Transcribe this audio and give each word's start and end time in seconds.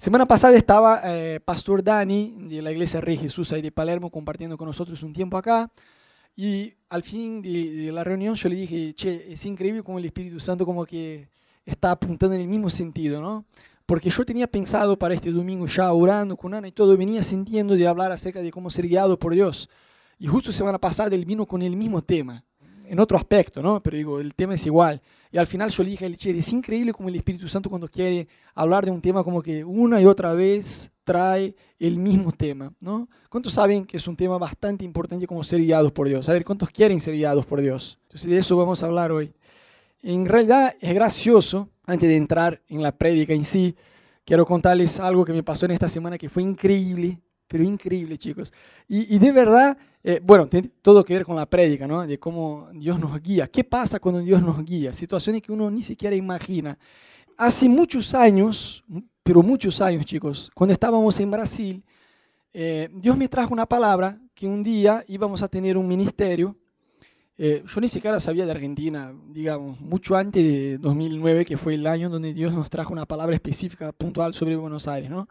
Semana 0.00 0.24
pasada 0.24 0.56
estaba 0.56 1.02
eh, 1.04 1.40
Pastor 1.44 1.84
Dani 1.84 2.34
de 2.48 2.62
la 2.62 2.72
Iglesia 2.72 3.02
Rey 3.02 3.18
Jesús 3.18 3.52
ahí 3.52 3.60
de 3.60 3.70
Palermo 3.70 4.10
compartiendo 4.10 4.56
con 4.56 4.66
nosotros 4.66 5.02
un 5.02 5.12
tiempo 5.12 5.36
acá. 5.36 5.70
Y 6.34 6.72
al 6.88 7.02
fin 7.02 7.42
de, 7.42 7.90
la 7.92 8.02
reunión 8.02 8.34
yo 8.34 8.48
le 8.48 8.56
dije, 8.56 8.94
che, 8.94 9.30
es 9.30 9.44
increíble 9.44 9.82
como 9.82 9.98
el 9.98 10.06
Espíritu 10.06 10.40
Santo 10.40 10.64
como 10.64 10.86
que 10.86 11.28
está 11.66 11.90
apuntando 11.90 12.34
en 12.34 12.40
el 12.40 12.48
mismo 12.48 12.70
sentido, 12.70 13.20
¿no? 13.20 13.44
Porque 13.84 14.08
yo 14.08 14.24
tenía 14.24 14.46
pensado 14.46 14.98
para 14.98 15.12
este 15.12 15.30
domingo 15.32 15.66
ya 15.66 15.92
orando 15.92 16.34
con 16.34 16.54
Ana 16.54 16.68
y 16.68 16.72
todo, 16.72 16.96
venía 16.96 17.22
sintiendo 17.22 17.76
de 17.76 17.86
hablar 17.86 18.10
acerca 18.10 18.40
de 18.40 18.50
cómo 18.50 18.70
ser 18.70 18.88
guiado 18.88 19.18
por 19.18 19.34
Dios. 19.34 19.68
Y 20.18 20.28
justo 20.28 20.50
semana 20.50 20.78
pasada 20.78 21.14
él 21.14 21.26
vino 21.26 21.44
con 21.44 21.60
el 21.60 21.76
mismo 21.76 22.00
tema, 22.00 22.42
en 22.90 22.98
otro 22.98 23.16
aspecto, 23.16 23.62
¿no? 23.62 23.80
Pero 23.80 23.96
digo, 23.96 24.20
el 24.20 24.34
tema 24.34 24.54
es 24.54 24.66
igual. 24.66 25.00
Y 25.30 25.38
al 25.38 25.46
final 25.46 25.70
yo 25.70 25.84
le 25.84 25.90
dije, 25.90 26.12
che, 26.16 26.36
es 26.36 26.52
increíble 26.52 26.92
como 26.92 27.08
el 27.08 27.14
Espíritu 27.14 27.46
Santo 27.46 27.70
cuando 27.70 27.86
quiere 27.86 28.26
hablar 28.52 28.84
de 28.84 28.90
un 28.90 29.00
tema 29.00 29.22
como 29.22 29.40
que 29.40 29.64
una 29.64 30.00
y 30.00 30.06
otra 30.06 30.32
vez 30.32 30.90
trae 31.04 31.54
el 31.78 31.98
mismo 31.98 32.32
tema, 32.32 32.72
¿no? 32.80 33.08
¿Cuántos 33.28 33.54
saben 33.54 33.84
que 33.84 33.96
es 33.96 34.08
un 34.08 34.16
tema 34.16 34.38
bastante 34.38 34.84
importante 34.84 35.24
como 35.28 35.44
ser 35.44 35.60
guiados 35.60 35.92
por 35.92 36.08
Dios? 36.08 36.28
A 36.28 36.32
ver, 36.32 36.44
¿cuántos 36.44 36.68
quieren 36.70 37.00
ser 37.00 37.14
guiados 37.14 37.46
por 37.46 37.60
Dios? 37.60 37.96
Entonces 38.08 38.28
de 38.28 38.38
eso 38.38 38.56
vamos 38.56 38.82
a 38.82 38.86
hablar 38.86 39.12
hoy. 39.12 39.32
En 40.02 40.26
realidad 40.26 40.74
es 40.80 40.92
gracioso, 40.92 41.68
antes 41.86 42.08
de 42.08 42.16
entrar 42.16 42.60
en 42.68 42.82
la 42.82 42.90
prédica 42.90 43.32
en 43.32 43.44
sí, 43.44 43.76
quiero 44.24 44.44
contarles 44.44 44.98
algo 44.98 45.24
que 45.24 45.32
me 45.32 45.44
pasó 45.44 45.64
en 45.66 45.72
esta 45.72 45.88
semana 45.88 46.18
que 46.18 46.28
fue 46.28 46.42
increíble, 46.42 47.20
pero 47.50 47.64
increíble, 47.64 48.16
chicos. 48.16 48.52
Y, 48.86 49.18
de 49.18 49.32
verdad, 49.32 49.76
eh, 50.04 50.20
bueno, 50.22 50.46
tiene 50.46 50.70
todo 50.80 51.04
que 51.04 51.14
ver 51.14 51.24
con 51.24 51.34
la 51.34 51.46
prédica, 51.46 51.84
¿no? 51.84 52.06
De 52.06 52.16
cómo 52.16 52.68
Dios 52.72 53.00
nos 53.00 53.20
guía. 53.20 53.48
¿Qué 53.48 53.64
pasa 53.64 53.98
cuando 53.98 54.20
Dios 54.20 54.40
nos 54.40 54.64
guía? 54.64 54.94
Situaciones 54.94 55.42
que 55.42 55.50
uno 55.50 55.68
ni 55.68 55.82
siquiera 55.82 56.14
imagina. 56.14 56.78
Hace 57.36 57.68
muchos 57.68 58.14
años, 58.14 58.84
pero 59.24 59.42
muchos 59.42 59.80
años, 59.80 60.06
chicos, 60.06 60.48
cuando 60.54 60.74
estábamos 60.74 61.18
en 61.18 61.28
Brasil, 61.32 61.82
eh, 62.52 62.88
Dios 62.94 63.16
me 63.16 63.26
trajo 63.26 63.52
una 63.52 63.66
palabra 63.66 64.16
que 64.32 64.46
un 64.46 64.62
día 64.62 65.04
íbamos 65.08 65.42
a 65.42 65.48
tener 65.48 65.76
un 65.76 65.88
ministerio. 65.88 66.56
Eh, 67.36 67.64
yo 67.66 67.80
ni 67.80 67.88
siquiera 67.88 68.20
sabía 68.20 68.46
de 68.46 68.52
Argentina, 68.52 69.12
digamos, 69.26 69.80
mucho 69.80 70.14
antes 70.14 70.40
de 70.40 70.78
2009, 70.78 71.44
que 71.44 71.56
fue 71.56 71.74
el 71.74 71.88
año 71.88 72.10
donde 72.10 72.32
Dios 72.32 72.54
nos 72.54 72.70
trajo 72.70 72.92
una 72.92 73.06
palabra 73.06 73.34
específica, 73.34 73.90
puntual 73.90 74.34
sobre 74.34 74.54
Buenos 74.54 74.86
Aires, 74.86 75.10
¿no? 75.10 75.26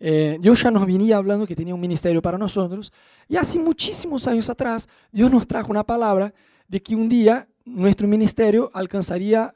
Eh, 0.00 0.38
Dios 0.40 0.62
ya 0.62 0.70
nos 0.70 0.86
venía 0.86 1.18
hablando 1.18 1.46
que 1.46 1.54
tenía 1.54 1.74
un 1.74 1.80
ministerio 1.80 2.20
para 2.20 2.38
nosotros. 2.38 2.92
Y 3.28 3.36
hace 3.36 3.58
muchísimos 3.58 4.26
años 4.26 4.50
atrás, 4.50 4.88
Dios 5.12 5.30
nos 5.30 5.46
trajo 5.46 5.70
una 5.70 5.84
palabra 5.84 6.34
de 6.66 6.82
que 6.82 6.96
un 6.96 7.08
día 7.08 7.48
nuestro 7.64 8.08
ministerio 8.08 8.70
alcanzaría 8.72 9.54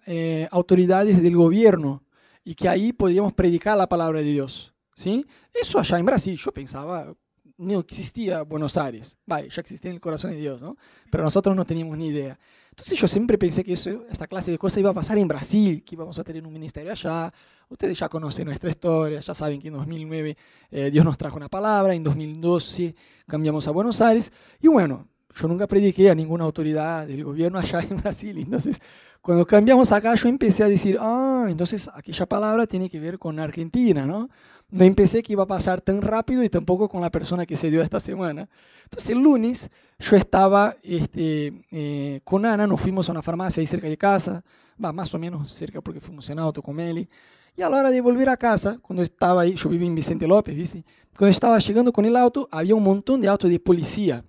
autoridades 0.50 1.20
del 1.22 1.36
gobierno 1.36 2.04
y 2.44 2.54
que 2.54 2.68
ahí 2.68 2.92
podríamos 2.92 3.32
predicar 3.32 3.76
la 3.76 3.88
palabra 3.88 4.20
de 4.20 4.26
Dios. 4.26 4.74
¿sí? 4.94 5.24
Eso 5.52 5.78
allá 5.78 5.98
en 5.98 6.06
Brasil, 6.06 6.36
yo 6.36 6.52
pensaba, 6.52 7.14
no 7.56 7.80
existía 7.80 8.42
Buenos 8.42 8.76
Aires. 8.76 9.16
Vaya, 9.26 9.48
ya 9.48 9.60
existía 9.60 9.90
en 9.90 9.96
el 9.96 10.00
corazón 10.00 10.32
de 10.32 10.38
Dios, 10.38 10.62
¿no? 10.62 10.76
Pero 11.10 11.24
nosotros 11.24 11.54
no 11.54 11.64
teníamos 11.64 11.96
ni 11.96 12.08
idea. 12.08 12.38
Entonces 12.70 12.98
yo 12.98 13.06
siempre 13.06 13.38
pensé 13.38 13.62
que 13.62 13.72
esta 13.72 14.26
clase 14.26 14.50
de 14.50 14.58
cosas 14.58 14.78
iba 14.78 14.90
a 14.90 14.94
pasar 14.94 15.16
en 15.18 15.28
Brasil, 15.28 15.84
que 15.84 15.94
íbamos 15.94 16.18
a 16.18 16.24
tener 16.24 16.44
un 16.44 16.52
ministerio 16.52 16.90
allá. 16.90 17.32
Ustedes 17.68 17.98
ya 17.98 18.08
conocen 18.08 18.46
nuestra 18.46 18.68
historia, 18.68 19.20
ya 19.20 19.34
saben 19.34 19.60
que 19.60 19.68
en 19.68 19.74
2009 19.74 20.36
eh, 20.70 20.90
Dios 20.90 21.04
nos 21.04 21.16
trajo 21.16 21.36
una 21.36 21.48
palabra, 21.48 21.94
en 21.94 22.02
2012 22.02 22.94
cambiamos 23.26 23.68
a 23.68 23.70
Buenos 23.70 24.00
Aires. 24.00 24.32
Y 24.60 24.66
bueno, 24.66 25.06
yo 25.36 25.48
nunca 25.48 25.66
prediqué 25.66 26.10
a 26.10 26.14
ninguna 26.14 26.44
autoridad 26.44 27.06
del 27.06 27.24
gobierno 27.24 27.58
allá 27.60 27.80
en 27.80 27.96
Brasil. 27.96 28.38
Entonces, 28.38 28.80
cuando 29.20 29.46
cambiamos 29.46 29.90
acá, 29.92 30.14
yo 30.14 30.28
empecé 30.28 30.64
a 30.64 30.68
decir, 30.68 30.98
ah, 31.00 31.46
entonces 31.48 31.88
aquella 31.94 32.26
palabra 32.26 32.66
tiene 32.66 32.90
que 32.90 33.00
ver 33.00 33.18
con 33.18 33.38
Argentina, 33.38 34.04
¿no? 34.04 34.28
No 34.74 34.82
empecé 34.82 35.22
que 35.22 35.34
iba 35.34 35.44
a 35.44 35.46
pasar 35.46 35.80
tan 35.80 36.02
rápido 36.02 36.42
y 36.42 36.48
tampoco 36.48 36.88
con 36.88 37.00
la 37.00 37.08
persona 37.08 37.46
que 37.46 37.56
se 37.56 37.70
dio 37.70 37.80
esta 37.80 38.00
semana. 38.00 38.48
Entonces, 38.82 39.10
el 39.10 39.20
lunes 39.20 39.70
yo 40.00 40.16
estaba 40.16 40.74
este, 40.82 41.64
eh, 41.70 42.20
con 42.24 42.44
Ana, 42.44 42.66
nos 42.66 42.80
fuimos 42.80 43.08
a 43.08 43.12
una 43.12 43.22
farmacia 43.22 43.60
ahí 43.60 43.68
cerca 43.68 43.86
de 43.86 43.96
casa, 43.96 44.42
va 44.84 44.92
más 44.92 45.14
o 45.14 45.18
menos 45.20 45.52
cerca 45.52 45.80
porque 45.80 46.00
fuimos 46.00 46.28
en 46.28 46.40
auto 46.40 46.60
con 46.60 46.74
Meli. 46.74 47.08
Y 47.56 47.62
a 47.62 47.70
la 47.70 47.76
hora 47.76 47.90
de 47.92 48.00
volver 48.00 48.28
a 48.28 48.36
casa, 48.36 48.80
cuando 48.82 49.04
estaba 49.04 49.42
ahí, 49.42 49.54
yo 49.54 49.68
vivía 49.68 49.86
en 49.86 49.94
Vicente 49.94 50.26
López, 50.26 50.56
¿viste? 50.56 50.84
Cuando 51.16 51.30
estaba 51.30 51.56
llegando 51.60 51.92
con 51.92 52.04
el 52.04 52.16
auto, 52.16 52.48
había 52.50 52.74
un 52.74 52.82
montón 52.82 53.20
de 53.20 53.28
autos 53.28 53.48
de 53.48 53.60
policía 53.60 54.24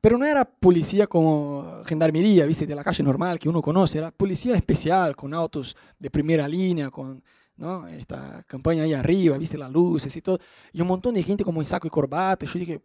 pero 0.00 0.16
no 0.16 0.24
era 0.24 0.46
policía 0.46 1.06
como 1.06 1.82
gendarmería, 1.84 2.46
¿viste? 2.46 2.66
De 2.66 2.74
la 2.74 2.82
calle 2.82 3.02
normal 3.04 3.38
que 3.38 3.50
uno 3.50 3.60
conoce, 3.60 3.98
era 3.98 4.10
policía 4.10 4.56
especial, 4.56 5.14
con 5.14 5.34
autos 5.34 5.76
de 5.98 6.10
primera 6.10 6.48
línea, 6.48 6.90
con 6.90 7.22
¿no? 7.60 7.86
esta 7.86 8.42
campaña 8.44 8.84
ahí 8.84 8.94
arriba, 8.94 9.36
¿viste? 9.36 9.58
Las 9.58 9.70
luces 9.70 10.16
y 10.16 10.22
todo. 10.22 10.38
Y 10.72 10.80
un 10.80 10.88
montón 10.88 11.14
de 11.14 11.22
gente 11.22 11.44
como 11.44 11.60
en 11.60 11.66
saco 11.66 11.86
y 11.86 11.90
corbata. 11.90 12.46
Yo 12.46 12.58
dije, 12.58 12.82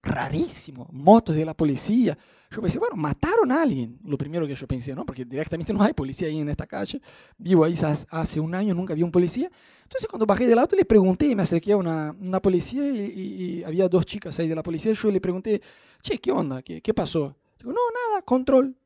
rarísimo, 0.00 0.88
motos 0.92 1.34
de 1.34 1.44
la 1.44 1.54
policía. 1.54 2.16
Yo 2.50 2.62
pensé, 2.62 2.78
bueno, 2.78 2.94
mataron 2.94 3.50
a 3.50 3.62
alguien, 3.62 3.98
lo 4.04 4.16
primero 4.16 4.46
que 4.46 4.54
yo 4.54 4.68
pensé, 4.68 4.94
¿no? 4.94 5.04
Porque 5.04 5.24
directamente 5.24 5.72
no 5.72 5.82
hay 5.82 5.92
policía 5.92 6.28
ahí 6.28 6.38
en 6.38 6.48
esta 6.48 6.66
calle. 6.66 7.00
Vivo 7.36 7.64
ahí 7.64 7.74
hace 8.10 8.38
un 8.38 8.54
año, 8.54 8.74
nunca 8.74 8.94
vi 8.94 9.02
un 9.02 9.10
policía. 9.10 9.50
Entonces 9.82 10.06
cuando 10.08 10.24
bajé 10.24 10.46
del 10.46 10.60
auto 10.60 10.76
le 10.76 10.84
pregunté, 10.84 11.34
me 11.34 11.42
acerqué 11.42 11.72
a 11.72 11.76
una, 11.76 12.14
una 12.20 12.40
policía 12.40 12.86
y, 12.88 13.58
y, 13.58 13.64
había 13.64 13.88
dos 13.88 14.06
chicas 14.06 14.38
ahí 14.38 14.46
de 14.46 14.54
la 14.54 14.62
policía. 14.62 14.92
Yo 14.92 15.10
le 15.10 15.20
pregunté, 15.20 15.60
che, 16.00 16.18
¿qué 16.18 16.30
onda? 16.30 16.62
¿Qué, 16.62 16.80
qué 16.80 16.94
pasó? 16.94 17.36
Digo, 17.58 17.72
no, 17.72 17.80
nada, 18.10 18.22
control. 18.22 18.76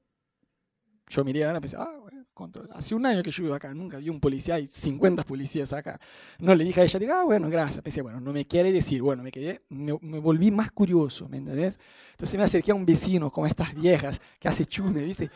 Yo 1.10 1.25
miré 1.25 1.44
a 1.44 1.50
Ana 1.50 1.59
y 1.59 1.60
pensé, 1.60 1.77
ah, 1.78 1.94
bueno, 2.00 2.17
control. 2.38 2.71
Hace 2.72 2.94
un 2.94 3.04
año 3.04 3.22
que 3.22 3.31
yo 3.31 3.43
vivo 3.43 3.54
acá, 3.54 3.75
nunca 3.75 3.99
vi 3.99 4.09
un 4.09 4.21
policía, 4.21 4.54
hay 4.54 4.69
50 4.71 5.25
policías 5.25 5.72
acá. 5.72 6.00
No 6.38 6.54
le 6.54 6.65
dije 6.65 6.81
a 6.81 6.84
ella, 6.84 6.99
digo, 6.99 7.12
ah, 7.12 7.25
bueno, 7.25 7.50
gracias. 7.50 7.82
Pensé, 7.82 8.00
bueno, 8.00 8.21
no 8.21 8.32
me 8.32 8.47
quiere 8.47 8.72
decir, 8.72 9.03
bueno, 9.03 9.22
me 9.22 9.31
quedé, 9.31 9.62
me, 9.69 9.93
volví 9.93 10.50
más 10.50 10.71
curioso, 10.71 11.28
¿me 11.28 11.38
entendés? 11.38 11.78
Entonces 12.12 12.38
me 12.38 12.44
acerqué 12.44 12.71
a 12.71 12.75
un 12.75 12.87
vecino 12.87 13.31
como 13.31 13.47
estas 13.47 13.75
viejas 13.75 14.21
que 14.38 14.48
hace 14.48 14.65
chune, 14.65 15.03
¿viste? 15.03 15.28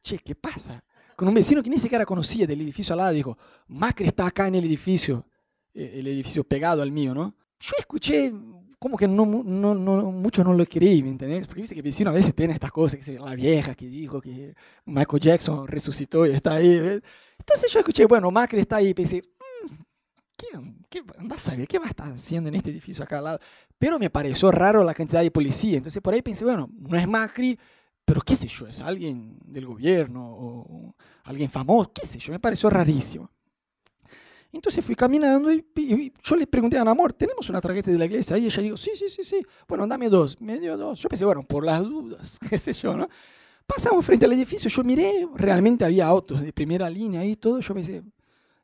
Che, 0.00 0.18
¿qué 0.18 0.34
pasa? 0.34 0.82
Con 1.16 1.26
un 1.26 1.34
vecino 1.34 1.62
que 1.62 1.68
ni 1.68 1.78
siquiera 1.78 2.06
conocía 2.06 2.46
del 2.46 2.60
edificio 2.60 2.92
al 2.92 2.98
lado, 2.98 3.12
dijo, 3.12 3.36
Macri 3.66 4.06
está 4.06 4.26
acá 4.26 4.46
en 4.46 4.54
el 4.54 4.64
edificio, 4.64 5.26
eh, 5.74 5.96
el 5.96 6.06
edificio 6.06 6.44
pegado 6.44 6.80
al 6.80 6.92
mío, 6.92 7.12
¿no? 7.12 7.34
Yo 7.58 7.72
escuché 7.76 8.32
como 8.78 8.96
que 8.96 9.08
no, 9.08 9.26
no, 9.26 9.74
no, 9.74 10.12
mucho 10.12 10.44
no 10.44 10.54
lo 10.54 10.64
creí, 10.64 11.02
¿me 11.02 11.10
entendés? 11.10 11.46
Porque 11.46 11.62
viste 11.62 11.74
que 11.74 11.82
vecino 11.82 12.10
a 12.10 12.12
veces 12.12 12.34
tiene 12.34 12.52
estas 12.52 12.70
cosas, 12.70 13.04
que 13.04 13.18
la 13.18 13.34
vieja 13.34 13.74
que 13.74 13.86
dijo 13.86 14.20
que 14.20 14.54
Michael 14.86 15.20
Jackson 15.20 15.66
resucitó 15.66 16.26
y 16.26 16.30
está 16.30 16.54
ahí. 16.54 17.00
Entonces 17.38 17.72
yo 17.72 17.80
escuché, 17.80 18.04
bueno, 18.04 18.30
Macri 18.30 18.60
está 18.60 18.76
ahí 18.76 18.94
pensé, 18.94 19.22
mm, 19.22 19.74
¿qué, 20.36 20.46
qué, 20.88 21.00
a 21.00 21.56
ver, 21.56 21.66
¿qué 21.66 21.78
va 21.78 21.86
a 21.86 21.90
estar 21.90 22.12
haciendo 22.12 22.48
en 22.48 22.54
este 22.54 22.70
edificio 22.70 23.02
acá 23.02 23.18
al 23.18 23.24
lado? 23.24 23.38
Pero 23.78 23.98
me 23.98 24.10
pareció 24.10 24.50
raro 24.52 24.84
la 24.84 24.94
cantidad 24.94 25.22
de 25.22 25.30
policía. 25.30 25.78
Entonces 25.78 26.00
por 26.00 26.14
ahí 26.14 26.22
pensé, 26.22 26.44
bueno, 26.44 26.70
no 26.78 26.96
es 26.96 27.08
Macri, 27.08 27.58
pero 28.04 28.20
qué 28.20 28.36
sé 28.36 28.46
yo, 28.46 28.66
es 28.68 28.80
alguien 28.80 29.38
del 29.44 29.66
gobierno 29.66 30.24
o 30.24 30.94
alguien 31.24 31.50
famoso, 31.50 31.92
qué 31.92 32.06
sé 32.06 32.18
yo, 32.20 32.32
me 32.32 32.38
pareció 32.38 32.70
rarísimo. 32.70 33.30
Entonces 34.52 34.84
fui 34.84 34.94
caminando 34.94 35.52
y, 35.52 36.12
yo 36.22 36.36
le 36.36 36.46
pregunté 36.46 36.78
a 36.78 36.82
Ana 36.82 36.92
Amor, 36.92 37.12
¿tenemos 37.12 37.48
una 37.50 37.60
tarjeta 37.60 37.90
de 37.90 37.98
la 37.98 38.06
iglesia? 38.06 38.38
Y 38.38 38.46
ella 38.46 38.62
dijo, 38.62 38.76
sí, 38.76 38.92
sí, 38.96 39.08
sí, 39.08 39.22
sí. 39.22 39.42
Bueno, 39.66 39.86
dame 39.86 40.08
dos. 40.08 40.40
Me 40.40 40.58
dio 40.58 40.76
dos. 40.76 41.00
Yo 41.00 41.08
pensé, 41.08 41.24
bueno, 41.24 41.42
por 41.42 41.64
las 41.64 41.82
dudas, 41.82 42.38
qué 42.48 42.56
sé 42.58 42.72
yo, 42.72 42.96
¿no? 42.96 43.08
Pasamos 43.66 44.04
frente 44.04 44.24
al 44.24 44.32
edificio, 44.32 44.70
yo 44.70 44.82
miré, 44.82 45.28
realmente 45.34 45.84
había 45.84 46.06
autos 46.06 46.40
de 46.40 46.52
primera 46.54 46.88
línea 46.88 47.22
y 47.24 47.36
todo. 47.36 47.60
Yo 47.60 47.74
pensé, 47.74 48.02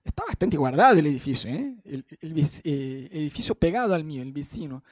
está 0.03 0.25
bastante 0.27 0.57
guardado 0.57 0.99
el 0.99 1.07
edificio, 1.07 1.51
¿eh? 1.51 1.77
El, 1.85 2.05
eh, 2.23 3.09
edificio 3.13 3.55
pegado 3.55 3.95
al 3.95 4.05
mío, 4.05 4.23
el 4.23 4.33
vecino. 4.33 4.83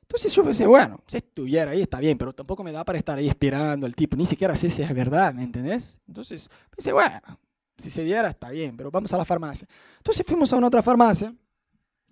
Entonces 0.00 0.34
yo 0.34 0.42
pensé, 0.42 0.66
bueno, 0.66 1.00
si 1.06 1.18
estuviera 1.18 1.70
ahí 1.70 1.82
está 1.82 1.98
bien, 2.00 2.16
pero 2.16 2.34
tampoco 2.34 2.64
me 2.64 2.72
da 2.72 2.84
para 2.84 2.98
estar 2.98 3.18
ahí 3.18 3.28
esperando 3.28 3.86
al 3.86 3.94
tipo, 3.94 4.16
ni 4.16 4.24
siquiera 4.24 4.56
sé 4.56 4.70
si 4.70 4.82
es 4.82 4.94
verdad, 4.94 5.34
¿me 5.34 5.42
entendés? 5.42 6.00
Entonces 6.06 6.50
pensé, 6.74 6.92
bueno, 6.92 7.20
si 7.78 7.90
se 7.90 8.04
diera, 8.04 8.28
está 8.28 8.50
bien, 8.50 8.76
pero 8.76 8.90
vamos 8.90 9.12
a 9.12 9.18
la 9.18 9.24
farmacia. 9.24 9.66
Entonces 9.98 10.24
fuimos 10.26 10.52
a 10.52 10.56
una 10.56 10.66
otra 10.66 10.82
farmacia, 10.82 11.34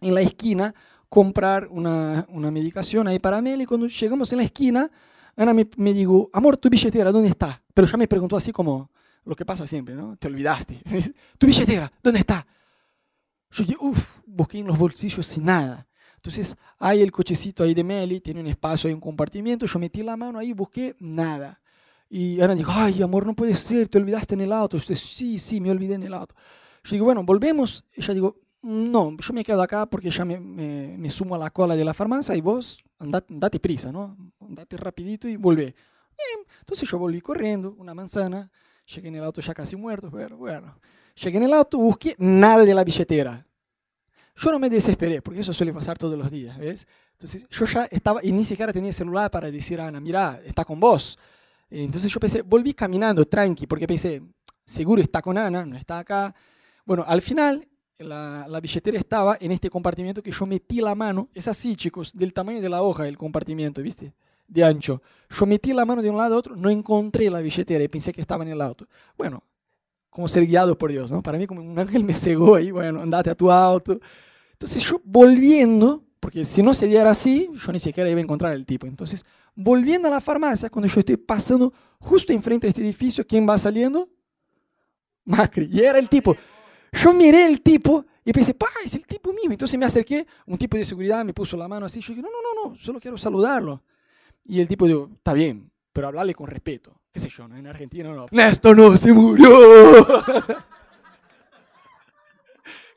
en 0.01 0.15
la 0.15 0.21
esquina, 0.23 0.75
comprar 1.09 1.69
una, 1.71 2.27
una 2.31 2.51
medicación 2.51 3.09
ahí 3.09 3.19
para 3.19 3.43
Mel 3.43 3.61
y 3.63 3.67
cuando 3.67 3.87
llegamos 3.87 4.33
en 4.33 4.39
la 4.39 4.45
esquina, 4.45 4.91
Ana 5.37 5.53
me, 5.53 5.69
me 5.77 5.93
dijo, 5.93 6.31
amor, 6.33 6.57
tu 6.57 6.69
billetera, 6.69 7.13
¿dónde 7.13 7.29
está? 7.29 7.63
Pero 7.75 7.87
ya 7.87 7.97
me 7.97 8.09
preguntó 8.09 8.37
así 8.37 8.53
como 8.53 8.91
lo 9.25 9.37
que 9.37 9.45
pasa 9.45 9.67
siempre, 9.67 9.95
¿no? 9.95 10.17
Te 10.17 10.29
olvidaste. 10.29 10.83
tu 11.39 11.47
billetera, 11.47 11.93
¿dónde 12.03 12.21
está? 12.21 12.47
Yo 13.51 13.65
dije, 13.65 13.77
uff, 13.81 14.21
busqué 14.27 14.59
en 14.59 14.67
los 14.67 14.79
bolsillos 14.79 15.27
sin 15.27 15.45
nada. 15.45 15.87
Entonces, 16.17 16.57
hay 16.79 17.03
el 17.03 17.11
cochecito 17.11 17.65
ahí 17.65 17.75
de 17.75 17.83
Meli, 17.83 18.21
tiene 18.21 18.41
un 18.41 18.47
espacio, 18.47 18.89
hay 18.89 18.95
un 18.95 19.01
compartimiento, 19.01 19.67
yo 19.67 19.79
metí 19.79 20.03
la 20.03 20.17
mano 20.17 20.39
ahí, 20.39 20.53
busqué 20.53 20.95
nada. 21.01 21.61
Y 22.13 22.41
Ana 22.41 22.57
dijo, 22.57 22.73
ay, 22.75 23.01
amor, 23.03 23.25
no 23.25 23.35
puede 23.35 23.55
ser, 23.55 23.89
te 23.89 23.97
olvidaste 23.97 24.35
en 24.35 24.41
el 24.41 24.53
auto. 24.53 24.77
usted, 24.77 24.97
sí, 24.97 25.39
sí, 25.39 25.61
me 25.61 25.71
olvidé 25.71 25.95
en 25.95 26.03
el 26.03 26.13
auto. 26.13 26.35
Yo 26.83 26.95
digo, 26.95 27.05
bueno, 27.05 27.23
volvemos. 27.23 27.85
Ella 27.95 28.13
digo, 28.13 28.37
no, 28.63 29.17
yo 29.17 29.33
me 29.33 29.45
quedo 29.45 29.63
acá 29.63 29.87
porque 29.87 30.11
ya 30.11 30.25
me, 30.25 30.39
me, 30.39 31.09
sumo 31.09 31.37
a 31.37 31.39
la 31.39 31.51
cola 31.51 31.77
de 31.77 31.85
la 31.85 31.95
farmacia 31.95 32.35
y 32.35 32.41
vos 32.41 32.83
andate, 32.99 33.33
date 33.35 33.61
prisa, 33.61 33.93
¿no? 33.93 34.17
Andate 34.41 34.77
rapidito 34.77 35.29
y 35.29 35.37
volvé. 35.37 35.75
Entonces 36.59 36.89
yo 36.89 36.99
volví 36.99 37.21
corriendo, 37.21 37.75
una 37.79 37.95
manzana, 37.95 38.51
llegué 38.93 39.09
en 39.09 39.15
el 39.15 39.25
auto 39.25 39.41
ya 39.41 39.55
casi 39.55 39.77
muerto, 39.77 40.11
pero 40.11 40.37
bueno. 40.37 40.79
Llegué 41.15 41.39
en 41.39 41.45
el 41.45 41.55
auto, 41.55 41.79
busqué 41.79 42.17
nada 42.19 42.65
de 42.65 42.75
la 42.75 42.85
billetera. 42.85 43.47
Yo 44.37 44.51
no 44.51 44.59
me 44.59 44.69
desesperé, 44.69 45.23
porque 45.23 45.41
eso 45.41 45.53
suele 45.53 45.73
pasar 45.73 45.97
todos 45.97 46.19
los 46.19 46.31
días, 46.31 46.59
¿ves? 46.59 46.87
Entonces 47.13 47.47
yo 47.51 47.67
ya 47.67 47.85
estaba, 47.85 48.21
y 48.25 48.33
ni 48.33 48.45
siquiera 48.45 48.73
tenía 48.73 48.93
celular 48.93 49.31
para 49.31 49.51
decir 49.51 49.81
a 49.81 49.89
Ana, 49.89 50.01
mira, 50.01 50.41
está 50.45 50.65
con 50.65 50.81
vos. 50.81 51.19
Entonces 51.71 52.13
yo 52.13 52.19
pensé, 52.19 52.43
volví 52.43 52.75
caminando 52.75 53.25
tranqui, 53.25 53.67
porque 53.67 53.87
pensé, 53.87 54.23
seguro 54.65 55.01
está 55.01 55.23
con 55.23 55.39
Ana, 55.39 55.65
no 55.65 55.77
está 55.77 55.99
acá. 55.99 56.35
Bueno, 56.85 57.05
al 57.07 57.23
final 57.23 57.67
la, 57.99 58.47
la, 58.49 58.61
billetera 58.61 58.99
estaba 58.99 59.37
en 59.41 59.53
este 59.53 59.71
compartimiento 59.71 60.23
que 60.23 60.33
yo 60.33 60.47
metí 60.47 60.81
la 60.81 60.95
mano, 60.95 61.29
es 61.35 61.47
así 61.49 61.77
chicos, 61.77 62.13
del 62.15 62.33
tamaño 62.33 62.61
de 62.61 62.69
la 62.69 62.83
hoja 62.83 63.07
el 63.07 63.17
compartimiento, 63.17 63.83
¿viste? 63.83 64.15
De 64.49 64.65
ancho. 64.65 65.01
Yo 65.29 65.47
metí 65.47 65.73
la 65.73 65.85
mano 65.85 66.03
de 66.03 66.11
un 66.11 66.17
lado 66.17 66.35
a 66.35 66.39
otro, 66.39 66.57
no 66.57 66.71
encontré 66.71 67.31
la 67.31 67.41
billetera 67.41 67.85
y 67.85 67.89
pensé 67.89 68.13
que 68.13 68.21
estaba 68.21 68.43
en 68.43 68.51
el 68.51 68.61
auto. 68.61 68.89
Bueno, 69.17 69.45
como 70.11 70.27
ser 70.27 70.45
guiado 70.45 70.77
por 70.77 70.91
Dios, 70.91 71.11
¿no? 71.11 71.23
Para 71.23 71.39
mí 71.39 71.47
como 71.47 71.61
un 71.61 71.79
ángel 71.79 72.03
me 72.05 72.15
cegó 72.15 72.57
ahí, 72.57 72.71
bueno, 72.71 73.01
andate 73.01 73.31
a 73.31 73.35
tu 73.35 73.51
auto. 73.51 74.01
Entonces 74.53 74.83
yo 74.83 75.01
volviendo, 75.05 76.05
porque 76.21 76.45
si 76.45 76.63
no 76.63 76.75
se 76.75 76.87
diera 76.87 77.11
así, 77.11 77.51
yo 77.55 77.73
ni 77.73 77.79
siquiera 77.79 78.09
iba 78.11 78.21
a 78.21 78.23
encontrar 78.23 78.53
el 78.53 78.67
tipo. 78.67 78.87
Entonces, 78.87 79.25
volviendo 79.55 80.07
a 80.07 80.11
la 80.11 80.21
farmacia, 80.21 80.69
cuando 80.69 80.87
yo 80.87 81.01
estoy 81.01 81.17
pasando 81.17 81.73
justo 81.99 82.33
enfrente 82.35 82.67
de 82.67 82.69
este 82.69 82.83
edificio, 82.83 83.27
¿quién 83.27 83.49
va 83.49 83.57
saliendo? 83.57 84.09
Macri. 85.25 85.69
Y 85.73 85.81
era 85.81 85.99
el 85.99 86.09
tipo. 86.09 86.37
Yo 86.93 87.15
miré 87.15 87.47
el 87.47 87.63
tipo 87.63 88.05
y 88.25 88.33
pensé, 88.33 88.53
pa, 88.53 88.69
es 88.85 88.95
el 88.95 89.07
tipo 89.07 89.33
mismo. 89.33 89.53
Entonces 89.53 89.79
me 89.79 89.87
acerqué, 89.87 90.27
un 90.47 90.59
tipo 90.59 90.77
de 90.77 90.85
seguridad 90.85 91.25
me 91.25 91.33
puso 91.33 91.57
la 91.57 91.67
mano 91.67 91.87
así. 91.87 92.01
Yo 92.01 92.09
dije, 92.09 92.23
no, 92.23 92.29
no, 92.29 92.39
no, 92.43 92.71
no, 92.71 92.77
solo 92.79 93.01
quiero 93.01 93.17
saludarlo. 93.17 93.83
Y 94.45 94.61
el 94.61 94.69
tipo 94.69 94.87
dijo, 94.87 95.09
está 95.15 95.33
bien, 95.33 95.71
pero 95.93 96.09
hablarle 96.09 96.35
con 96.35 96.49
respeto. 96.49 97.01
¿Qué 97.13 97.19
sé 97.19 97.29
yo? 97.29 97.49
¿no? 97.49 97.57
En 97.57 97.67
Argentina 97.67 98.13
no. 98.13 98.27
Néstor 98.31 98.77
no 98.77 98.97
se 98.97 99.13
murió. 99.13 99.49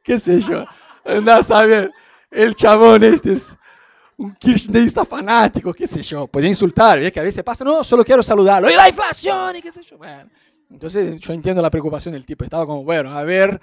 ¿Qué 0.03 0.19
sé 0.19 0.41
yo? 0.41 0.65
Andás 1.05 1.49
a 1.51 1.65
ver, 1.65 1.91
el 2.33 2.55
chabón 2.55 3.03
este 3.03 3.33
es 3.33 3.55
un 4.17 4.33
kirchnerista 4.35 5.05
fanático, 5.05 5.73
qué 5.73 5.87
sé 5.87 6.01
yo. 6.01 6.27
Puede 6.27 6.47
insultar. 6.47 7.11
Que 7.11 7.19
a 7.19 7.23
veces 7.23 7.43
pasa, 7.43 7.63
no, 7.63 7.83
solo 7.83 8.03
quiero 8.03 8.23
saludarlo. 8.23 8.69
Y 8.69 8.75
la 8.75 8.89
inflación, 8.89 9.55
y 9.55 9.61
qué 9.61 9.71
sé 9.71 9.83
yo. 9.83 9.97
Bueno, 9.97 10.29
entonces 10.69 11.19
yo 11.19 11.33
entiendo 11.33 11.61
la 11.61 11.69
preocupación 11.69 12.13
del 12.13 12.25
tipo. 12.25 12.43
Estaba 12.43 12.65
como, 12.65 12.83
bueno, 12.83 13.11
a 13.11 13.23
ver 13.23 13.59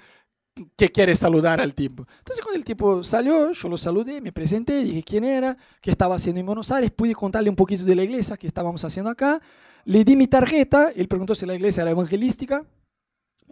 qué 0.75 0.89
quiere 0.89 1.15
saludar 1.15 1.61
al 1.61 1.73
tipo. 1.73 2.05
Entonces 2.19 2.43
cuando 2.43 2.57
el 2.57 2.65
tipo 2.65 3.03
salió, 3.03 3.51
yo 3.51 3.69
lo 3.69 3.77
saludé, 3.77 4.21
me 4.21 4.31
presenté, 4.31 4.83
dije 4.83 5.03
quién 5.03 5.23
era, 5.23 5.57
qué 5.81 5.91
estaba 5.91 6.15
haciendo 6.15 6.39
en 6.39 6.45
Buenos 6.45 6.71
Aires, 6.71 6.91
pude 6.91 7.15
contarle 7.15 7.49
un 7.49 7.55
poquito 7.55 7.83
de 7.83 7.95
la 7.95 8.03
iglesia 8.03 8.37
que 8.37 8.47
estábamos 8.47 8.83
haciendo 8.83 9.09
acá. 9.09 9.41
Le 9.85 10.03
di 10.03 10.15
mi 10.15 10.27
tarjeta, 10.27 10.91
él 10.95 11.07
preguntó 11.07 11.33
si 11.35 11.45
la 11.45 11.55
iglesia 11.55 11.81
era 11.81 11.91
evangelística. 11.91 12.65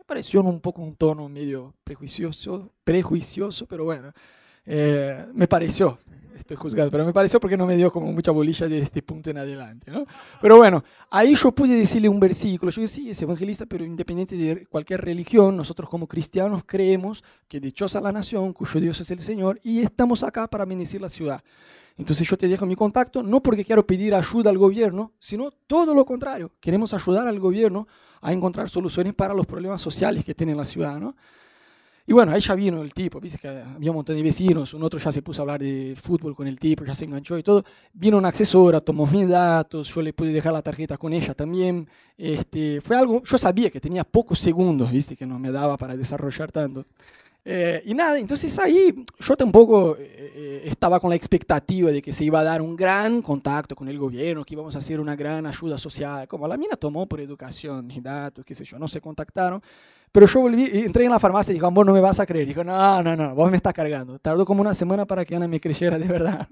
Pareció 0.06 0.42
un 0.42 0.60
poco 0.60 0.81
un 0.81 0.95
tono 0.95 1.30
medio 1.30 1.75
prejuicioso, 1.83 2.74
prejuicioso 2.83 3.68
pero 3.68 3.86
bueno, 3.86 4.12
eh, 4.71 5.25
me 5.33 5.48
pareció, 5.48 5.98
estoy 6.38 6.56
juzgado, 6.56 6.92
pero 6.92 7.04
me 7.04 7.12
pareció 7.12 7.39
porque 7.39 7.57
no 7.57 7.66
me 7.66 7.75
dio 7.75 7.92
como 7.92 8.13
mucha 8.13 8.30
bolilla 8.30 8.68
de 8.68 8.77
este 8.77 9.01
punto 9.01 9.31
en 9.31 9.39
adelante. 9.39 9.89
¿no? 9.89 10.06
Pero 10.39 10.57
bueno, 10.57 10.83
ahí 11.10 11.33
yo 11.33 11.51
pude 11.51 11.74
decirle 11.74 12.07
un 12.07 12.19
versículo. 12.19 12.71
Yo 12.71 12.81
dije, 12.81 12.94
sí, 12.94 13.10
es 13.10 13.19
evangelista, 13.19 13.66
pero 13.66 13.83
independiente 13.83 14.36
de 14.36 14.68
cualquier 14.68 15.01
religión, 15.01 15.57
nosotros 15.57 15.89
como 15.89 16.06
cristianos 16.06 16.62
creemos 16.68 17.24
que 17.48 17.60
dichosa 17.60 18.00
la 18.00 18.12
nación 18.12 18.54
cuyo 18.54 18.80
Dios 18.80 19.01
es 19.01 19.10
el 19.10 19.24
Señor 19.24 19.60
y 19.63 19.80
estamos 19.80 20.21
acá 20.21 20.48
para 20.48 20.66
bendecir 20.66 21.01
la 21.01 21.10
ciudad. 21.10 21.44
Entonces 21.98 22.27
yo 22.27 22.38
te 22.38 22.48
dejo 22.48 22.68
mi 22.68 22.75
contacto, 22.75 23.24
no 23.24 23.42
porque 23.42 23.66
quiero 23.66 23.88
pedir 23.88 24.13
ayuda 24.13 24.51
al 24.51 24.60
gobierno, 24.60 25.13
sino 25.18 25.50
todo 25.50 25.95
lo 25.95 26.06
contrario. 26.06 26.51
Queremos 26.60 26.94
ayudar 26.94 27.27
al 27.27 27.39
gobierno 27.39 27.88
a 28.21 28.31
encontrar 28.31 28.69
soluciones 28.69 29.16
para 29.16 29.33
los 29.33 29.48
problemas 29.48 29.81
sociales 29.81 30.24
que 30.24 30.36
tiene 30.36 30.54
la 30.54 30.66
ciudad. 30.66 31.00
¿no? 31.00 31.16
Y 32.09 32.11
bueno, 32.11 32.31
ahí 32.31 32.41
ya 32.41 32.56
vino 32.56 32.81
el 32.81 32.91
tipo, 32.91 33.19
viste 33.19 33.38
que 33.38 33.47
había 33.47 33.91
un 33.91 33.97
montón 33.97 34.15
de 34.15 34.23
vecinos, 34.23 34.73
un 34.73 34.81
otro 34.81 34.97
ya 34.97 35.11
se 35.11 35.21
puso 35.21 35.41
a 35.41 35.44
hablar 35.44 35.61
de 35.61 35.95
fútbol 35.95 36.35
con 36.35 36.47
el 36.47 36.57
tipo, 36.57 36.83
ya 36.83 36.95
se 36.95 37.06
enganchó 37.06 37.38
y 37.38 37.44
todo. 37.44 37.63
Vino 37.94 38.17
una 38.17 38.29
asesora, 38.29 38.81
tomó 38.81 39.06
mis 39.06 39.29
datos, 39.29 39.94
yo 39.94 40.01
le 40.01 40.11
pude 40.11 40.33
dejar 40.33 40.53
la 40.53 40.63
tarjeta 40.63 40.97
con 40.97 41.13
ella 41.13 41.35
también. 41.35 41.88
Este, 42.17 42.81
fue 42.81 42.97
algo, 42.97 43.21
yo 43.23 43.38
sabía 43.38 43.69
que 43.69 43.79
tenía 43.79 44.03
pocos 44.03 44.39
segundos, 44.39 44.91
viste, 44.91 45.15
que 45.15 45.27
no 45.27 45.38
me 45.38 45.51
daba 45.51 45.77
para 45.77 45.95
desarrollar 45.95 46.51
tanto. 46.51 46.83
Eh, 47.45 47.83
y 47.85 47.94
nada, 47.94 48.17
entonces 48.17 48.57
ahí 48.57 49.06
yo 49.19 49.35
tampoco 49.38 49.95
eh, 50.00 50.31
eh, 50.35 50.61
estaba 50.65 51.00
con 51.00 51.11
la 51.11 51.15
expectativa 51.15 51.91
de 51.91 52.01
que 52.01 52.11
se 52.11 52.23
iba 52.23 52.39
a 52.39 52.44
dar 52.44 52.59
un 52.59 52.75
gran 52.75 53.21
contacto 53.21 53.75
con 53.75 53.88
el 53.88 54.00
gobierno, 54.00 54.44
que 54.44 54.56
íbamos 54.56 54.73
a 54.75 54.79
hacer 54.79 55.00
una 55.00 55.15
gran 55.15 55.45
ayuda 55.45 55.77
social. 55.77 56.27
Como 56.27 56.47
la 56.47 56.57
mina 56.57 56.75
tomó 56.75 57.06
por 57.06 57.21
educación 57.21 57.85
mis 57.85 58.01
datos, 58.01 58.44
qué 58.44 58.56
sé 58.56 58.65
yo, 58.65 58.79
no 58.79 58.88
se 58.88 59.00
contactaron. 59.00 59.61
Pero 60.11 60.25
yo 60.25 60.41
volví, 60.41 60.69
entré 60.73 61.06
en 61.06 61.11
la 61.11 61.19
farmacia 61.19 61.51
y 61.51 61.56
dijo, 61.56 61.69
vos 61.71 61.85
no 61.85 61.94
me 61.94 62.01
vas 62.01 62.19
a 62.19 62.25
creer. 62.25 62.47
Dijo, 62.47 62.63
no, 62.63 63.03
no, 63.03 63.15
no, 63.15 63.35
vos 63.35 63.50
me 63.50 63.57
estás 63.57 63.73
cargando. 63.73 64.19
Tardó 64.19 64.45
como 64.45 64.61
una 64.61 64.73
semana 64.73 65.06
para 65.06 65.23
que 65.25 65.35
Ana 65.35 65.47
me 65.47 65.59
creyera 65.59 65.97
de 65.97 66.07
verdad. 66.07 66.47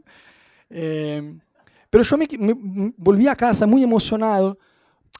pero 0.69 2.03
yo 2.03 2.17
me, 2.17 2.27
me 2.37 2.93
volví 2.97 3.27
a 3.27 3.35
casa 3.35 3.65
muy 3.65 3.83
emocionado 3.83 4.57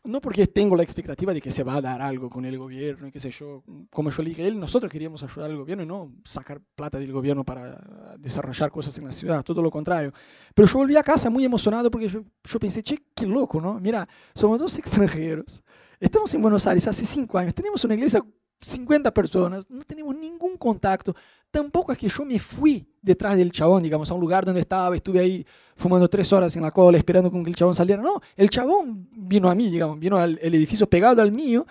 no 0.08 0.22
porque 0.22 0.48
tengo 0.48 0.76
la 0.76 0.84
expectativa 0.84 1.34
de 1.34 1.42
que 1.42 1.52
se 1.52 1.64
va 1.64 1.76
a 1.76 1.82
dar 1.82 2.02
algo 2.02 2.30
con 2.30 2.46
el 2.46 2.58
gobierno 2.58 3.08
y 3.08 3.12
qué 3.12 3.20
sé 3.20 3.30
yo, 3.30 3.64
como 3.90 4.10
yo 4.10 4.24
le 4.24 4.30
dije 4.30 4.44
a 4.44 4.48
él, 4.48 4.60
nosotros 4.60 4.92
queríamos 4.92 5.22
ayudar 5.22 5.52
al 5.52 5.58
gobierno 5.58 5.84
y 5.84 5.88
no 5.88 6.14
sacar 6.24 6.62
plata 6.76 6.98
del 6.98 7.12
gobierno 7.12 7.44
para 7.44 7.78
desarrollar 8.18 8.72
cosas 8.72 8.98
en 8.98 9.06
la 9.06 9.12
ciudad, 9.12 9.44
todo 9.44 9.62
lo 9.62 9.70
contrario. 9.70 10.14
Pero 10.54 10.68
yo 10.68 10.78
volví 10.78 10.96
a 10.96 11.04
casa 11.04 11.30
muy 11.30 11.44
emocionado 11.44 11.92
porque 11.92 12.10
yo, 12.10 12.24
yo 12.44 12.60
pensé, 12.60 12.82
che, 12.82 13.04
qué 13.14 13.26
loco, 13.26 13.60
¿no? 13.60 13.80
Mira, 13.80 14.08
somos 14.34 14.60
dos 14.60 14.78
extranjeros, 14.80 15.62
estamos 16.00 16.34
en 16.34 16.42
Buenos 16.42 16.66
Aires 16.68 16.88
hace 16.88 17.06
cinco 17.06 17.38
años, 17.38 17.54
tenemos 17.54 17.84
una 17.84 17.94
iglesia 17.96 18.24
50 18.62 19.14
personas, 19.14 19.70
no 19.70 19.84
tenemos 19.84 20.16
ningún 20.16 20.58
contacto. 20.58 21.16
Tampoco 21.52 21.92
es 21.92 21.98
que 21.98 22.10
yo 22.10 22.26
me 22.26 22.40
fui 22.40 22.88
detrás 23.02 23.38
del 23.38 23.52
chabón, 23.52 23.84
digamos, 23.84 24.10
a 24.10 24.14
un 24.14 24.22
lugar 24.22 24.46
donde 24.46 24.62
estaba, 24.62 24.96
estuve 24.96 25.20
ahí 25.20 25.46
fumando 25.76 26.08
tres 26.10 26.32
horas 26.34 26.56
en 26.56 26.64
la 26.64 26.72
cola 26.72 26.98
esperando 26.98 27.32
con 27.32 27.44
que 27.44 27.52
el 27.52 27.56
chabón 27.56 27.76
saliera. 27.76 28.02
No, 28.02 28.20
el 28.36 28.50
chabón 28.50 29.08
vino 29.12 29.50
a 29.50 29.56
mí, 29.56 29.70
digamos, 29.70 30.00
vino 30.00 30.18
al 30.18 30.40
edificio 30.42 30.90
pegado 30.90 31.22
al 31.22 31.32
mío. 31.32 31.66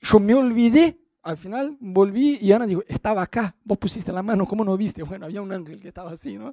Yo 0.00 0.18
me 0.18 0.34
olvidé, 0.34 0.98
al 1.22 1.36
final 1.36 1.76
volví 1.80 2.38
y 2.40 2.52
Ana 2.52 2.66
dijo, 2.66 2.82
estaba 2.88 3.22
acá, 3.22 3.54
vos 3.64 3.78
pusiste 3.78 4.12
la 4.12 4.22
mano, 4.22 4.46
¿cómo 4.46 4.64
no 4.64 4.76
viste? 4.76 5.02
Bueno, 5.14 5.26
había 5.26 5.40
un 5.40 5.52
ángel 5.52 5.80
que 5.80 5.88
estaba 5.88 6.12
así, 6.12 6.36
¿no? 6.36 6.52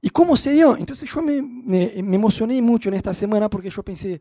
¿Y 0.00 0.08
cómo 0.08 0.34
se 0.34 0.52
dio? 0.52 0.76
Entonces 0.78 1.10
yo 1.12 1.20
me, 1.20 1.42
me, 1.42 1.92
me 2.02 2.16
emocioné 2.16 2.62
mucho 2.62 2.88
en 2.88 2.94
esta 2.94 3.12
semana 3.12 3.50
porque 3.50 3.68
yo 3.68 3.82
pensé, 3.82 4.18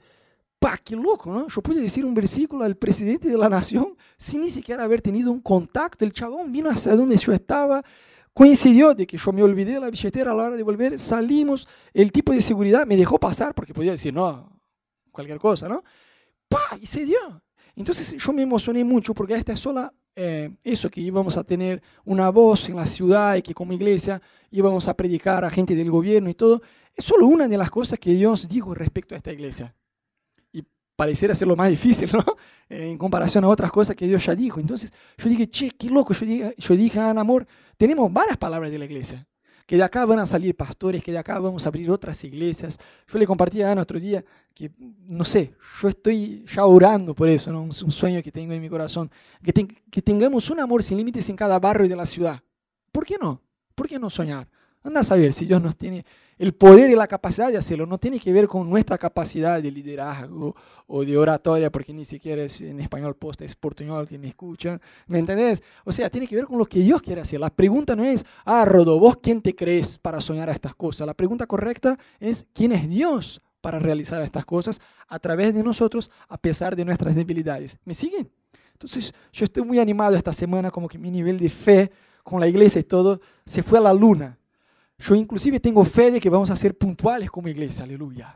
¡Pah, 0.59 0.77
qué 0.77 0.93
loco, 0.93 1.31
¿no? 1.31 1.47
Yo 1.47 1.61
pude 1.61 1.81
decir 1.81 2.05
un 2.05 2.13
versículo 2.13 2.65
al 2.65 2.75
presidente 2.75 3.29
de 3.29 3.37
la 3.37 3.47
nación 3.47 3.95
sin 4.17 4.41
ni 4.41 4.49
siquiera 4.49 4.83
haber 4.83 5.01
tenido 5.01 5.31
un 5.31 5.39
contacto. 5.39 6.03
El 6.03 6.11
chabón 6.11 6.51
vino 6.51 6.69
hacia 6.69 6.93
donde 6.95 7.15
yo 7.15 7.31
estaba, 7.31 7.81
coincidió 8.33 8.93
de 8.93 9.07
que 9.07 9.17
yo 9.17 9.31
me 9.31 9.41
olvidé 9.41 9.73
de 9.73 9.79
la 9.79 9.89
billetera 9.89 10.31
a 10.31 10.35
la 10.35 10.43
hora 10.43 10.55
de 10.57 10.63
volver, 10.63 10.99
salimos, 10.99 11.65
el 11.93 12.11
tipo 12.11 12.33
de 12.33 12.41
seguridad 12.41 12.85
me 12.85 12.97
dejó 12.97 13.17
pasar 13.17 13.55
porque 13.55 13.73
podía 13.73 13.91
decir, 13.91 14.13
no, 14.13 14.59
cualquier 15.11 15.39
cosa, 15.39 15.69
¿no? 15.69 15.81
¡Pah! 16.49 16.77
Y 16.81 16.85
se 16.85 17.05
dio. 17.05 17.41
Entonces 17.77 18.13
yo 18.17 18.33
me 18.33 18.41
emocioné 18.41 18.83
mucho 18.83 19.13
porque 19.13 19.35
esta 19.35 19.53
es 19.53 19.61
sola, 19.61 19.93
eh, 20.13 20.53
eso 20.65 20.89
que 20.89 20.99
íbamos 20.99 21.37
a 21.37 21.45
tener 21.45 21.81
una 22.03 22.29
voz 22.31 22.67
en 22.67 22.75
la 22.75 22.85
ciudad 22.85 23.35
y 23.35 23.41
que 23.41 23.53
como 23.53 23.71
iglesia 23.71 24.21
íbamos 24.51 24.89
a 24.89 24.93
predicar 24.93 25.45
a 25.45 25.49
gente 25.49 25.73
del 25.73 25.89
gobierno 25.89 26.29
y 26.29 26.33
todo, 26.33 26.61
es 26.93 27.05
solo 27.05 27.27
una 27.27 27.47
de 27.47 27.57
las 27.57 27.71
cosas 27.71 27.97
que 27.97 28.11
Dios 28.11 28.49
dijo 28.49 28.73
respecto 28.73 29.15
a 29.15 29.17
esta 29.17 29.31
iglesia 29.31 29.73
pareciera 30.99 31.33
ser 31.33 31.47
lo 31.47 31.55
más 31.55 31.69
difícil, 31.69 32.09
¿no? 32.11 32.25
En 32.67 32.97
comparación 32.97 33.45
a 33.45 33.47
otras 33.47 33.71
cosas 33.71 33.95
que 33.95 34.05
Dios 34.05 34.23
ya 34.23 34.35
dijo. 34.35 34.59
Entonces 34.59 34.91
yo 35.17 35.29
dije, 35.29 35.47
che, 35.47 35.71
qué 35.71 35.89
loco. 35.89 36.13
Yo 36.13 36.25
dije, 36.25 36.55
yo 36.57 36.75
dije 36.75 36.99
a 36.99 37.09
Ana 37.09 37.21
Amor, 37.21 37.47
tenemos 37.77 38.11
varias 38.11 38.37
palabras 38.37 38.69
de 38.69 38.77
la 38.77 38.83
iglesia. 38.83 39.25
Que 39.65 39.77
de 39.77 39.83
acá 39.83 40.05
van 40.05 40.19
a 40.19 40.25
salir 40.25 40.55
pastores, 40.57 41.01
que 41.01 41.13
de 41.13 41.17
acá 41.17 41.39
vamos 41.39 41.65
a 41.65 41.69
abrir 41.69 41.89
otras 41.89 42.21
iglesias. 42.25 42.77
Yo 43.07 43.17
le 43.17 43.25
compartí 43.25 43.61
a 43.61 43.71
Ana 43.71 43.83
otro 43.83 43.97
día 43.97 44.23
que, 44.53 44.71
no 45.07 45.23
sé, 45.23 45.53
yo 45.81 45.87
estoy 45.87 46.45
ya 46.53 46.65
orando 46.65 47.15
por 47.15 47.29
eso, 47.29 47.51
¿no? 47.51 47.61
un 47.61 47.73
sueño 47.73 48.21
que 48.21 48.31
tengo 48.31 48.51
en 48.51 48.61
mi 48.61 48.69
corazón. 48.69 49.09
Que, 49.41 49.53
que 49.89 50.01
tengamos 50.01 50.49
un 50.49 50.59
amor 50.59 50.83
sin 50.83 50.97
límites 50.97 51.29
en 51.29 51.37
cada 51.37 51.57
barrio 51.59 51.87
de 51.87 51.95
la 51.95 52.05
ciudad. 52.05 52.43
¿Por 52.91 53.05
qué 53.05 53.15
no? 53.19 53.41
¿Por 53.73 53.87
qué 53.87 53.97
no 53.97 54.09
soñar? 54.09 54.47
Anda 54.83 54.99
a 54.99 55.03
saber 55.03 55.33
si 55.33 55.45
Dios 55.45 55.61
nos 55.61 55.75
tiene 55.75 56.05
el 56.39 56.53
poder 56.53 56.89
y 56.89 56.95
la 56.95 57.07
capacidad 57.07 57.51
de 57.51 57.57
hacerlo. 57.57 57.85
No 57.85 57.97
tiene 57.99 58.19
que 58.19 58.31
ver 58.31 58.47
con 58.47 58.67
nuestra 58.67 58.97
capacidad 58.97 59.61
de 59.61 59.69
liderazgo 59.69 60.55
o 60.87 61.03
de 61.03 61.17
oratoria, 61.17 61.69
porque 61.69 61.93
ni 61.93 62.05
siquiera 62.05 62.41
es 62.43 62.61
en 62.61 62.79
español 62.79 63.15
posta, 63.15 63.43
es 63.43 63.55
portuñol 63.55 64.07
que 64.07 64.17
me 64.17 64.29
escuchan. 64.29 64.81
¿Me 65.07 65.19
entendés? 65.19 65.61
O 65.83 65.91
sea, 65.91 66.09
tiene 66.09 66.25
que 66.27 66.35
ver 66.37 66.45
con 66.45 66.57
lo 66.57 66.65
que 66.65 66.79
Dios 66.79 67.01
quiere 67.01 67.21
hacer. 67.21 67.41
La 67.41 67.49
pregunta 67.49 67.95
no 67.95 68.05
es, 68.05 68.25
ah, 68.45 68.63
Rodo, 68.63 68.97
¿vos 68.99 69.17
quién 69.21 69.41
te 69.41 69.53
crees 69.53 69.97
para 69.97 70.21
soñar 70.21 70.49
a 70.49 70.53
estas 70.53 70.73
cosas? 70.73 71.05
La 71.05 71.13
pregunta 71.13 71.45
correcta 71.45 71.99
es, 72.21 72.45
¿quién 72.53 72.71
es 72.71 72.87
Dios 72.89 73.41
para 73.59 73.77
realizar 73.77 74.21
estas 74.21 74.45
cosas 74.45 74.79
a 75.09 75.19
través 75.19 75.53
de 75.53 75.61
nosotros, 75.61 76.09
a 76.29 76.37
pesar 76.37 76.73
de 76.77 76.85
nuestras 76.85 77.15
debilidades? 77.15 77.77
¿Me 77.83 77.93
siguen? 77.93 78.31
Entonces, 78.71 79.13
yo 79.33 79.43
estoy 79.43 79.63
muy 79.63 79.77
animado 79.77 80.15
esta 80.15 80.31
semana, 80.31 80.71
como 80.71 80.87
que 80.87 80.97
mi 80.97 81.11
nivel 81.11 81.37
de 81.37 81.49
fe 81.49 81.91
con 82.23 82.39
la 82.39 82.47
iglesia 82.47 82.79
y 82.79 82.85
todo 82.85 83.19
se 83.45 83.61
fue 83.61 83.79
a 83.79 83.81
la 83.81 83.93
luna 83.93 84.38
yo 84.99 85.15
inclusive 85.15 85.59
tengo 85.59 85.83
fe 85.85 86.11
de 86.11 86.19
que 86.19 86.29
vamos 86.29 86.51
a 86.51 86.55
ser 86.55 86.77
puntuales 86.77 87.31
como 87.31 87.47
iglesia, 87.47 87.85
aleluya. 87.85 88.35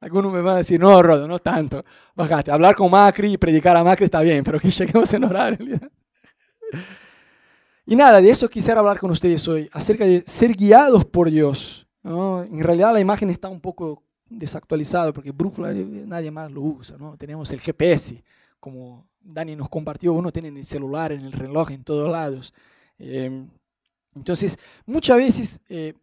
Algunos 0.00 0.32
me 0.32 0.40
van 0.40 0.54
a 0.54 0.58
decir, 0.58 0.80
no, 0.80 1.02
Rodo, 1.02 1.28
no 1.28 1.38
tanto. 1.38 1.84
Bajate, 2.14 2.50
hablar 2.50 2.74
con 2.74 2.90
Macri 2.90 3.34
y 3.34 3.38
predicar 3.38 3.76
a 3.76 3.84
Macri 3.84 4.06
está 4.06 4.20
bien, 4.22 4.44
pero 4.44 4.58
que 4.58 4.70
lleguemos 4.70 5.12
en 5.12 5.24
horario. 5.24 5.78
Y 7.86 7.96
nada, 7.96 8.20
de 8.20 8.30
eso 8.30 8.48
quisiera 8.48 8.80
hablar 8.80 8.98
con 8.98 9.10
ustedes 9.10 9.46
hoy, 9.48 9.68
acerca 9.72 10.04
de 10.04 10.22
ser 10.26 10.54
guiados 10.54 11.04
por 11.04 11.30
Dios. 11.30 11.86
¿no? 12.02 12.42
En 12.42 12.60
realidad 12.60 12.92
la 12.92 13.00
imagen 13.00 13.30
está 13.30 13.48
un 13.48 13.60
poco 13.60 14.02
desactualizada 14.28 15.12
porque 15.12 15.32
brújula 15.32 15.72
nadie 15.72 16.30
más 16.30 16.50
lo 16.50 16.62
usa. 16.62 16.96
¿no? 16.98 17.16
Tenemos 17.16 17.50
el 17.50 17.60
GPS, 17.60 18.22
como 18.58 19.06
Dani 19.20 19.56
nos 19.56 19.68
compartió, 19.68 20.12
uno 20.12 20.32
tiene 20.32 20.48
en 20.48 20.58
el 20.58 20.64
celular, 20.64 21.12
en 21.12 21.22
el 21.22 21.32
reloj, 21.32 21.72
en 21.72 21.84
todos 21.84 22.10
lados. 22.10 22.54
Eh, 22.98 23.46
entonces, 24.14 24.58
muchas 24.86 25.16
veces, 25.16 25.60
eh, 25.68 25.94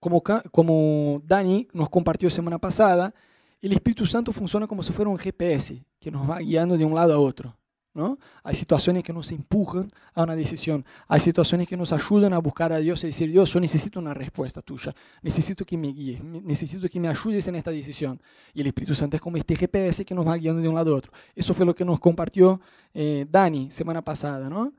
como, 0.00 0.22
como 0.52 1.22
Dani 1.24 1.68
nos 1.72 1.88
compartió 1.88 2.30
semana 2.30 2.58
pasada, 2.58 3.14
el 3.60 3.72
Espíritu 3.72 4.06
Santo 4.06 4.32
funciona 4.32 4.66
como 4.66 4.82
si 4.82 4.92
fuera 4.92 5.10
un 5.10 5.18
GPS 5.18 5.82
que 5.98 6.10
nos 6.10 6.28
va 6.28 6.38
guiando 6.38 6.76
de 6.76 6.84
un 6.84 6.94
lado 6.94 7.14
a 7.14 7.18
otro. 7.18 7.56
¿no? 7.94 8.16
Hay 8.44 8.54
situaciones 8.54 9.02
que 9.02 9.12
nos 9.12 9.32
empujan 9.32 9.90
a 10.14 10.22
una 10.22 10.36
decisión, 10.36 10.84
hay 11.08 11.18
situaciones 11.18 11.66
que 11.66 11.76
nos 11.76 11.92
ayudan 11.92 12.32
a 12.32 12.38
buscar 12.38 12.72
a 12.72 12.78
Dios 12.78 13.02
y 13.02 13.08
decir, 13.08 13.28
Dios, 13.28 13.52
yo 13.52 13.58
necesito 13.58 13.98
una 13.98 14.14
respuesta 14.14 14.60
tuya, 14.60 14.94
necesito 15.20 15.64
que 15.64 15.76
me 15.76 15.88
guíes, 15.88 16.22
necesito 16.22 16.88
que 16.88 17.00
me 17.00 17.08
ayudes 17.08 17.48
en 17.48 17.56
esta 17.56 17.72
decisión. 17.72 18.20
Y 18.54 18.60
el 18.60 18.68
Espíritu 18.68 18.94
Santo 18.94 19.16
es 19.16 19.22
como 19.22 19.36
este 19.36 19.56
GPS 19.56 20.04
que 20.04 20.14
nos 20.14 20.28
va 20.28 20.36
guiando 20.36 20.62
de 20.62 20.68
un 20.68 20.76
lado 20.76 20.94
a 20.94 20.98
otro. 20.98 21.10
Eso 21.34 21.54
fue 21.54 21.66
lo 21.66 21.74
que 21.74 21.84
nos 21.84 21.98
compartió 21.98 22.60
eh, 22.94 23.26
Dani 23.28 23.72
semana 23.72 24.04
pasada. 24.04 24.48
¿no? 24.48 24.72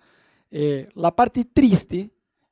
Eh, 0.50 0.88
la 0.96 1.14
parte 1.14 1.44
triste 1.44 2.10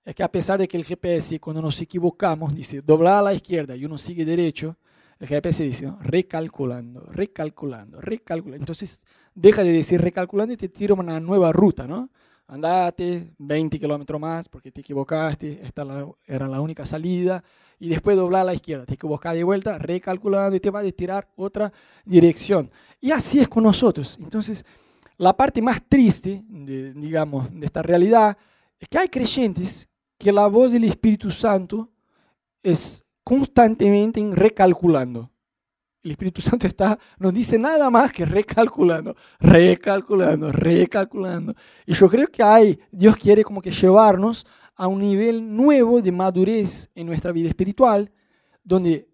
es 0.07 0.15
que 0.15 0.23
a 0.23 0.31
pesar 0.31 0.57
de 0.57 0.69
que 0.69 0.77
el 0.77 0.85
GPS, 0.85 1.37
cuando 1.37 1.61
nos 1.61 1.81
equivocamos, 1.81 2.55
dice 2.55 2.81
doblar 2.81 3.15
a 3.15 3.21
la 3.23 3.33
izquierda 3.33 3.75
y 3.75 3.83
uno 3.83 3.97
sigue 3.97 4.23
derecho, 4.23 4.77
el 5.19 5.27
GPS 5.27 5.63
dice 5.63 5.91
recalculando, 5.99 7.01
recalculando, 7.11 7.99
recalculando. 7.99 8.63
Entonces 8.63 9.03
deja 9.35 9.63
de 9.63 9.73
decir 9.73 9.99
recalculando 9.99 10.53
y 10.53 10.57
te 10.57 10.69
tira 10.69 10.93
una 10.93 11.19
nueva 11.19 11.51
ruta, 11.51 11.85
¿no? 11.85 12.09
Andate 12.47 13.33
20 13.37 13.77
kilómetros 13.77 14.21
más 14.21 14.47
porque 14.47 14.71
te 14.71 14.79
equivocaste, 14.79 15.59
esta 15.61 15.85
era 16.25 16.47
la 16.47 16.61
única 16.61 16.85
salida, 16.85 17.43
y 17.77 17.89
después 17.89 18.15
doblar 18.15 18.43
a 18.43 18.45
la 18.45 18.53
izquierda, 18.53 18.85
te 18.85 18.93
equivocas 18.93 19.33
de 19.33 19.43
vuelta, 19.43 19.77
recalculando 19.77 20.55
y 20.55 20.61
te 20.61 20.69
va 20.69 20.79
a 20.79 20.89
tirar 20.89 21.27
otra 21.35 21.69
dirección. 22.05 22.71
Y 23.01 23.11
así 23.11 23.41
es 23.41 23.49
con 23.49 23.63
nosotros. 23.63 24.17
Entonces, 24.21 24.65
la 25.17 25.35
parte 25.35 25.61
más 25.61 25.81
triste, 25.85 26.45
de, 26.47 26.93
digamos, 26.93 27.53
de 27.53 27.65
esta 27.65 27.81
realidad 27.81 28.37
es 28.79 28.87
que 28.87 28.99
hay 28.99 29.09
creyentes 29.09 29.89
que 30.17 30.31
la 30.31 30.47
voz 30.47 30.71
del 30.71 30.83
Espíritu 30.83 31.31
Santo 31.31 31.89
es 32.63 33.03
constantemente 33.23 34.25
recalculando. 34.31 35.29
El 36.03 36.11
Espíritu 36.11 36.41
Santo 36.41 36.67
está, 36.67 36.97
no 37.19 37.31
dice 37.31 37.57
nada 37.57 37.89
más 37.89 38.13
que 38.13 38.25
recalculando, 38.25 39.15
recalculando, 39.39 40.51
recalculando. 40.51 41.53
Y 41.85 41.93
yo 41.93 42.07
creo 42.07 42.27
que 42.27 42.41
hay, 42.41 42.79
Dios 42.91 43.17
quiere 43.17 43.43
como 43.43 43.61
que 43.61 43.71
llevarnos 43.71 44.45
a 44.75 44.87
un 44.87 44.99
nivel 44.99 45.55
nuevo 45.55 46.01
de 46.01 46.11
madurez 46.11 46.89
en 46.95 47.07
nuestra 47.07 47.31
vida 47.31 47.49
espiritual, 47.49 48.11
donde 48.63 49.09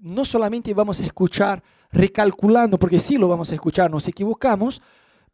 no 0.00 0.24
solamente 0.24 0.72
vamos 0.72 1.00
a 1.00 1.04
escuchar 1.04 1.62
recalculando, 1.90 2.78
porque 2.78 2.98
sí 2.98 3.16
lo 3.16 3.26
vamos 3.26 3.50
a 3.50 3.54
escuchar, 3.54 3.90
nos 3.90 4.06
equivocamos, 4.06 4.80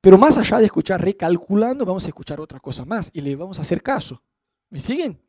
pero 0.00 0.16
más 0.16 0.38
allá 0.38 0.58
de 0.58 0.66
escuchar 0.66 1.02
recalculando, 1.02 1.84
vamos 1.84 2.04
a 2.06 2.08
escuchar 2.08 2.40
otra 2.40 2.60
cosa 2.60 2.84
más 2.84 3.10
y 3.12 3.20
le 3.20 3.36
vamos 3.36 3.58
a 3.58 3.62
hacer 3.62 3.82
caso. 3.82 4.22
¿Me 4.72 4.80
siguen? 4.80 5.20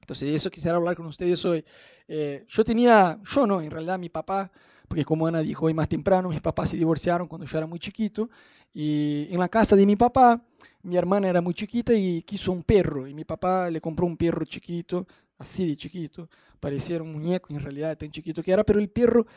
Entonces, 0.00 0.28
de 0.28 0.34
eso 0.34 0.50
quisiera 0.50 0.76
hablar 0.76 0.96
con 0.96 1.06
ustedes 1.06 1.44
hoy. 1.44 1.64
Eh, 2.08 2.44
yo 2.48 2.64
tenía, 2.64 3.16
yo 3.24 3.46
no, 3.46 3.60
en 3.60 3.70
realidad 3.70 3.96
mi 3.96 4.08
papá, 4.08 4.50
porque 4.88 5.04
como 5.04 5.28
Ana 5.28 5.38
dijo 5.38 5.66
hoy 5.66 5.74
más 5.74 5.88
temprano, 5.88 6.30
mis 6.30 6.40
papás 6.40 6.70
se 6.70 6.76
divorciaron 6.76 7.28
cuando 7.28 7.46
yo 7.46 7.56
era 7.56 7.68
muy 7.68 7.78
chiquito. 7.78 8.28
Y 8.74 9.28
en 9.30 9.38
la 9.38 9.48
casa 9.48 9.76
de 9.76 9.86
mi 9.86 9.94
papá, 9.94 10.42
mi 10.82 10.96
hermana 10.96 11.28
era 11.28 11.40
muy 11.40 11.54
chiquita 11.54 11.94
y 11.94 12.22
quiso 12.22 12.50
un 12.50 12.64
perro. 12.64 13.06
Y 13.06 13.14
mi 13.14 13.24
papá 13.24 13.70
le 13.70 13.80
compró 13.80 14.04
un 14.04 14.16
perro 14.16 14.44
chiquito, 14.44 15.06
así 15.38 15.68
de 15.68 15.76
chiquito. 15.76 16.28
Parecía 16.58 17.00
un 17.00 17.12
muñeco 17.12 17.52
en 17.52 17.60
realidad, 17.60 17.96
tan 17.96 18.10
chiquito 18.10 18.42
que 18.42 18.50
era, 18.50 18.64
pero 18.64 18.80
el 18.80 18.88
perro 18.88 19.28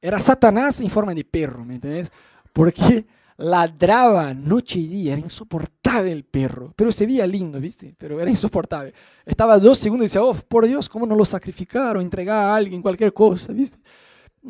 era 0.00 0.20
Satanás 0.20 0.80
en 0.80 0.88
forma 0.88 1.12
de 1.14 1.24
perro, 1.24 1.64
¿me 1.64 1.74
entiendes? 1.74 2.12
Porque 2.52 3.06
ladraba 3.38 4.32
noche 4.34 4.78
y 4.78 4.86
día, 4.86 5.14
era 5.14 5.20
insoportable 5.20 5.81
el 6.00 6.24
perro, 6.24 6.72
pero 6.76 6.90
se 6.92 7.06
veía 7.06 7.26
lindo, 7.26 7.60
¿viste? 7.60 7.94
Pero 7.98 8.20
era 8.20 8.30
insoportable. 8.30 8.94
Estaba 9.24 9.58
dos 9.58 9.78
segundos 9.78 10.04
y 10.04 10.08
decía, 10.08 10.22
oh, 10.22 10.34
por 10.34 10.66
Dios, 10.66 10.88
¿cómo 10.88 11.06
no 11.06 11.14
lo 11.14 11.24
sacrificaron? 11.24 12.02
Entregar 12.02 12.36
a 12.36 12.56
alguien, 12.56 12.82
cualquier 12.82 13.12
cosa, 13.12 13.52
¿viste? 13.52 13.78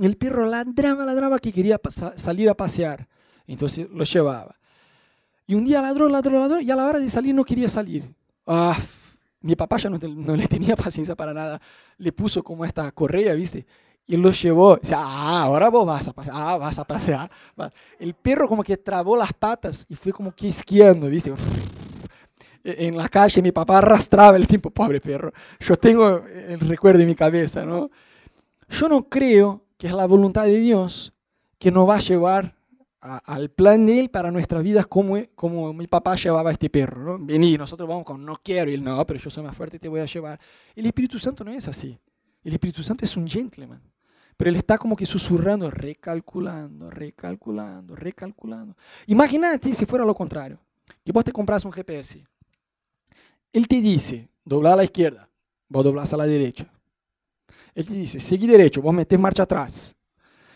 El 0.01 0.17
perro 0.17 0.47
ladraba, 0.47 1.05
ladraba 1.05 1.39
que 1.39 1.53
quería 1.53 1.81
salir 2.17 2.49
a 2.49 2.55
pasear. 2.55 3.07
Entonces 3.47 3.89
lo 3.91 4.05
llevaba. 4.05 4.57
Y 5.47 5.55
un 5.55 5.65
día 5.65 5.83
ladró, 5.83 6.09
ladró, 6.09 6.39
ladró, 6.39 6.61
y 6.61 6.71
a 6.71 6.77
la 6.77 6.87
hora 6.87 6.99
de 6.99 7.11
salir 7.11 7.35
no 7.35 7.45
quería 7.45 7.69
salir. 7.69 8.15
Ah, 8.47 8.79
mi 9.41 9.57
papá 9.57 9.77
ya 9.77 9.91
no, 9.91 9.99
no 9.99 10.37
le 10.37 10.47
tenía 10.47 10.77
paciencia 10.77 11.15
para 11.15 11.35
nada. 11.35 11.61
Le 11.99 12.13
puso 12.13 12.43
como 12.43 12.65
esta 12.65 12.91
correa, 12.93 13.35
¿viste? 13.35 13.67
Y 14.13 14.17
lo 14.19 14.31
llevó. 14.31 14.77
Dice, 14.77 14.95
ah, 14.95 15.45
ahora 15.45 15.71
vos 15.71 15.87
vas 15.87 16.07
a 16.07 16.13
pasear. 16.13 16.37
Ah, 16.39 16.59
vas 16.59 16.79
a 16.79 16.85
pasear. 16.85 17.31
El 17.99 18.13
perro 18.13 18.47
como 18.47 18.63
que 18.63 18.77
trabó 18.77 19.17
las 19.17 19.33
patas 19.33 19.87
y 19.89 19.95
fue 19.95 20.13
como 20.13 20.33
que 20.33 20.49
esquiando, 20.49 21.09
¿viste? 21.09 21.33
En 22.63 22.95
la 22.95 23.09
calle 23.09 23.41
mi 23.41 23.53
papá 23.53 23.79
arrastraba 23.79 24.37
el 24.37 24.47
tiempo, 24.47 24.69
pobre 24.71 25.01
perro. 25.01 25.33
Yo 25.61 25.79
tengo 25.79 26.25
el 26.27 26.61
recuerdo 26.61 27.01
en 27.01 27.07
mi 27.07 27.15
cabeza, 27.15 27.65
¿no? 27.65 27.91
Yo 28.69 28.87
no 28.87 29.09
creo 29.09 29.65
que 29.79 29.87
es 29.87 29.95
la 29.95 30.07
voluntad 30.07 30.45
de 30.45 30.61
Dios 30.61 31.15
que 31.59 31.71
nos 31.71 31.89
va 31.89 31.97
a 31.97 32.01
llevar 32.01 32.55
al 33.01 33.49
plan 33.49 33.87
de 33.87 33.99
Él 33.99 34.11
para 34.11 34.31
nuestras 34.31 34.63
vidas 34.63 34.87
como, 34.87 35.17
como 35.35 35.73
mi 35.73 35.87
papá 35.87 36.17
llevaba 36.17 36.51
a 36.51 36.53
este 36.53 36.69
perro, 36.69 37.19
¿no? 37.19 37.25
Vení, 37.25 37.57
nosotros 37.57 37.89
vamos 37.89 38.05
con 38.05 38.23
no 38.23 38.39
quiero, 38.45 38.71
y 38.71 38.75
él 38.75 38.85
no, 38.85 39.05
pero 39.07 39.19
yo 39.19 39.31
soy 39.31 39.43
más 39.43 39.57
fuerte 39.57 39.77
y 39.77 39.81
te 39.81 39.89
voy 39.89 40.01
a 40.01 40.05
llevar. 40.05 40.39
El 40.77 40.85
Espíritu 40.85 41.19
Santo 41.19 41.45
no 41.45 41.51
es 41.51 41.67
así. 41.67 41.99
El 42.45 42.53
Espíritu 42.53 42.83
Santo 42.83 43.05
es 43.07 43.17
un 43.17 43.27
gentleman. 43.27 43.81
Pero 44.43 44.51
él 44.51 44.57
está 44.57 44.77
como 44.77 44.97
que 44.97 45.07
susurrando, 45.07 45.71
recalculando, 45.71 46.91
recalculando, 46.91 47.95
recalculando. 47.95 48.77
Imagínate 49.07 49.73
si 49.73 49.87
fuera 49.87 50.05
lo 50.05 50.17
contrario, 50.17 50.59
que 51.05 51.13
vos 51.13 51.23
te 51.23 51.31
compras 51.31 51.65
un 51.65 51.71
GPS. 51.71 52.27
Él 53.53 53.69
te 53.69 53.81
dice, 53.81 54.29
dobla 54.45 54.73
a 54.73 54.77
la 54.77 54.83
izquierda, 54.83 55.31
vos 55.69 55.85
doblás 55.85 56.13
a 56.13 56.17
la 56.17 56.27
derecha. 56.27 56.67
Él 57.73 57.87
te 57.87 57.95
dice, 57.95 58.19
seguí 58.19 58.49
derecho, 58.49 58.83
vos 58.83 58.93
metés 58.93 59.17
marcha 59.17 59.45
atrás. 59.45 59.95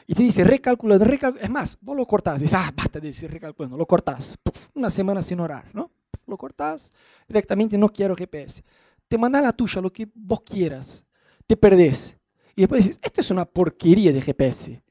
Y 0.04 0.16
te 0.16 0.24
dice, 0.24 0.42
recalculando, 0.42 1.04
recalculando. 1.04 1.46
Es 1.46 1.50
más, 1.52 1.78
vos 1.80 1.96
lo 1.96 2.04
cortás, 2.06 2.40
dices, 2.40 2.58
ah, 2.58 2.72
basta 2.76 2.98
de 2.98 3.06
decir 3.06 3.30
recalculando, 3.30 3.76
lo 3.76 3.86
cortás. 3.86 4.36
una 4.74 4.90
semana 4.90 5.22
sin 5.22 5.38
orar, 5.38 5.72
¿no? 5.72 5.92
Lo 6.26 6.36
cortás, 6.36 6.90
directamente 7.28 7.78
no 7.78 7.88
quiero 7.88 8.16
GPS. 8.16 8.64
Te 9.06 9.16
manda 9.16 9.40
la 9.40 9.52
tuya, 9.52 9.80
lo 9.80 9.92
que 9.92 10.08
vos 10.12 10.40
quieras. 10.40 11.04
Te 11.46 11.56
perdés. 11.56 12.16
Y 12.56 12.62
después 12.62 12.84
dices, 12.84 12.98
esto 13.02 13.20
es 13.20 13.30
una 13.30 13.44
porquería 13.44 14.12
de 14.12 14.20
GPS. 14.20 14.82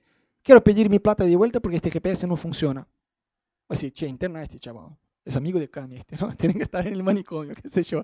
Quiero 0.43 0.63
pedir 0.63 0.89
mi 0.89 0.99
plata 0.99 1.23
de 1.23 1.35
vuelta 1.35 1.59
porque 1.59 1.77
este 1.77 1.89
GPS 1.89 2.27
no 2.27 2.37
funciona. 2.37 2.87
Así, 3.67 3.91
che, 3.91 4.07
interna 4.07 4.43
este 4.43 4.59
chaval. 4.59 4.95
Es 5.25 5.35
amigo 5.35 5.59
de 5.59 5.67
Cami 5.67 5.97
este, 5.97 6.15
¿no? 6.17 6.33
Tienen 6.37 6.57
que 6.57 6.63
estar 6.63 6.85
en 6.85 6.93
el 6.93 7.01
manicomio, 7.01 7.55
qué 7.55 7.67
sé 7.67 7.81
yo. 7.81 8.03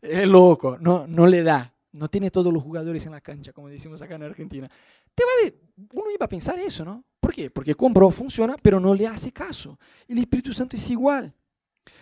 Es 0.00 0.26
loco, 0.26 0.78
no, 0.80 1.06
no 1.06 1.26
le 1.26 1.42
da. 1.42 1.74
No 1.92 2.08
tiene 2.08 2.30
todos 2.30 2.50
los 2.50 2.62
jugadores 2.62 3.04
en 3.04 3.12
la 3.12 3.20
cancha, 3.20 3.52
como 3.52 3.68
decimos 3.68 4.00
acá 4.00 4.14
en 4.14 4.22
Argentina. 4.22 4.66
Te 5.14 5.22
va 5.24 5.54
uno 5.92 6.10
iba 6.10 6.24
a 6.24 6.28
pensar 6.28 6.58
eso, 6.58 6.86
¿no? 6.86 7.04
¿Por 7.20 7.34
qué? 7.34 7.50
Porque 7.50 7.74
compró, 7.74 8.10
funciona, 8.10 8.56
pero 8.62 8.80
no 8.80 8.94
le 8.94 9.06
hace 9.06 9.30
caso. 9.30 9.78
El 10.08 10.16
Espíritu 10.16 10.54
Santo 10.54 10.74
es 10.74 10.88
igual. 10.88 11.34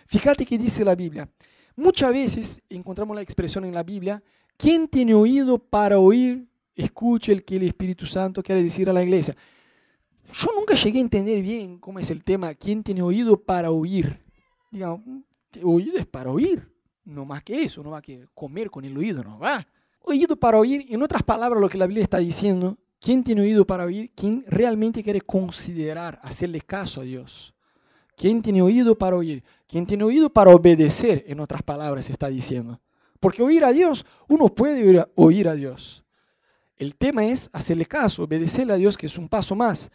Fíjate 0.07 0.45
que 0.45 0.57
dice 0.57 0.85
la 0.85 0.95
Biblia. 0.95 1.29
Muchas 1.75 2.13
veces 2.13 2.61
encontramos 2.69 3.13
la 3.15 3.21
expresión 3.21 3.65
en 3.65 3.73
la 3.73 3.83
Biblia, 3.83 4.23
¿quién 4.55 4.87
tiene 4.87 5.13
oído 5.13 5.57
para 5.57 5.99
oír 5.99 6.47
escuche 6.83 7.31
el 7.31 7.43
que 7.43 7.55
el 7.57 7.63
Espíritu 7.63 8.05
Santo 8.05 8.41
quiere 8.41 8.63
decir 8.63 8.89
a 8.89 8.93
la 8.93 9.03
iglesia. 9.03 9.35
Yo 10.33 10.49
nunca 10.55 10.75
llegué 10.75 10.99
a 10.99 11.01
entender 11.01 11.41
bien 11.41 11.77
cómo 11.77 11.99
es 11.99 12.09
el 12.09 12.23
tema, 12.23 12.53
quién 12.53 12.83
tiene 12.83 13.01
oído 13.01 13.37
para 13.37 13.71
oír. 13.71 14.19
Digamos, 14.69 15.01
oído 15.63 15.97
es 15.97 16.05
para 16.05 16.31
oír, 16.31 16.71
no 17.03 17.25
más 17.25 17.43
que 17.43 17.63
eso, 17.63 17.83
no 17.83 17.91
va 17.91 18.01
que 18.01 18.25
comer 18.33 18.69
con 18.69 18.85
el 18.85 18.97
oído, 18.97 19.23
no 19.23 19.37
va. 19.39 19.67
Oído 20.01 20.35
para 20.35 20.57
oír, 20.57 20.85
en 20.89 21.03
otras 21.03 21.23
palabras, 21.23 21.61
lo 21.61 21.69
que 21.69 21.77
la 21.77 21.87
Biblia 21.87 22.03
está 22.03 22.17
diciendo, 22.17 22.77
¿quién 22.99 23.23
tiene 23.23 23.41
oído 23.41 23.65
para 23.65 23.85
oír? 23.85 24.11
¿Quién 24.15 24.45
realmente 24.47 25.03
quiere 25.03 25.21
considerar, 25.21 26.19
hacerle 26.23 26.61
caso 26.61 27.01
a 27.01 27.03
Dios? 27.03 27.53
¿Quién 28.15 28.41
tiene 28.41 28.61
oído 28.61 28.97
para 28.97 29.17
oír? 29.17 29.43
¿Quién 29.67 29.85
tiene 29.85 30.03
oído 30.03 30.29
para 30.29 30.51
obedecer? 30.51 31.23
En 31.27 31.39
otras 31.39 31.63
palabras, 31.63 32.09
está 32.09 32.27
diciendo. 32.27 32.79
Porque 33.19 33.43
oír 33.43 33.63
a 33.63 33.71
Dios, 33.71 34.05
uno 34.27 34.47
puede 34.47 35.05
oír 35.15 35.47
a 35.47 35.55
Dios. 35.55 36.00
El 36.81 36.95
tema 36.95 37.23
es 37.23 37.47
hacerle 37.53 37.85
caso, 37.85 38.23
obedecerle 38.23 38.73
a 38.73 38.75
Dios, 38.75 38.97
que 38.97 39.05
es 39.05 39.15
un 39.19 39.29
paso 39.29 39.53
más. 39.53 39.91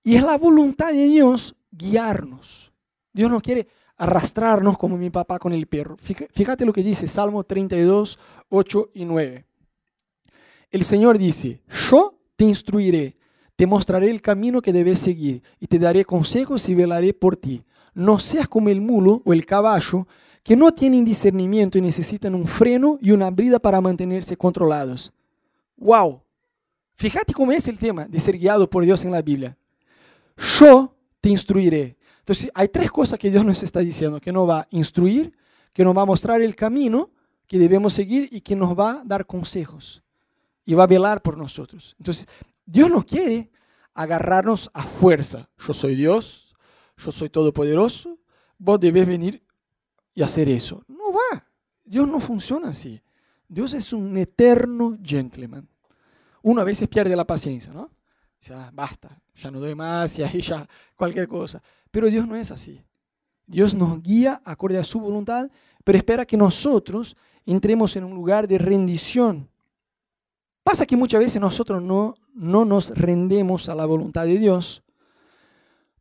Y 0.00 0.14
es 0.14 0.22
la 0.22 0.38
voluntad 0.38 0.92
de 0.92 1.06
Dios 1.06 1.56
guiarnos. 1.72 2.70
Dios 3.12 3.28
no 3.28 3.40
quiere 3.40 3.66
arrastrarnos 3.96 4.78
como 4.78 4.96
mi 4.96 5.10
papá 5.10 5.40
con 5.40 5.52
el 5.52 5.66
perro. 5.66 5.96
Fíjate 5.98 6.64
lo 6.64 6.72
que 6.72 6.84
dice 6.84 7.08
Salmo 7.08 7.42
32, 7.42 8.16
8 8.48 8.90
y 8.94 9.06
9. 9.06 9.44
El 10.70 10.84
Señor 10.84 11.18
dice, 11.18 11.62
yo 11.90 12.14
te 12.36 12.44
instruiré, 12.44 13.16
te 13.56 13.66
mostraré 13.66 14.08
el 14.08 14.22
camino 14.22 14.62
que 14.62 14.72
debes 14.72 15.00
seguir 15.00 15.42
y 15.58 15.66
te 15.66 15.80
daré 15.80 16.04
consejos 16.04 16.68
y 16.68 16.76
velaré 16.76 17.12
por 17.12 17.36
ti. 17.36 17.64
No 17.92 18.20
seas 18.20 18.46
como 18.46 18.68
el 18.68 18.80
mulo 18.80 19.20
o 19.24 19.32
el 19.32 19.44
caballo 19.44 20.06
que 20.44 20.54
no 20.54 20.72
tienen 20.72 21.04
discernimiento 21.04 21.76
y 21.76 21.80
necesitan 21.80 22.36
un 22.36 22.46
freno 22.46 22.98
y 23.00 23.10
una 23.10 23.30
brida 23.30 23.58
para 23.58 23.80
mantenerse 23.80 24.36
controlados. 24.36 25.12
¡Wow! 25.80 26.22
Fíjate 26.94 27.32
cómo 27.32 27.50
es 27.50 27.66
el 27.66 27.78
tema 27.78 28.06
de 28.06 28.20
ser 28.20 28.38
guiado 28.38 28.68
por 28.68 28.84
Dios 28.84 29.04
en 29.04 29.10
la 29.10 29.22
Biblia. 29.22 29.56
Yo 30.58 30.94
te 31.20 31.30
instruiré. 31.30 31.96
Entonces, 32.18 32.50
hay 32.54 32.68
tres 32.68 32.90
cosas 32.90 33.18
que 33.18 33.30
Dios 33.30 33.44
nos 33.44 33.62
está 33.62 33.80
diciendo, 33.80 34.20
que 34.20 34.30
nos 34.30 34.48
va 34.48 34.60
a 34.60 34.68
instruir, 34.70 35.36
que 35.72 35.82
nos 35.82 35.96
va 35.96 36.02
a 36.02 36.06
mostrar 36.06 36.42
el 36.42 36.54
camino 36.54 37.10
que 37.46 37.58
debemos 37.58 37.94
seguir 37.94 38.28
y 38.30 38.42
que 38.42 38.54
nos 38.54 38.78
va 38.78 39.00
a 39.00 39.02
dar 39.04 39.26
consejos 39.26 40.02
y 40.64 40.74
va 40.74 40.84
a 40.84 40.86
velar 40.86 41.22
por 41.22 41.38
nosotros. 41.38 41.96
Entonces, 41.98 42.28
Dios 42.66 42.90
no 42.90 43.04
quiere 43.04 43.50
agarrarnos 43.94 44.70
a 44.74 44.82
fuerza. 44.82 45.48
Yo 45.58 45.72
soy 45.72 45.94
Dios, 45.94 46.54
yo 46.96 47.10
soy 47.10 47.30
todopoderoso, 47.30 48.18
vos 48.58 48.78
debes 48.78 49.06
venir 49.06 49.42
y 50.14 50.22
hacer 50.22 50.48
eso. 50.48 50.84
No 50.86 51.12
va. 51.12 51.46
Dios 51.84 52.06
no 52.06 52.20
funciona 52.20 52.68
así. 52.68 53.00
Dios 53.50 53.74
es 53.74 53.92
un 53.92 54.16
eterno 54.16 54.96
gentleman. 55.02 55.68
Uno 56.40 56.60
a 56.60 56.64
veces 56.64 56.86
pierde 56.86 57.16
la 57.16 57.26
paciencia, 57.26 57.72
¿no? 57.72 57.90
Ya, 58.42 58.70
basta, 58.72 59.20
ya 59.34 59.50
no 59.50 59.58
doy 59.58 59.74
más 59.74 60.16
y 60.18 60.22
ahí 60.22 60.40
ya 60.40 60.66
cualquier 60.94 61.26
cosa. 61.26 61.60
Pero 61.90 62.06
Dios 62.06 62.28
no 62.28 62.36
es 62.36 62.52
así. 62.52 62.80
Dios 63.44 63.74
nos 63.74 64.00
guía 64.00 64.40
acorde 64.44 64.78
a 64.78 64.84
su 64.84 65.00
voluntad, 65.00 65.50
pero 65.82 65.98
espera 65.98 66.24
que 66.24 66.36
nosotros 66.36 67.16
entremos 67.44 67.96
en 67.96 68.04
un 68.04 68.14
lugar 68.14 68.46
de 68.46 68.56
rendición. 68.56 69.50
Pasa 70.62 70.86
que 70.86 70.96
muchas 70.96 71.18
veces 71.18 71.40
nosotros 71.40 71.82
no, 71.82 72.14
no 72.32 72.64
nos 72.64 72.90
rendemos 72.90 73.68
a 73.68 73.74
la 73.74 73.84
voluntad 73.84 74.26
de 74.26 74.38
Dios 74.38 74.84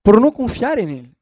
por 0.04 0.22
no 0.22 0.32
confiar 0.32 0.78
en 0.78 0.90
Él. 0.90 1.16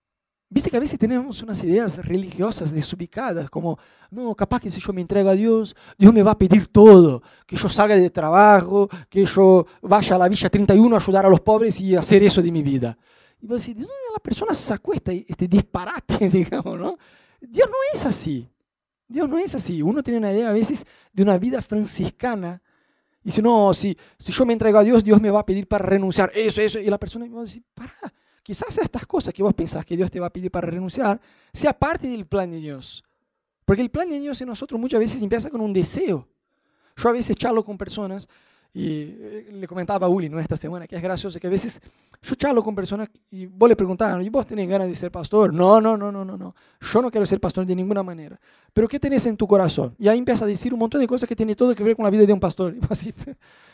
Viste 0.50 0.70
que 0.70 0.77
a 0.77 0.80
veces 0.80 0.98
tenemos 0.98 1.42
unas 1.42 1.62
ideas 1.62 1.98
religiosas 2.06 2.72
desubicadas, 2.72 3.50
como, 3.50 3.77
no, 4.10 4.34
capaz 4.34 4.62
que 4.62 4.72
si 4.72 4.80
yo 4.80 4.94
me 4.94 5.01
entrego 5.01 5.30
a 5.30 5.34
Dios, 5.34 5.75
Dios 5.98 6.13
me 6.13 6.24
va 6.24 6.32
a 6.32 6.38
pedir 6.38 6.68
todo, 6.68 7.22
que 7.46 7.58
yo 7.58 7.68
salga 7.68 7.98
de 7.98 8.10
trabajo, 8.10 8.88
que 9.10 9.25
yo 9.25 9.66
vaya 9.82 10.16
a 10.16 10.20
la 10.20 10.30
Villa 10.30 10.50
31 10.50 10.96
a 10.96 11.00
ayudar 11.00 11.25
a 11.25 11.30
los 11.30 11.42
pobres 11.42 11.82
y 11.82 11.96
hacer 11.96 12.24
eso 12.24 12.42
de 12.42 12.51
mi 12.51 12.63
vida. 12.63 12.98
Y 13.42 13.48
vos 13.48 13.62
decís, 13.62 13.75
¿de 13.75 13.82
dónde 13.82 14.13
la 14.13 14.20
persona 14.20 14.54
sacó 14.54 14.94
este, 14.94 15.25
este 15.27 15.50
disparate, 15.50 16.30
digamos, 16.32 16.80
no? 16.80 16.98
Dios 17.42 17.68
no 17.68 17.75
es 17.94 18.06
así. 18.06 18.50
Dios 19.06 19.27
no 19.27 19.38
es 19.38 19.54
así. 19.54 19.82
Uno 19.82 20.01
tiene 20.01 20.20
una 20.20 20.32
idea 20.32 20.50
a 20.50 20.54
veces 20.54 20.86
de 21.12 21.24
una 21.24 21.38
vida 21.38 21.62
franciscana. 21.62 22.62
Y 23.22 23.30
dice, 23.30 23.42
no, 23.42 23.74
si, 23.74 23.98
si 24.18 24.32
yo 24.32 24.46
me 24.46 24.54
entrego 24.54 24.80
a 24.80 24.84
Dios, 24.84 25.04
Dios 25.04 25.22
me 25.22 25.30
va 25.30 25.42
a 25.42 25.46
pedir 25.46 25.68
para 25.68 25.86
renunciar. 25.86 26.32
Eso, 26.34 26.62
eso. 26.62 26.80
Y 26.80 26.86
la 26.86 26.98
persona 26.98 27.27
va 27.30 27.42
a 27.42 27.44
decir, 27.44 27.63
para 27.74 27.94
quizás 28.48 28.77
estas 28.77 29.06
cosas 29.06 29.34
que 29.34 29.44
vos 29.44 29.54
pensás 29.54 29.86
que 29.86 29.98
Dios 29.98 30.10
te 30.10 30.22
va 30.22 30.27
a 30.27 30.30
pedir 30.30 30.50
para 30.50 30.68
renunciar, 30.68 31.20
sea 31.51 31.74
parte 31.74 32.08
del 32.08 32.25
plan 32.25 32.50
de 32.50 32.60
Dios. 32.60 33.04
Porque 33.66 33.82
el 33.82 33.89
plan 33.89 34.08
de 34.08 34.22
Dios 34.22 34.39
en 34.39 34.48
nosotros 34.48 34.80
muchas 34.80 35.01
veces 35.01 35.22
empieza 35.22 35.50
con 35.50 35.60
un 35.60 35.74
deseo. 35.74 36.25
Yo 36.96 37.10
a 37.10 37.12
veces 37.12 37.36
charlo 37.36 37.66
con 37.66 37.77
personas 37.77 38.30
y 38.74 39.01
eh, 39.20 39.50
le 39.51 39.68
comentaba 39.68 40.08
a 40.08 40.10
Uli 40.10 40.30
¿no? 40.30 40.39
esta 40.39 40.56
semana 40.56 40.88
que 40.88 40.96
es 40.96 41.01
gracioso 41.01 41.39
que 41.42 41.48
a 41.48 41.50
veces 41.50 41.82
yo 42.22 42.36
charlo 42.36 42.63
con 42.63 42.74
personas 42.74 43.10
y 43.30 43.48
vos 43.48 43.68
le 43.68 43.75
preguntás, 43.75 44.24
¿y 44.24 44.30
vos 44.30 44.48
tenés 44.48 44.70
ganas 44.70 44.88
de 44.88 44.96
ser 44.96 45.12
pastor? 45.12 45.54
No, 45.54 45.82
no, 45.82 45.98
no, 45.98 46.10
no, 46.10 46.24
no, 46.24 46.38
no. 46.38 46.56
Yo 46.80 47.01
no 47.01 47.12
quiero 47.12 47.25
ser 47.25 47.42
pastor 47.42 47.66
de 47.66 47.75
ninguna 47.75 48.01
manera. 48.01 48.39
Pero 48.72 48.88
¿qué 48.88 48.98
tenés 48.98 49.25
en 49.25 49.36
tu 49.36 49.46
corazón? 49.46 49.94
Y 50.00 50.08
ahí 50.08 50.20
empieza 50.20 50.46
a 50.46 50.48
decir 50.48 50.74
un 50.74 50.80
montón 50.80 51.01
de 51.01 51.08
cosas 51.08 51.27
que 51.27 51.36
tienen 51.36 51.54
todo 51.54 51.75
que 51.75 51.84
ver 51.84 51.98
con 51.98 52.06
la 52.06 52.10
vida 52.10 52.25
de 52.25 52.32
un 52.32 52.39
pastor. 52.39 52.74
Y 52.74 52.80
así, 52.89 53.13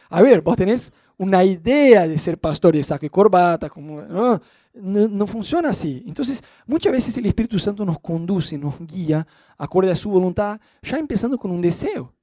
a 0.10 0.22
ver, 0.24 0.42
vos 0.42 0.58
tenés 0.58 0.92
una 1.18 1.44
idea 1.44 2.08
de 2.08 2.18
ser 2.18 2.40
pastor, 2.40 2.74
de 2.74 2.84
saco 2.84 3.06
y 3.06 3.10
corbata, 3.10 3.70
como, 3.70 4.02
¿no? 4.02 4.42
No, 4.74 5.28
funciona 5.28 5.70
así. 5.70 6.04
Entonces, 6.08 6.44
muchas 6.66 6.92
veces 6.92 7.18
el 7.18 7.26
Espíritu 7.26 7.60
Santo 7.60 7.86
nos 7.86 8.00
conduce, 8.00 8.58
nos 8.58 8.80
guía, 8.80 9.26
acorde 9.58 9.92
a 9.92 9.96
su 9.96 10.10
voluntad, 10.10 10.60
ya 10.82 10.98
empezando 10.98 11.38
con 11.38 11.52
un 11.52 11.62
deseo. 11.62 12.14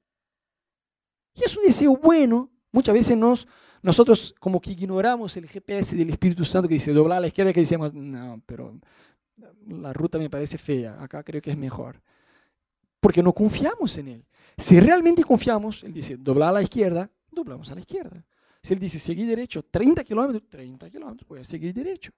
Y 1.33 1.43
es 1.43 1.55
un 1.55 1.63
deseo 1.63 1.95
bueno. 1.95 2.49
Muchas 2.71 2.93
veces 2.93 3.17
nos, 3.17 3.47
nosotros 3.81 4.35
como 4.39 4.59
que 4.59 4.71
ignoramos 4.71 5.35
el 5.37 5.47
GPS 5.47 5.95
del 5.95 6.09
Espíritu 6.09 6.43
Santo 6.45 6.67
que 6.67 6.75
dice 6.75 6.93
doblar 6.93 7.17
a 7.19 7.21
la 7.21 7.27
izquierda, 7.27 7.53
que 7.53 7.61
decimos, 7.61 7.93
no, 7.93 8.41
pero 8.45 8.79
la 9.67 9.93
ruta 9.93 10.17
me 10.17 10.29
parece 10.29 10.57
fea, 10.57 11.01
acá 11.01 11.23
creo 11.23 11.41
que 11.41 11.51
es 11.51 11.57
mejor. 11.57 12.01
Porque 12.99 13.23
no 13.23 13.33
confiamos 13.33 13.97
en 13.97 14.07
Él. 14.09 14.25
Si 14.57 14.79
realmente 14.79 15.23
confiamos, 15.23 15.83
Él 15.83 15.93
dice 15.93 16.17
doblar 16.17 16.49
a 16.49 16.53
la 16.53 16.61
izquierda, 16.61 17.09
doblamos 17.31 17.71
a 17.71 17.75
la 17.75 17.81
izquierda. 17.81 18.23
Si 18.61 18.73
Él 18.73 18.79
dice 18.79 18.99
seguir 18.99 19.27
derecho, 19.27 19.63
30 19.63 20.03
kilómetros, 20.03 20.43
30 20.49 20.89
kilómetros, 20.89 21.27
voy 21.27 21.39
a 21.39 21.43
seguir 21.43 21.73
derecho. 21.73 22.11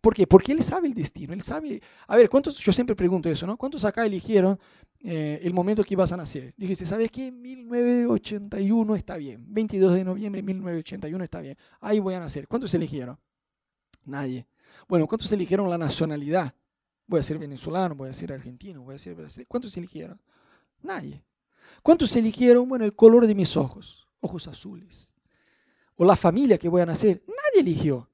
¿Por 0.00 0.14
qué? 0.14 0.26
Porque 0.26 0.52
él 0.52 0.62
sabe 0.62 0.88
el 0.88 0.94
destino, 0.94 1.32
él 1.32 1.42
sabe... 1.42 1.80
A 2.06 2.16
ver, 2.16 2.28
¿cuántos, 2.28 2.56
yo 2.58 2.72
siempre 2.72 2.94
pregunto 2.94 3.28
eso, 3.28 3.46
¿no? 3.46 3.56
¿Cuántos 3.56 3.84
acá 3.84 4.06
eligieron 4.06 4.58
eh, 5.02 5.40
el 5.42 5.52
momento 5.52 5.82
que 5.84 5.94
ibas 5.94 6.12
a 6.12 6.16
nacer? 6.16 6.54
Dijiste, 6.56 6.86
¿sabes 6.86 7.10
qué? 7.10 7.30
1981 7.30 8.96
está 8.96 9.16
bien, 9.16 9.44
22 9.48 9.94
de 9.94 10.04
noviembre 10.04 10.40
de 10.40 10.46
1981 10.46 11.24
está 11.24 11.40
bien, 11.40 11.56
ahí 11.80 11.98
voy 11.98 12.14
a 12.14 12.20
nacer. 12.20 12.46
¿Cuántos 12.48 12.72
eligieron? 12.74 13.18
Nadie. 14.04 14.46
Bueno, 14.88 15.06
¿cuántos 15.06 15.30
eligieron 15.32 15.68
la 15.68 15.78
nacionalidad? 15.78 16.54
Voy 17.06 17.20
a 17.20 17.22
ser 17.22 17.38
venezolano, 17.38 17.94
voy 17.94 18.10
a 18.10 18.12
ser 18.12 18.32
argentino, 18.32 18.82
voy 18.82 18.94
a 18.94 18.98
ser 18.98 19.14
brasileño. 19.14 19.46
¿Cuántos 19.48 19.76
eligieron? 19.76 20.20
Nadie. 20.82 21.24
¿Cuántos 21.82 22.14
eligieron, 22.16 22.68
bueno, 22.68 22.84
el 22.84 22.94
color 22.94 23.26
de 23.26 23.34
mis 23.34 23.56
ojos? 23.56 24.06
Ojos 24.20 24.46
azules. 24.46 25.14
O 25.96 26.04
la 26.04 26.16
familia 26.16 26.58
que 26.58 26.68
voy 26.68 26.82
a 26.82 26.86
nacer. 26.86 27.22
Nadie 27.26 27.60
eligió. 27.60 28.10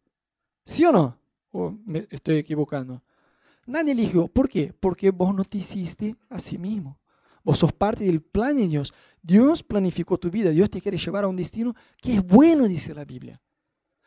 ¿Sí 0.64 0.85
o 0.85 0.92
no? 0.92 1.18
O 1.55 1.79
me 1.87 2.07
estoy 2.11 2.37
equivocando. 2.37 3.01
Nadie 3.67 3.93
eligió. 3.93 4.27
¿Por 4.27 4.49
qué? 4.49 4.75
Porque 4.79 5.11
vos 5.11 5.35
no 5.35 5.45
te 5.45 5.59
hiciste 5.59 6.17
a 6.29 6.38
sí 6.38 6.59
mismo. 6.59 6.99
Vos 7.45 7.59
sos 7.59 7.73
parte 7.73 8.05
del 8.05 8.21
plan 8.21 8.57
de 8.57 8.67
Dios. 8.67 8.93
Dios 9.23 9.62
planificó 9.62 10.19
tu 10.19 10.31
vida. 10.31 10.51
Dios 10.51 10.69
te 10.69 10.81
quiere 10.81 10.99
llevar 10.99 11.25
a 11.25 11.29
un 11.29 11.37
destino 11.37 11.75
que 12.03 12.17
es 12.17 12.27
bueno, 12.27 12.64
dice 12.64 12.93
la 12.93 13.05
Biblia. 13.05 13.40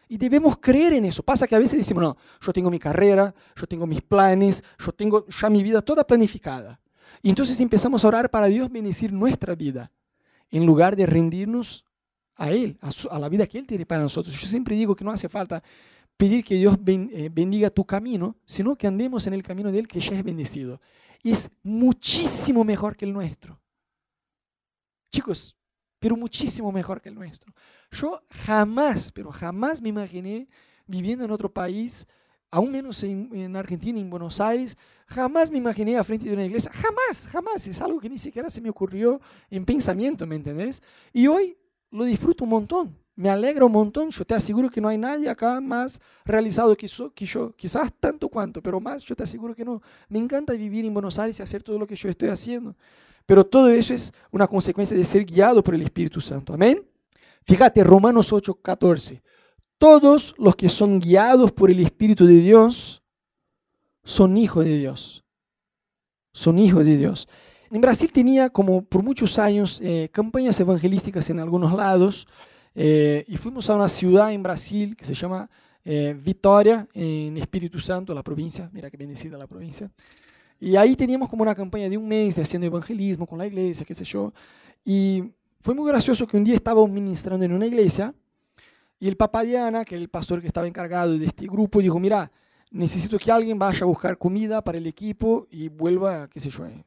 Y 0.09 0.17
debemos 0.17 0.57
creer 0.57 0.93
en 0.93 1.05
eso. 1.05 1.23
Pasa 1.23 1.47
que 1.47 1.55
a 1.55 1.59
veces 1.59 1.77
decimos, 1.77 2.03
no, 2.03 2.17
yo 2.41 2.51
tengo 2.51 2.69
mi 2.69 2.79
carrera, 2.79 3.33
yo 3.55 3.65
tengo 3.65 3.87
mis 3.87 4.01
planes, 4.01 4.63
yo 4.77 4.91
tengo 4.91 5.25
ya 5.27 5.49
mi 5.49 5.63
vida 5.63 5.81
toda 5.81 6.05
planificada. 6.05 6.81
Y 7.21 7.29
entonces 7.29 7.59
empezamos 7.61 8.03
a 8.03 8.09
orar 8.09 8.29
para 8.29 8.47
Dios 8.47 8.69
bendecir 8.69 9.13
nuestra 9.13 9.55
vida, 9.55 9.91
en 10.49 10.65
lugar 10.65 10.95
de 10.95 11.05
rendirnos 11.05 11.85
a 12.35 12.51
Él, 12.51 12.77
a, 12.81 12.89
a 13.15 13.19
la 13.19 13.29
vida 13.29 13.47
que 13.47 13.57
Él 13.57 13.65
tiene 13.65 13.85
para 13.85 14.01
nosotros. 14.01 14.39
Yo 14.39 14.47
siempre 14.47 14.75
digo 14.75 14.95
que 14.95 15.03
no 15.03 15.11
hace 15.11 15.29
falta 15.29 15.63
pedir 16.17 16.43
que 16.43 16.55
Dios 16.55 16.77
eh, 16.85 17.29
bendiga 17.31 17.69
tu 17.69 17.85
camino, 17.85 18.35
sino 18.43 18.75
que 18.75 18.87
andemos 18.87 19.27
en 19.27 19.33
el 19.33 19.43
camino 19.43 19.71
de 19.71 19.79
Él 19.79 19.87
que 19.87 19.99
ya 19.99 20.17
es 20.17 20.23
bendecido. 20.23 20.81
Y 21.23 21.31
es 21.31 21.49
muchísimo 21.63 22.63
mejor 22.63 22.97
que 22.97 23.05
el 23.05 23.13
nuestro. 23.13 23.59
Chicos, 25.11 25.55
pero 25.99 26.17
muchísimo 26.17 26.71
mejor 26.71 27.01
que 27.01 27.09
el 27.09 27.15
nuestro. 27.15 27.53
Yo 27.91 28.21
jamás, 28.29 29.11
pero 29.11 29.31
jamás 29.31 29.81
me 29.81 29.89
imaginé 29.89 30.47
viviendo 30.85 31.23
en 31.23 31.31
otro 31.31 31.51
país, 31.53 32.05
aún 32.49 32.71
menos 32.71 33.03
en, 33.03 33.55
Argentina, 33.55 33.99
en 33.99 34.09
Buenos 34.09 34.39
Aires, 34.39 34.77
jamás 35.05 35.51
me 35.51 35.57
imaginé 35.57 35.97
a 35.97 36.03
frente 36.03 36.27
de 36.27 36.33
una 36.33 36.45
iglesia, 36.45 36.71
jamás, 36.73 37.27
jamás, 37.27 37.67
es 37.67 37.81
algo 37.81 37.99
que 37.99 38.09
ni 38.09 38.17
siquiera 38.17 38.49
se 38.49 38.61
me 38.61 38.69
ocurrió 38.69 39.19
en 39.49 39.65
pensamiento, 39.65 40.25
¿me 40.25 40.35
entendés? 40.35 40.81
Y 41.13 41.27
hoy 41.27 41.57
lo 41.91 42.05
disfruto 42.05 42.43
un 42.43 42.51
montón 42.51 43.06
me 43.17 43.29
alegra 43.29 43.65
un 43.65 43.71
montón. 43.71 44.09
Yo 44.11 44.23
te 44.23 44.35
aseguro 44.35 44.69
que 44.69 44.79
no 44.79 44.87
hay 44.87 44.97
nadie 44.97 45.27
acá 45.27 45.59
más 45.59 45.99
realizado 46.23 46.77
que, 46.77 46.87
que, 47.13 47.25
yo, 47.25 47.51
quizás 47.55 47.91
tanto 47.99 48.29
cuanto, 48.29 48.61
pero 48.61 48.79
más, 48.79 49.03
yo 49.03 49.15
te 49.15 49.23
aseguro 49.23 49.53
que 49.53 49.65
no. 49.65 49.81
Me 50.07 50.19
encanta 50.19 50.53
vivir 50.53 50.85
en 50.85 50.93
Buenos 50.93 51.17
Aires 51.19 51.39
y 51.39 51.43
hacer 51.43 51.63
todo 51.63 51.77
lo 51.77 51.87
que 51.87 51.95
yo 51.95 52.07
estoy 52.07 52.29
haciendo. 52.29 52.75
Pero 53.25 53.43
todo 53.43 53.69
eso 53.69 53.93
es 53.93 54.13
una 54.31 54.47
consecuencia 54.47 54.95
de 54.95 55.03
ser 55.03 55.25
guiado 55.25 55.63
por 55.63 55.73
el 55.73 55.81
Espíritu 55.81 56.21
Santo. 56.21 56.53
Amén. 56.53 56.81
Fíjate, 57.43 57.83
Romanos 57.83 58.31
8, 58.31 58.53
14. 58.61 59.21
Todos 59.79 60.35
los 60.37 60.55
que 60.55 60.69
son 60.69 60.99
guiados 60.99 61.51
por 61.51 61.71
el 61.71 61.79
Espíritu 61.79 62.25
de 62.27 62.39
Dios 62.39 63.03
son 64.03 64.37
hijos 64.37 64.63
de 64.63 64.77
Dios. 64.77 65.25
Son 66.33 66.59
hijos 66.59 66.85
de 66.85 66.97
Dios. 66.97 67.27
En 67.71 67.81
Brasil 67.81 68.11
tenía 68.11 68.51
como 68.51 68.83
por 68.83 69.01
muchos 69.01 69.39
años 69.39 69.81
eh, 69.83 70.07
campañas 70.13 70.59
evangelísticas 70.59 71.29
en 71.31 71.39
algunos 71.39 71.73
lados. 71.73 72.27
Eh, 72.79 73.25
y 73.27 73.37
fuimos 73.37 73.67
a 73.71 73.75
una 73.75 73.87
ciudad 73.87 74.31
en 74.31 74.43
Brasil 74.43 74.95
que 74.95 75.03
se 75.03 75.15
llama 75.15 75.49
eh, 75.83 76.15
Vitória, 76.15 76.87
en 76.93 77.35
Espíritu 77.37 77.79
Santo, 77.79 78.13
la 78.13 78.21
provincia. 78.21 78.69
Mira 78.71 78.91
qué 78.91 78.97
bendecida 78.97 79.35
la 79.35 79.47
provincia. 79.47 79.89
Y 80.59 80.75
ahí 80.75 80.95
teníamos 80.95 81.27
como 81.27 81.41
una 81.41 81.55
campaña 81.55 81.89
de 81.89 81.97
un 81.97 82.07
mes 82.07 82.35
de 82.35 82.43
haciendo 82.43 82.67
evangelismo 82.67 83.25
con 83.25 83.39
la 83.39 83.47
iglesia, 83.47 83.83
qué 83.83 83.95
sé 83.95 84.05
yo. 84.05 84.31
Y 84.85 85.23
fue 85.59 85.73
muy 85.73 85.89
gracioso 85.89 86.27
que 86.27 86.37
un 86.37 86.43
día 86.43 86.53
estábamos 86.53 86.91
ministrando 86.91 87.43
en 87.43 87.51
una 87.51 87.65
iglesia 87.65 88.13
y 88.99 89.07
el 89.07 89.17
papá 89.17 89.41
Diana, 89.41 89.83
que 89.83 89.95
es 89.95 90.01
el 90.01 90.09
pastor 90.09 90.39
que 90.39 90.47
estaba 90.47 90.67
encargado 90.67 91.17
de 91.17 91.25
este 91.25 91.47
grupo, 91.47 91.81
dijo, 91.81 91.99
mira, 91.99 92.31
necesito 92.69 93.17
que 93.17 93.31
alguien 93.31 93.57
vaya 93.57 93.81
a 93.81 93.85
buscar 93.85 94.19
comida 94.19 94.63
para 94.63 94.77
el 94.77 94.85
equipo 94.85 95.47
y 95.49 95.67
vuelva, 95.67 96.27
qué 96.29 96.39
sé 96.39 96.51
yo. 96.51 96.67
Eh". 96.67 96.83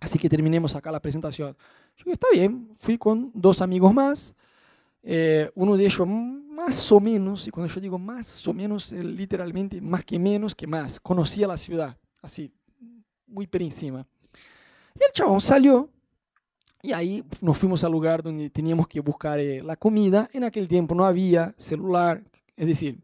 Así 0.00 0.18
que 0.18 0.30
terminemos 0.30 0.74
acá 0.74 0.90
la 0.90 1.00
presentación. 1.00 1.54
Yo 1.98 2.04
dije, 2.04 2.12
está 2.12 2.28
bien, 2.32 2.70
fui 2.78 2.96
con 2.96 3.30
dos 3.34 3.60
amigos 3.60 3.92
más. 3.92 4.34
Eh, 5.02 5.50
uno 5.54 5.76
de 5.76 5.84
ellos 5.84 6.06
más 6.06 6.92
o 6.92 7.00
menos, 7.00 7.46
y 7.46 7.50
cuando 7.50 7.72
yo 7.72 7.80
digo 7.80 7.98
más 7.98 8.46
o 8.46 8.52
menos, 8.52 8.92
literalmente 8.92 9.80
más 9.80 10.04
que 10.04 10.18
menos 10.18 10.54
que 10.54 10.66
más, 10.66 11.00
conocía 11.00 11.46
la 11.46 11.56
ciudad, 11.56 11.96
así, 12.22 12.52
muy 13.26 13.46
por 13.46 13.62
encima. 13.62 14.06
Y 14.94 15.04
el 15.04 15.12
chabón 15.12 15.40
salió 15.40 15.88
y 16.82 16.92
ahí 16.92 17.24
nos 17.40 17.58
fuimos 17.58 17.84
al 17.84 17.92
lugar 17.92 18.22
donde 18.22 18.50
teníamos 18.50 18.88
que 18.88 19.00
buscar 19.00 19.38
eh, 19.38 19.62
la 19.62 19.76
comida. 19.76 20.28
En 20.32 20.44
aquel 20.44 20.66
tiempo 20.68 20.94
no 20.94 21.04
había 21.04 21.54
celular, 21.56 22.22
es 22.56 22.66
decir, 22.66 22.98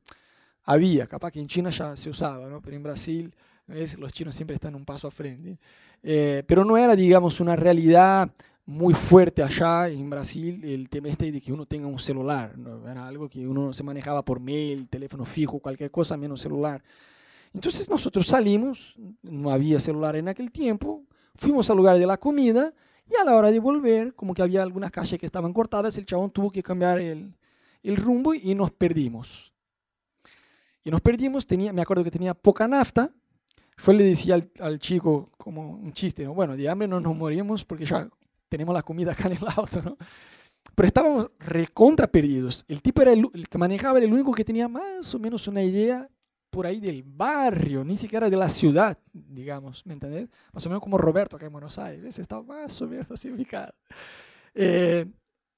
había, 0.65 1.07
capaz 1.07 1.31
que 1.31 1.41
en 1.41 1.47
China 1.47 1.71
ya 1.71 1.97
se 1.97 2.11
usaba, 2.11 2.49
¿no? 2.49 2.61
pero 2.61 2.77
en 2.77 2.83
Brasil 2.83 3.35
¿ves? 3.67 3.99
los 3.99 4.13
chinos 4.13 4.35
siempre 4.35 4.55
están 4.55 4.75
un 4.75 4.85
paso 4.85 5.09
a 5.09 5.11
frente. 5.11 5.59
Eh, 6.03 6.43
pero 6.47 6.65
no 6.65 6.77
era, 6.77 6.97
digamos, 6.97 7.41
una 7.41 7.57
realidad 7.57 8.31
muy 8.67 8.95
fuerte 8.95 9.45
allá 9.45 9.89
en 9.89 10.11
Brasil 10.11 10.61
el 10.65 10.89
tema 10.89 11.09
este 11.09 11.31
de 11.31 11.41
que 11.41 11.53
uno 11.53 11.67
tenga 11.67 11.87
un 11.87 12.01
celular. 12.01 12.59
¿no? 12.59 12.89
Era 12.91 13.07
algo 13.07 13.29
que 13.29 13.47
uno 13.47 13.73
se 13.73 13.85
manejaba 13.85 14.25
por 14.25 14.41
mail, 14.41 14.89
teléfono 14.89 15.25
fijo, 15.25 15.61
cualquier 15.61 15.91
cosa 15.91 16.17
menos 16.17 16.41
celular. 16.41 16.83
Entonces 17.55 17.89
nosotros 17.89 18.27
salimos, 18.27 18.99
no 19.23 19.51
había 19.51 19.79
celular 19.79 20.17
en 20.17 20.29
aquel 20.29 20.51
tiempo, 20.51 21.05
fuimos 21.37 21.71
al 21.71 21.77
lugar 21.77 21.97
de 21.97 22.07
la 22.07 22.17
comida 22.17 22.75
y 23.09 23.15
a 23.15 23.25
la 23.25 23.37
hora 23.37 23.53
de 23.53 23.61
volver, 23.61 24.15
como 24.15 24.35
que 24.35 24.43
había 24.43 24.63
algunas 24.63 24.91
calles 24.91 25.19
que 25.19 25.27
estaban 25.27 25.53
cortadas, 25.53 25.97
el 25.97 26.05
chabón 26.05 26.31
tuvo 26.31 26.51
que 26.51 26.63
cambiar 26.63 26.99
el, 26.99 27.33
el 27.85 27.97
rumbo 27.97 28.35
y 28.35 28.55
nos 28.57 28.73
perdimos. 28.73 29.53
Y 30.83 30.91
nos 30.91 31.01
perdimos, 31.01 31.47
tenía, 31.47 31.73
me 31.73 31.83
acuerdo 31.83 32.03
que 32.03 32.11
tenía 32.11 32.35
poca 32.35 32.67
nafta. 32.67 33.13
Yo 33.85 33.93
le 33.93 34.05
decía 34.05 34.35
al, 34.35 34.51
al 34.59 34.79
chico 34.81 35.31
como 35.37 35.71
un 35.71 35.93
chiste, 35.93 36.25
¿no? 36.25 36.35
bueno, 36.35 36.57
de 36.57 36.69
hambre 36.69 36.89
no 36.89 37.01
nos 37.01 37.15
morimos 37.17 37.65
porque 37.65 37.87
ya 37.87 38.09
tenemos 38.49 38.75
la 38.75 38.83
comida 38.83 39.13
acá 39.13 39.27
en 39.27 39.33
el 39.33 39.47
auto, 39.57 39.83
¿no? 39.83 39.97
Pero 40.75 40.87
estábamos 40.87 41.31
recontra 41.39 42.07
perdidos. 42.07 42.65
El 42.69 42.83
tipo 42.83 43.03
era 43.03 43.13
el, 43.13 43.25
el, 43.33 43.49
que 43.49 43.59
manejaba, 43.59 43.99
era 43.99 44.07
el 44.07 44.13
único 44.13 44.33
que 44.33 44.45
tenía 44.45 44.69
más 44.69 45.15
o 45.15 45.19
menos 45.19 45.47
una 45.49 45.63
idea 45.63 46.09
por 46.51 46.67
ahí 46.67 46.81
del 46.81 47.03
barrio, 47.03 47.85
ni 47.85 47.97
siquiera 47.97 48.31
de 48.31 48.37
la 48.37 48.49
ciudad, 48.49 48.99
digamos, 49.13 49.85
¿me 49.85 49.93
entendés? 49.93 50.29
Más 50.53 50.65
o 50.65 50.71
menos 50.71 50.83
como 50.83 50.97
Roberto 50.97 51.37
acá 51.37 51.47
en 51.47 51.53
Buenos 51.53 51.79
Aires, 51.79 52.19
estaba 52.19 52.43
más 52.43 52.81
o 52.81 52.87
menos 52.87 53.11
así 53.11 53.31
ubicado. 53.31 53.75
Eh, 54.55 55.05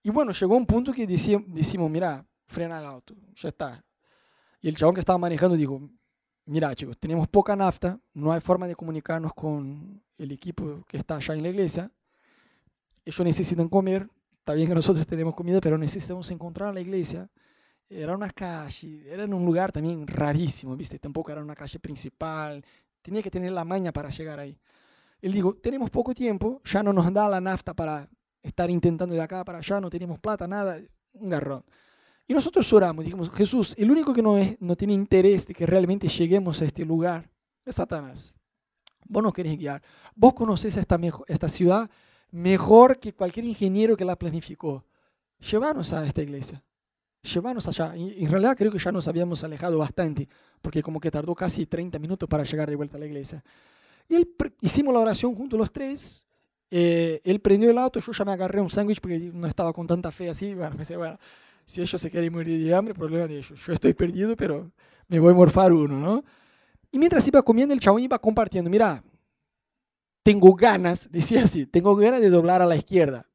y 0.03 0.11
bueno, 0.11 0.33
llegó 0.33 0.57
un 0.57 0.66
punto 0.66 0.92
que 0.92 1.07
decimos, 1.07 1.90
mira, 1.90 2.27
frena 2.48 2.81
el 2.81 2.87
auto, 2.87 3.14
ya 3.35 3.48
está. 3.48 3.85
Y 4.61 4.68
el 4.68 4.77
chabón 4.77 4.94
que 4.94 5.01
estaba 5.01 5.18
manejando 5.18 5.57
dijo, 5.57 5.81
mira 6.46 6.74
chicos, 6.74 6.98
tenemos 6.98 7.29
poca 7.29 7.55
nafta, 7.55 8.01
no 8.14 8.33
hay 8.33 8.40
forma 8.40 8.66
de 8.66 8.74
comunicarnos 8.74 9.33
con 9.35 10.03
el 10.16 10.33
equipo 10.33 10.85
que 10.88 10.96
está 10.96 11.16
allá 11.16 11.35
en 11.35 11.42
la 11.42 11.51
iglesia, 11.51 11.92
ellos 13.09 13.25
necesitan 13.25 13.68
comer, 13.68 14.07
está 14.38 14.53
bien 14.53 14.68
que 14.68 14.75
nosotros 14.75 15.07
tenemos 15.07 15.35
comida, 15.35 15.61
pero 15.61 15.79
necesitamos 15.79 16.31
encontrar 16.31 16.75
la 16.75 16.81
iglesia. 16.81 17.29
Era 17.88 18.14
una 18.14 18.29
calle, 18.31 19.03
era 19.11 19.25
en 19.25 19.33
un 19.33 19.47
lugar 19.47 19.73
también 19.73 20.07
rarísimo, 20.07 20.77
¿viste? 20.77 20.99
Tampoco 20.99 21.33
era 21.33 21.42
una 21.42 21.55
calle 21.55 21.79
principal, 21.79 22.62
tenía 23.01 23.23
que 23.23 23.31
tener 23.31 23.53
la 23.53 23.64
maña 23.64 23.92
para 23.92 24.11
llegar 24.11 24.38
ahí. 24.38 24.59
Él 25.23 25.33
dijo, 25.33 25.55
tenemos 25.55 25.88
poco 25.88 26.12
tiempo, 26.12 26.61
ya 26.64 26.83
no 26.83 26.92
nos 26.92 27.11
da 27.12 27.29
la 27.31 27.40
nafta 27.40 27.73
para 27.73 28.09
estar 28.42 28.68
intentando 28.68 29.14
de 29.14 29.23
acá 29.23 29.42
para 29.42 29.59
allá, 29.59 29.81
no 29.81 29.88
tenemos 29.88 30.18
plata, 30.18 30.47
nada, 30.47 30.79
un 31.14 31.31
garrón. 31.31 31.64
Y 32.27 32.35
nosotros 32.35 32.71
oramos, 32.75 33.07
dijimos, 33.07 33.31
Jesús, 33.31 33.75
el 33.79 33.90
único 33.90 34.12
que 34.12 34.21
no, 34.21 34.37
es, 34.37 34.61
no 34.61 34.77
tiene 34.77 34.92
interés 34.92 35.47
de 35.47 35.55
que 35.55 35.66
realmente 35.66 36.09
lleguemos 36.09 36.61
a 36.61 36.66
este 36.66 36.85
lugar 36.85 37.31
es 37.64 37.77
Satanás. 37.77 38.35
Vos 39.07 39.23
no 39.23 39.33
querés 39.33 39.57
guiar. 39.57 39.83
Vos 40.14 40.35
conocés 40.35 40.77
esta, 40.77 41.01
esta 41.27 41.49
ciudad 41.49 41.90
mejor 42.31 42.99
que 42.99 43.12
cualquier 43.12 43.47
ingeniero 43.47 43.97
que 43.97 44.05
la 44.05 44.17
planificó. 44.17 44.85
Llévanos 45.38 45.93
a 45.93 46.07
esta 46.07 46.23
iglesia. 46.23 46.62
Llévanos 47.23 47.67
allá. 47.69 47.97
Y 47.97 48.25
en 48.25 48.31
realidad 48.31 48.57
creo 48.57 48.73
que 48.73 48.79
ya 48.79 48.93
nos 48.93 49.09
habíamos 49.09 49.43
alejado 49.45 49.79
bastante, 49.79 50.29
porque 50.61 50.83
como 50.83 51.01
que 51.01 51.11
tardó 51.11 51.35
casi 51.35 51.67
30 51.67 51.99
minutos 51.99 52.29
para 52.29 52.45
llegar 52.45 52.69
de 52.69 52.77
vuelta 52.77 52.97
a 52.97 53.01
la 53.01 53.07
iglesia. 53.07 53.43
Y 54.09 54.17
él, 54.17 54.29
hicimos 54.61 54.95
la 54.95 55.01
oración 55.01 55.35
juntos 55.35 55.59
los 55.59 55.71
tres. 55.71 56.25
Eh, 56.71 57.21
él 57.25 57.41
prendió 57.41 57.71
el 57.71 57.79
auto, 57.79 58.01
yo 58.01 58.12
ya 58.12 58.25
me 58.25 58.33
agarré 58.33 58.61
un 58.61 58.69
sándwich 58.69 59.01
porque 59.01 59.19
no 59.19 59.47
estaba 59.47 59.73
con 59.73 59.87
tanta 59.87 60.11
fe 60.11 60.31
así. 60.31 60.55
Bueno, 60.55 60.77
si 61.64 61.83
ellos 61.83 62.01
se 62.01 62.11
quieren 62.11 62.33
morir 62.33 62.64
de 62.64 62.75
hambre, 62.75 62.95
problema 62.95 63.27
de 63.27 63.38
ellos. 63.38 63.64
Yo 63.67 63.73
estoy 63.73 63.95
perdido, 63.95 64.37
pero 64.37 64.71
me 65.07 65.19
voy 65.19 65.33
a 65.33 65.37
morfar 65.37 65.73
uno, 65.73 65.99
¿no? 65.99 66.25
Y 66.91 66.99
mientras 66.99 67.27
iba 67.29 67.43
comiendo, 67.43 67.75
el 67.75 67.81
chabón 67.81 68.03
iba 68.03 68.19
compartiendo, 68.19 68.71
mira, 68.71 69.03
tengo 70.29 70.55
ganas, 70.55 71.09
decía 71.11 71.45
así, 71.45 71.64
tengo 71.64 71.97
ganas 71.97 72.21
de 72.21 72.29
doblar 72.29 72.61
a 72.61 72.67
la 72.67 72.77
izquierda. 72.77 73.27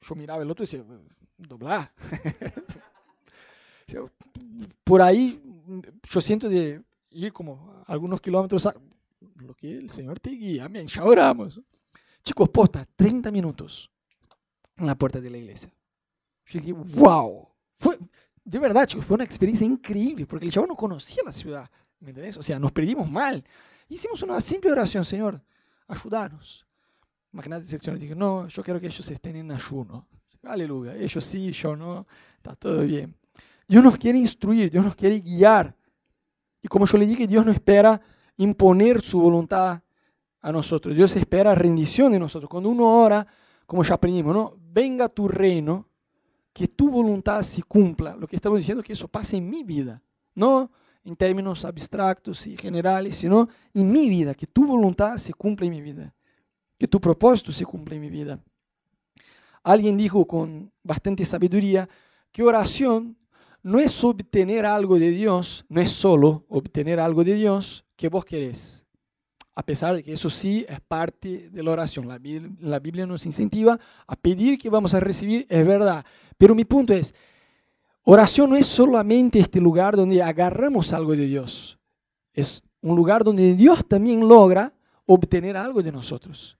Yo 0.00 0.16
miraba 0.16 0.42
el 0.42 0.50
otro 0.50 0.64
y 0.64 0.66
decía, 0.66 0.84
doblar. 1.38 1.92
Por 4.82 5.02
ahí 5.02 5.40
yo 6.02 6.20
siento 6.20 6.48
de 6.48 6.82
ir 7.10 7.32
como 7.32 7.84
algunos 7.86 8.20
kilómetros 8.20 8.66
a 8.66 8.74
lo 9.36 9.54
que 9.54 9.70
el 9.70 9.88
Señor 9.88 10.18
te 10.18 10.30
guía. 10.30 10.64
Amén, 10.64 10.88
ya 10.88 11.04
oramos. 11.04 11.60
Chicos, 12.24 12.48
posta, 12.48 12.88
30 12.96 13.30
minutos 13.30 13.88
en 14.78 14.86
la 14.86 14.96
puerta 14.96 15.20
de 15.20 15.30
la 15.30 15.38
iglesia. 15.38 15.72
Yo 16.46 16.58
dije, 16.58 16.72
wow. 16.72 17.46
Fue, 17.76 17.96
de 18.42 18.58
verdad, 18.58 18.84
chicos, 18.86 19.04
fue 19.04 19.14
una 19.14 19.22
experiencia 19.22 19.64
increíble, 19.64 20.26
porque 20.26 20.46
el 20.46 20.50
chavo 20.50 20.66
no 20.66 20.74
conocía 20.74 21.22
la 21.24 21.30
ciudad, 21.30 21.70
¿me 22.00 22.08
entendés? 22.08 22.36
O 22.36 22.42
sea, 22.42 22.58
nos 22.58 22.72
perdimos 22.72 23.08
mal. 23.08 23.44
Hicimos 23.88 24.20
una 24.22 24.40
simple 24.40 24.72
oración, 24.72 25.04
Señor, 25.04 25.40
ayudarnos. 25.92 26.66
Imagínate 27.32 27.66
si 27.66 27.76
el 27.76 27.80
Señor 27.80 27.98
dijo, 27.98 28.14
no, 28.14 28.48
yo 28.48 28.62
quiero 28.62 28.80
que 28.80 28.86
ellos 28.86 29.08
estén 29.08 29.36
en 29.36 29.52
ayuno. 29.52 30.06
Aleluya, 30.42 30.94
ellos 30.96 31.24
sí, 31.24 31.52
yo 31.52 31.76
no, 31.76 32.06
está 32.36 32.54
todo 32.56 32.82
bien. 32.82 33.16
Dios 33.66 33.82
nos 33.82 33.96
quiere 33.96 34.18
instruir, 34.18 34.70
Dios 34.70 34.84
nos 34.84 34.96
quiere 34.96 35.20
guiar. 35.20 35.74
Y 36.60 36.68
como 36.68 36.84
yo 36.84 36.98
le 36.98 37.06
dije, 37.06 37.26
Dios 37.26 37.46
no 37.46 37.52
espera 37.52 38.00
imponer 38.36 39.02
su 39.02 39.20
voluntad 39.20 39.80
a 40.40 40.52
nosotros. 40.52 40.94
Dios 40.94 41.14
espera 41.16 41.54
rendición 41.54 42.12
de 42.12 42.18
nosotros. 42.18 42.50
Cuando 42.50 42.68
uno 42.68 43.02
ora, 43.02 43.26
como 43.66 43.82
ya 43.84 43.94
aprendimos, 43.94 44.34
¿no? 44.34 44.56
Venga 44.58 45.08
tu 45.08 45.28
reino, 45.28 45.88
que 46.52 46.68
tu 46.68 46.90
voluntad 46.90 47.42
se 47.42 47.62
cumpla. 47.62 48.16
Lo 48.16 48.26
que 48.26 48.36
estamos 48.36 48.58
diciendo 48.58 48.80
es 48.80 48.86
que 48.86 48.92
eso 48.92 49.08
pase 49.08 49.36
en 49.36 49.48
mi 49.48 49.62
vida, 49.62 50.02
no 50.34 50.70
en 51.04 51.16
términos 51.16 51.64
abstractos 51.64 52.46
y 52.46 52.56
generales, 52.56 53.16
sino 53.16 53.48
en 53.74 53.90
mi 53.90 54.08
vida, 54.08 54.34
que 54.34 54.46
tu 54.46 54.66
voluntad 54.66 55.16
se 55.16 55.32
cumpla 55.32 55.66
en 55.66 55.72
mi 55.72 55.80
vida, 55.80 56.14
que 56.78 56.86
tu 56.86 57.00
propósito 57.00 57.52
se 57.52 57.64
cumpla 57.64 57.94
en 57.94 58.00
mi 58.00 58.10
vida. 58.10 58.40
Alguien 59.62 59.96
dijo 59.96 60.26
con 60.26 60.72
bastante 60.82 61.24
sabiduría 61.24 61.88
que 62.30 62.42
oración 62.42 63.16
no 63.62 63.78
es 63.78 64.02
obtener 64.02 64.66
algo 64.66 64.98
de 64.98 65.10
Dios, 65.10 65.64
no 65.68 65.80
es 65.80 65.90
solo 65.90 66.44
obtener 66.48 66.98
algo 66.98 67.22
de 67.22 67.34
Dios 67.34 67.84
que 67.96 68.08
vos 68.08 68.24
querés 68.24 68.82
a 69.54 69.62
pesar 69.64 69.94
de 69.94 70.02
que 70.02 70.12
eso 70.12 70.30
sí 70.30 70.64
es 70.68 70.80
parte 70.80 71.50
de 71.50 71.62
la 71.62 71.72
oración. 71.72 72.08
La 72.08 72.18
la 72.60 72.78
Biblia, 72.78 73.06
nos 73.06 73.26
incentiva 73.26 73.78
a 74.06 74.16
pedir 74.16 74.58
que 74.58 74.70
vamos 74.70 74.94
a 74.94 75.00
recibir, 75.00 75.46
es 75.48 75.66
verdad. 75.66 76.04
Pero 76.38 76.54
mi 76.54 76.64
punto 76.64 76.94
es, 76.94 77.14
oración 78.04 78.50
no 78.50 78.56
es 78.56 78.66
solamente 78.66 79.38
este 79.38 79.60
lugar 79.60 79.96
donde 79.96 80.22
agarramos 80.22 80.92
algo 80.92 81.14
de 81.16 81.26
Dios. 81.26 81.78
Es 82.32 82.62
un 82.80 82.96
lugar 82.96 83.24
donde 83.24 83.54
Dios 83.54 83.86
también 83.86 84.26
logra 84.26 84.74
obtener 85.06 85.56
algo 85.56 85.82
de 85.82 85.92
nosotros. 85.92 86.58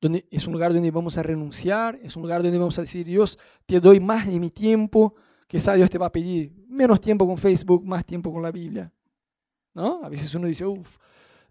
Donde 0.00 0.26
es 0.30 0.46
un 0.46 0.52
lugar 0.52 0.72
donde 0.72 0.90
vamos 0.90 1.16
a 1.16 1.22
renunciar, 1.22 1.98
es 2.02 2.16
un 2.16 2.22
lugar 2.22 2.42
donde 2.42 2.58
vamos 2.58 2.78
a 2.78 2.82
decir, 2.82 3.06
Dios, 3.06 3.38
te 3.66 3.80
doy 3.80 4.00
más 4.00 4.26
de 4.26 4.38
mi 4.38 4.50
tiempo, 4.50 5.14
quizá 5.46 5.74
Dios 5.74 5.88
te 5.88 5.98
va 5.98 6.06
a 6.06 6.12
pedir 6.12 6.52
menos 6.68 7.00
tiempo 7.00 7.26
con 7.26 7.38
Facebook, 7.38 7.84
más 7.84 8.04
tiempo 8.04 8.32
con 8.32 8.42
la 8.42 8.50
Biblia. 8.50 8.92
¿No? 9.74 10.04
A 10.04 10.08
veces 10.08 10.34
uno 10.34 10.46
dice, 10.46 10.64
uff, 10.64 10.98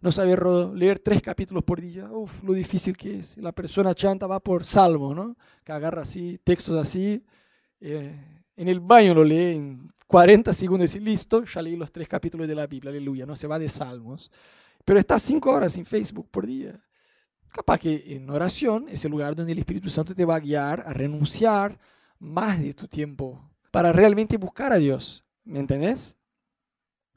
no 0.03 0.11
sabe 0.11 0.37
leer 0.75 0.99
tres 0.99 1.21
capítulos 1.21 1.63
por 1.63 1.79
día, 1.79 2.11
uf, 2.11 2.43
lo 2.43 2.53
difícil 2.53 2.95
que 2.95 3.19
es. 3.19 3.37
La 3.37 3.51
persona 3.51 3.95
chanta 3.95 4.27
va 4.27 4.39
por 4.39 4.65
salmo, 4.65 5.15
¿no? 5.15 5.35
Que 5.63 5.71
agarra 5.71 6.01
así, 6.01 6.39
textos 6.43 6.77
así. 6.77 7.23
Eh, 7.85 8.15
en 8.55 8.69
el 8.69 8.79
baño 8.79 9.13
lo 9.13 9.25
lee 9.25 9.55
en 9.55 9.91
40 10.07 10.53
segundos 10.53 10.95
y 10.95 10.99
dice, 10.99 11.05
listo, 11.05 11.43
ya 11.43 11.61
leí 11.61 11.75
los 11.75 11.91
tres 11.91 12.07
capítulos 12.07 12.47
de 12.47 12.55
la 12.55 12.65
Biblia, 12.65 12.91
aleluya, 12.91 13.25
no 13.25 13.35
se 13.35 13.45
va 13.45 13.59
de 13.59 13.67
salmos. 13.67 14.31
Pero 14.85 14.99
está 14.99 15.19
cinco 15.19 15.51
horas 15.51 15.77
en 15.77 15.85
Facebook 15.85 16.29
por 16.31 16.47
día. 16.47 16.79
Capaz 17.51 17.79
que 17.79 18.15
en 18.15 18.29
oración 18.29 18.87
es 18.87 19.03
el 19.03 19.11
lugar 19.11 19.35
donde 19.35 19.51
el 19.51 19.59
Espíritu 19.59 19.89
Santo 19.89 20.15
te 20.15 20.23
va 20.23 20.35
a 20.35 20.39
guiar 20.39 20.81
a 20.87 20.93
renunciar 20.93 21.77
más 22.19 22.57
de 22.57 22.73
tu 22.73 22.87
tiempo 22.87 23.51
para 23.69 23.91
realmente 23.91 24.37
buscar 24.37 24.71
a 24.71 24.77
Dios. 24.77 25.25
¿Me 25.43 25.59
entendés? 25.59 26.15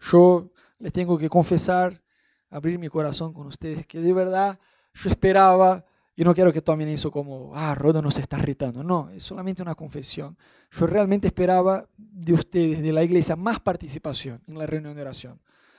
Yo 0.01 0.51
les 0.81 0.93
tengo 0.93 1.17
que 1.17 1.29
confesar 1.29 2.03
abrir 2.51 2.77
mi 2.81 2.89
corazón 2.89 3.33
con 3.33 3.47
ustedes, 3.47 3.87
que 3.87 4.01
de 4.01 4.13
verdad 4.13 4.59
yo 4.95 5.11
esperaba, 5.11 5.85
y 6.17 6.25
no 6.25 6.35
quiero 6.35 6.51
que 6.51 6.63
tomen 6.63 6.89
eso 6.89 7.11
como, 7.11 7.53
ah, 7.55 7.75
Rodo 7.75 8.01
nos 8.01 8.19
está 8.19 8.39
irritando, 8.39 8.83
no, 8.83 9.11
es 9.11 9.23
solamente 9.23 9.61
una 9.61 9.75
confesión. 9.75 10.37
Yo 10.71 10.87
realmente 10.87 11.27
esperaba 11.27 11.87
de 11.97 12.33
ustedes, 12.33 12.83
de 12.83 12.93
la 12.93 13.05
iglesia, 13.05 13.37
más 13.37 13.61
participación 13.61 14.41
en 14.47 14.59
la 14.59 14.67
reunión 14.67 14.95
de 14.95 15.03
oración. 15.03 15.39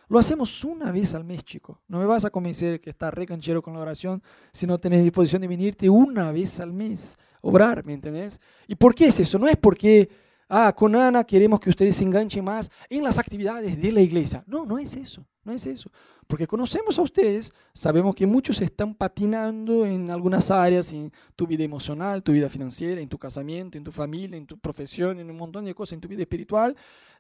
Lo 0.09 0.19
hacemos 0.19 0.63
una 0.63 0.91
vez 0.91 1.13
al 1.15 1.23
mes, 1.23 1.43
chico. 1.43 1.81
No 1.87 1.99
me 1.99 2.05
vas 2.05 2.23
a 2.23 2.29
convencer 2.29 2.79
que 2.79 2.91
está 2.91 3.09
re 3.11 3.25
canchero 3.25 3.61
con 3.61 3.73
la 3.73 3.79
oración 3.79 4.21
si 4.53 4.67
no 4.67 4.79
tenés 4.79 5.03
disposición 5.03 5.41
de 5.41 5.47
venirte 5.47 5.89
una 5.89 6.31
vez 6.31 6.59
al 6.59 6.71
mes, 6.71 7.17
obrar, 7.41 7.83
¿me 7.83 7.93
entendés? 7.93 8.39
¿Y 8.67 8.75
por 8.75 8.93
qué 8.93 9.07
es 9.07 9.19
eso? 9.19 9.39
No 9.39 9.47
es 9.47 9.57
porque, 9.57 10.07
ah, 10.47 10.71
con 10.73 10.95
Ana 10.95 11.23
queremos 11.23 11.59
que 11.59 11.71
ustedes 11.71 11.95
se 11.95 12.03
enganchen 12.03 12.45
más 12.45 12.69
en 12.89 13.03
las 13.03 13.17
actividades 13.17 13.81
de 13.81 13.91
la 13.91 14.01
iglesia. 14.01 14.43
No, 14.45 14.65
no 14.65 14.77
es 14.77 14.95
eso. 14.95 15.25
No 15.47 15.53
es 15.53 15.65
eso. 15.65 15.89
Porque 16.27 16.45
conocemos 16.45 16.99
a 16.99 17.01
ustedes, 17.01 17.53
sabemos 17.73 18.13
que 18.13 18.27
muchos 18.27 18.59
están 18.59 18.93
patinando 18.93 19.85
en 19.85 20.11
algunas 20.11 20.51
áreas, 20.51 20.91
en 20.91 21.09
tu 21.37 21.47
vida 21.47 21.63
emocional, 21.63 22.21
tu 22.21 22.33
vida 22.33 22.49
financiera, 22.49 22.99
en 22.99 23.07
tu 23.07 23.17
casamiento, 23.17 23.77
en 23.77 23.85
tu 23.85 23.93
familia, 23.93 24.35
en 24.35 24.45
tu 24.45 24.57
profesión, 24.57 25.21
en 25.21 25.31
un 25.31 25.37
montón 25.37 25.63
de 25.63 25.73
cosas, 25.73 25.93
en 25.93 26.01
tu 26.01 26.09
vida 26.09 26.23
espiritual. 26.23 26.75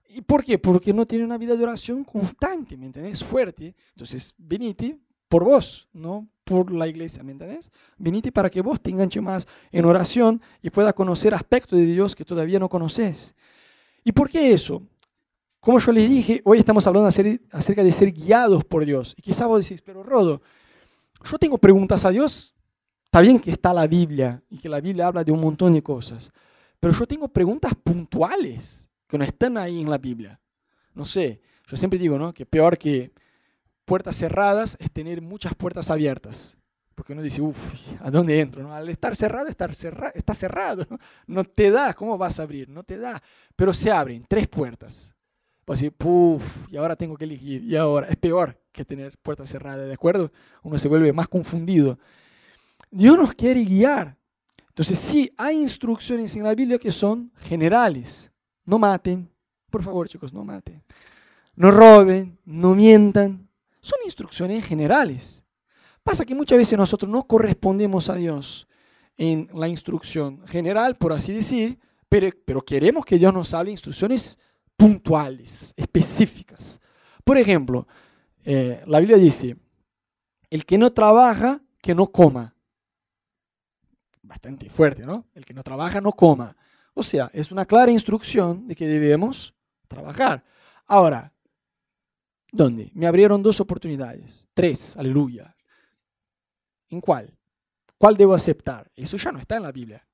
¿Y 0.09 0.19
por 0.19 0.43
qué? 0.43 0.59
Porque 0.59 0.91
no 0.91 1.05
tienen 1.05 1.27
una 1.27 1.37
vida 1.37 1.55
de 1.55 1.63
oración 1.63 2.03
constante, 2.03 2.75
¿me 2.75 2.87
entiendes? 2.87 3.23
Fuerte. 3.23 3.73
Entonces, 3.91 4.35
venite 4.37 4.99
por 5.29 5.45
vos, 5.45 5.87
no 5.93 6.27
por 6.43 6.73
la 6.73 6.85
iglesia, 6.89 7.23
¿me 7.23 7.31
entiendes? 7.31 7.71
Venite 7.97 8.33
para 8.33 8.49
que 8.49 8.59
vos 8.59 8.81
te 8.81 8.89
enganches 8.89 9.23
más 9.23 9.47
en 9.71 9.85
oración 9.85 10.41
y 10.61 10.69
puedas 10.69 10.93
conocer 10.93 11.33
aspectos 11.33 11.79
de 11.79 11.85
Dios 11.85 12.13
que 12.13 12.25
todavía 12.25 12.59
no 12.59 12.67
conoces. 12.67 13.33
¿Y 14.03 14.11
por 14.11 14.29
qué 14.29 14.51
eso? 14.51 14.83
Como 15.59 15.79
yo 15.79 15.91
les 15.91 16.09
dije, 16.09 16.41
hoy 16.45 16.59
estamos 16.59 16.85
hablando 16.87 17.07
acerca 17.07 17.83
de 17.83 17.91
ser 17.91 18.11
guiados 18.11 18.63
por 18.63 18.85
Dios. 18.85 19.13
Y 19.17 19.21
quizás 19.21 19.47
vos 19.47 19.61
decís, 19.61 19.81
pero 19.81 20.03
Rodo, 20.03 20.41
yo 21.23 21.37
tengo 21.37 21.57
preguntas 21.57 22.05
a 22.05 22.11
Dios. 22.11 22.55
Está 23.05 23.21
bien 23.21 23.39
que 23.39 23.51
está 23.51 23.73
la 23.73 23.87
Biblia 23.87 24.43
y 24.49 24.57
que 24.57 24.69
la 24.69 24.81
Biblia 24.81 25.07
habla 25.07 25.23
de 25.23 25.31
un 25.31 25.39
montón 25.39 25.73
de 25.73 25.81
cosas, 25.81 26.31
pero 26.79 26.93
yo 26.93 27.07
tengo 27.07 27.27
preguntas 27.29 27.73
puntuales 27.81 28.89
que 29.07 29.17
no 29.17 29.23
están 29.23 29.57
ahí 29.57 29.81
en 29.81 29.89
la 29.89 29.97
Biblia. 29.97 30.39
No 30.93 31.05
sé, 31.05 31.41
yo 31.65 31.77
siempre 31.77 31.97
digo, 31.97 32.19
¿no? 32.19 32.33
Que 32.33 32.45
peor 32.45 32.77
que 32.77 33.11
puertas 33.85 34.17
cerradas 34.17 34.75
es 34.79 34.91
tener 34.91 35.21
muchas 35.21 35.55
puertas 35.55 35.89
abiertas. 35.89 36.57
Porque 36.93 37.13
uno 37.13 37.21
dice, 37.21 37.41
uff, 37.41 37.73
¿a 38.01 38.09
dónde 38.09 38.39
entro? 38.39 38.73
Al 38.73 38.89
estar 38.89 39.15
cerrado, 39.15 39.47
estar 39.47 39.73
cerrado, 39.75 40.11
está 40.15 40.33
cerrado. 40.33 40.85
No 41.27 41.43
te 41.43 41.71
da, 41.71 41.93
¿cómo 41.93 42.17
vas 42.17 42.39
a 42.39 42.43
abrir? 42.43 42.67
No 42.69 42.83
te 42.83 42.97
da. 42.97 43.21
Pero 43.55 43.73
se 43.73 43.91
abren 43.91 44.25
tres 44.27 44.47
puertas. 44.47 45.13
Pues 45.67 45.81
decir, 45.81 45.91
puff, 45.91 46.71
y 46.71 46.77
ahora 46.77 46.95
tengo 46.95 47.17
que 47.17 47.25
elegir, 47.25 47.61
y 47.61 47.75
ahora 47.75 48.07
es 48.07 48.15
peor 48.15 48.57
que 48.71 48.85
tener 48.85 49.17
puertas 49.17 49.49
cerradas, 49.49 49.85
¿de 49.85 49.93
acuerdo? 49.93 50.31
Uno 50.63 50.77
se 50.77 50.87
vuelve 50.87 51.11
más 51.11 51.27
confundido. 51.27 51.99
Dios 52.89 53.17
nos 53.17 53.33
quiere 53.33 53.65
guiar. 53.65 54.15
Entonces, 54.69 54.97
sí, 54.97 55.29
hay 55.35 55.57
instrucciones 55.57 56.33
en 56.37 56.43
la 56.43 56.55
Biblia 56.55 56.79
que 56.79 56.93
son 56.93 57.33
generales. 57.35 58.31
No 58.63 58.79
maten, 58.79 59.29
por 59.69 59.83
favor, 59.83 60.07
chicos, 60.07 60.31
no 60.31 60.45
maten. 60.45 60.81
No 61.53 61.69
roben, 61.69 62.39
no 62.45 62.73
mientan. 62.73 63.49
Son 63.81 63.99
instrucciones 64.05 64.65
generales. 64.65 65.43
Pasa 66.01 66.23
que 66.23 66.33
muchas 66.33 66.59
veces 66.59 66.77
nosotros 66.77 67.11
no 67.11 67.23
correspondemos 67.23 68.09
a 68.09 68.15
Dios 68.15 68.69
en 69.17 69.49
la 69.53 69.67
instrucción 69.67 70.47
general, 70.47 70.95
por 70.95 71.11
así 71.11 71.33
decir, 71.33 71.77
pero, 72.07 72.29
pero 72.45 72.61
queremos 72.61 73.03
que 73.03 73.17
Dios 73.17 73.33
nos 73.33 73.53
hable 73.53 73.71
instrucciones 73.71 74.39
puntuales, 74.77 75.73
específicas. 75.75 76.79
Por 77.23 77.37
ejemplo, 77.37 77.87
eh, 78.45 78.81
la 78.85 78.99
Biblia 78.99 79.17
dice, 79.17 79.57
el 80.49 80.65
que 80.65 80.77
no 80.77 80.93
trabaja, 80.93 81.61
que 81.81 81.93
no 81.93 82.07
coma. 82.07 82.55
Bastante 84.21 84.69
fuerte, 84.69 85.05
¿no? 85.05 85.25
El 85.33 85.43
que 85.43 85.53
no 85.53 85.63
trabaja, 85.63 85.99
no 85.99 86.11
coma. 86.13 86.55
O 86.93 87.03
sea, 87.03 87.29
es 87.33 87.51
una 87.51 87.65
clara 87.65 87.91
instrucción 87.91 88.67
de 88.67 88.75
que 88.75 88.87
debemos 88.87 89.53
trabajar. 89.87 90.43
Ahora, 90.85 91.33
¿dónde? 92.51 92.91
Me 92.93 93.07
abrieron 93.07 93.43
dos 93.43 93.59
oportunidades, 93.59 94.47
tres, 94.53 94.95
aleluya. 94.95 95.55
¿En 96.89 97.01
cuál? 97.01 97.37
¿Cuál 97.97 98.15
debo 98.15 98.33
aceptar? 98.33 98.89
Eso 98.95 99.17
ya 99.17 99.31
no 99.31 99.39
está 99.39 99.57
en 99.57 99.63
la 99.63 99.71
Biblia. 99.71 100.07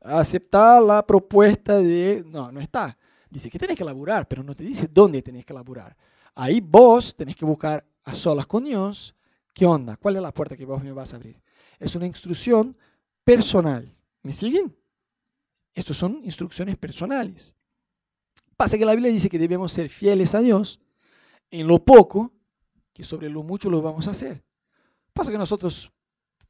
Aceptar 0.00 0.82
la 0.82 1.06
propuesta 1.06 1.78
de... 1.78 2.22
No, 2.26 2.52
no 2.52 2.60
está. 2.60 2.96
Dice 3.30 3.48
que 3.48 3.58
tenés 3.58 3.78
que 3.78 3.84
laburar, 3.84 4.26
pero 4.26 4.42
no 4.42 4.54
te 4.54 4.64
dice 4.64 4.88
dónde 4.92 5.22
tenés 5.22 5.46
que 5.46 5.54
laburar. 5.54 5.96
Ahí 6.34 6.60
vos 6.60 7.14
tenés 7.14 7.36
que 7.36 7.44
buscar 7.44 7.84
a 8.04 8.12
solas 8.12 8.46
con 8.46 8.64
Dios. 8.64 9.14
¿Qué 9.54 9.64
onda? 9.64 9.96
¿Cuál 9.96 10.16
es 10.16 10.22
la 10.22 10.32
puerta 10.32 10.56
que 10.56 10.64
vos 10.64 10.82
me 10.82 10.92
vas 10.92 11.12
a 11.12 11.16
abrir? 11.16 11.40
Es 11.78 11.94
una 11.94 12.06
instrucción 12.06 12.76
personal. 13.24 13.96
¿Me 14.22 14.32
siguen? 14.32 14.76
Estas 15.72 15.96
son 15.96 16.20
instrucciones 16.24 16.76
personales. 16.76 17.54
Pasa 18.56 18.76
que 18.76 18.84
la 18.84 18.94
Biblia 18.94 19.12
dice 19.12 19.28
que 19.28 19.38
debemos 19.38 19.72
ser 19.72 19.88
fieles 19.88 20.34
a 20.34 20.40
Dios 20.40 20.80
en 21.50 21.66
lo 21.66 21.78
poco, 21.84 22.32
que 22.92 23.04
sobre 23.04 23.30
lo 23.30 23.42
mucho 23.42 23.70
lo 23.70 23.80
vamos 23.80 24.08
a 24.08 24.10
hacer. 24.10 24.44
Pasa 25.12 25.30
que 25.30 25.38
nosotros 25.38 25.92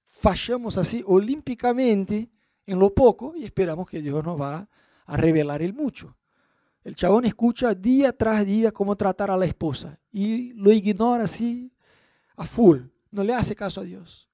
fallamos 0.07 0.77
así 0.79 1.05
olímpicamente 1.07 2.31
en 2.67 2.79
lo 2.79 2.93
poco 2.95 3.35
y 3.37 3.45
esperamos 3.45 3.87
que 3.87 4.01
Dios 4.01 4.25
nos 4.25 4.41
va 4.41 4.69
a 5.07 5.17
revelar 5.17 5.63
el 5.63 5.75
mucho. 5.75 6.17
El 6.83 6.97
chabón 6.97 7.25
escucha 7.25 7.75
día 7.75 8.13
tras 8.13 8.45
día 8.47 8.73
cómo 8.73 8.97
tratar 8.97 9.31
a 9.31 9.37
la 9.37 9.45
esposa 9.45 9.99
y 10.11 10.53
lo 10.55 10.73
ignora 10.73 11.25
así 11.25 11.73
a 12.37 12.47
full, 12.47 12.81
no 13.11 13.23
le 13.23 13.35
hace 13.35 13.55
caso 13.55 13.81
a 13.81 13.85
Dios. 13.85 14.31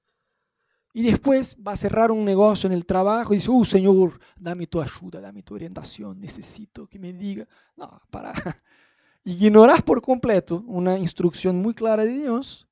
Y 0.97 1.03
después 1.03 1.57
va 1.57 1.73
a 1.73 1.77
cerrar 1.77 2.11
un 2.11 2.25
negocio 2.25 2.67
en 2.69 2.73
el 2.73 2.87
trabajo 2.87 3.35
y 3.35 3.37
dice, 3.37 3.51
uh, 3.51 3.65
Señor, 3.65 4.19
dame 4.39 4.67
tu 4.67 4.81
ayuda, 4.81 5.21
dame 5.21 5.43
tu 5.43 5.55
orientación, 5.55 6.19
necesito 6.19 6.87
que 6.87 6.99
me 6.99 7.13
diga. 7.13 7.47
No, 7.77 8.01
para. 8.09 8.33
Ignorás 9.25 9.83
por 9.83 10.01
completo 10.01 10.65
una 10.67 10.97
instrucción 10.97 11.61
muy 11.61 11.75
clara 11.75 12.05
de 12.05 12.13
Dios 12.13 12.67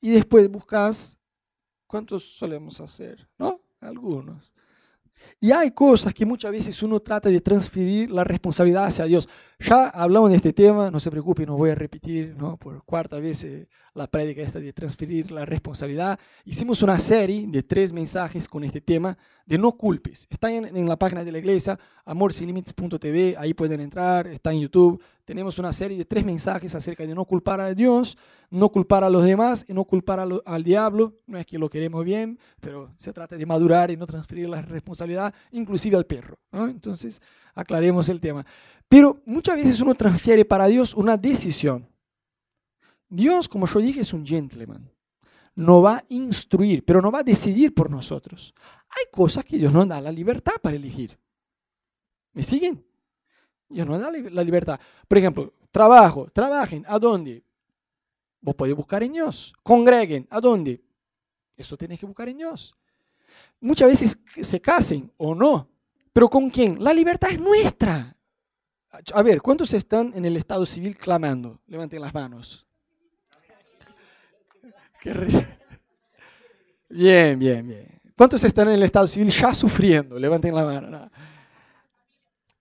y 0.00 0.10
después 0.10 0.50
buscas, 0.50 1.16
¿cuántos 1.86 2.36
solemos 2.36 2.80
hacer? 2.80 3.26
¿No? 3.38 3.60
Algunos. 3.80 4.53
Y 5.40 5.52
hay 5.52 5.70
cosas 5.70 6.14
que 6.14 6.24
muchas 6.24 6.50
veces 6.50 6.82
uno 6.82 7.00
trata 7.00 7.28
de 7.28 7.40
transferir 7.40 8.10
la 8.10 8.24
responsabilidad 8.24 8.86
hacia 8.86 9.04
Dios. 9.04 9.28
Ya 9.58 9.88
hablamos 9.88 10.30
de 10.30 10.36
este 10.36 10.52
tema, 10.52 10.90
no 10.90 11.00
se 11.00 11.10
preocupe, 11.10 11.46
no 11.46 11.56
voy 11.56 11.70
a 11.70 11.74
repetir 11.74 12.34
¿no? 12.36 12.56
por 12.56 12.82
cuarta 12.84 13.18
vez 13.18 13.44
eh, 13.44 13.68
la 13.94 14.06
prédica 14.06 14.42
esta 14.42 14.58
de 14.58 14.72
transferir 14.72 15.30
la 15.30 15.44
responsabilidad. 15.44 16.18
Hicimos 16.44 16.82
una 16.82 16.98
serie 16.98 17.46
de 17.46 17.62
tres 17.62 17.92
mensajes 17.92 18.48
con 18.48 18.64
este 18.64 18.80
tema 18.80 19.16
de 19.46 19.58
no 19.58 19.72
culpes. 19.72 20.26
Está 20.30 20.50
en, 20.50 20.64
en 20.76 20.88
la 20.88 20.96
página 20.96 21.24
de 21.24 21.32
la 21.32 21.38
iglesia, 21.38 21.78
amorsinlimites.tv, 22.04 23.36
ahí 23.38 23.54
pueden 23.54 23.80
entrar, 23.80 24.26
está 24.26 24.52
en 24.52 24.60
YouTube. 24.60 25.02
Tenemos 25.24 25.58
una 25.58 25.72
serie 25.72 25.96
de 25.96 26.04
tres 26.04 26.22
mensajes 26.22 26.74
acerca 26.74 27.06
de 27.06 27.14
no 27.14 27.24
culpar 27.24 27.58
a 27.58 27.72
Dios, 27.72 28.18
no 28.50 28.68
culpar 28.68 29.04
a 29.04 29.10
los 29.10 29.24
demás 29.24 29.64
y 29.66 29.72
no 29.72 29.84
culpar 29.84 30.20
al 30.20 30.64
diablo. 30.64 31.14
No 31.26 31.38
es 31.38 31.46
que 31.46 31.58
lo 31.58 31.70
queremos 31.70 32.04
bien, 32.04 32.38
pero 32.60 32.92
se 32.98 33.10
trata 33.12 33.36
de 33.36 33.46
madurar 33.46 33.90
y 33.90 33.96
no 33.96 34.06
transferir 34.06 34.50
la 34.50 34.60
responsabilidad, 34.60 35.34
inclusive 35.52 35.96
al 35.96 36.04
perro. 36.04 36.38
Entonces, 36.52 37.22
aclaremos 37.54 38.08
el 38.10 38.20
tema. 38.20 38.44
Pero 38.86 39.22
muchas 39.24 39.56
veces 39.56 39.80
uno 39.80 39.94
transfiere 39.94 40.44
para 40.44 40.66
Dios 40.66 40.92
una 40.92 41.16
decisión. 41.16 41.88
Dios, 43.08 43.48
como 43.48 43.66
yo 43.66 43.80
dije, 43.80 44.00
es 44.00 44.12
un 44.12 44.26
gentleman. 44.26 44.90
No 45.54 45.80
va 45.80 45.96
a 45.96 46.04
instruir, 46.10 46.84
pero 46.84 47.00
no 47.00 47.10
va 47.10 47.20
a 47.20 47.24
decidir 47.24 47.72
por 47.72 47.90
nosotros. 47.90 48.54
Hay 48.90 49.04
cosas 49.10 49.44
que 49.44 49.56
Dios 49.56 49.72
nos 49.72 49.86
da 49.86 50.00
la 50.02 50.12
libertad 50.12 50.54
para 50.60 50.76
elegir. 50.76 51.18
¿Me 52.34 52.42
siguen? 52.42 52.84
Dios 53.68 53.86
nos 53.86 54.00
da 54.00 54.10
la 54.10 54.44
libertad. 54.44 54.78
Por 55.08 55.18
ejemplo, 55.18 55.52
trabajo, 55.70 56.28
trabajen, 56.32 56.84
¿a 56.88 56.98
dónde? 56.98 57.42
Vos 58.40 58.54
podés 58.54 58.74
buscar 58.74 59.02
en 59.02 59.12
Dios. 59.12 59.54
Congreguen, 59.62 60.26
¿a 60.30 60.40
dónde? 60.40 60.82
Eso 61.56 61.76
tenés 61.76 61.98
que 61.98 62.06
buscar 62.06 62.28
en 62.28 62.38
Dios. 62.38 62.74
Muchas 63.60 63.88
veces 63.88 64.18
se 64.42 64.60
casen 64.60 65.10
o 65.16 65.34
no, 65.34 65.68
pero 66.12 66.28
¿con 66.28 66.50
quién? 66.50 66.82
La 66.82 66.92
libertad 66.92 67.30
es 67.32 67.40
nuestra. 67.40 68.16
A 69.12 69.22
ver, 69.22 69.42
¿cuántos 69.42 69.72
están 69.72 70.12
en 70.14 70.24
el 70.24 70.36
estado 70.36 70.64
civil 70.64 70.96
clamando? 70.96 71.60
Levanten 71.66 72.00
las 72.00 72.14
manos. 72.14 72.64
Bien, 76.88 77.38
bien, 77.38 77.66
bien. 77.66 78.00
¿Cuántos 78.16 78.44
están 78.44 78.68
en 78.68 78.74
el 78.74 78.84
estado 78.84 79.08
civil 79.08 79.28
ya 79.28 79.52
sufriendo? 79.52 80.16
Levanten 80.16 80.54
la 80.54 80.64
mano. 80.64 81.10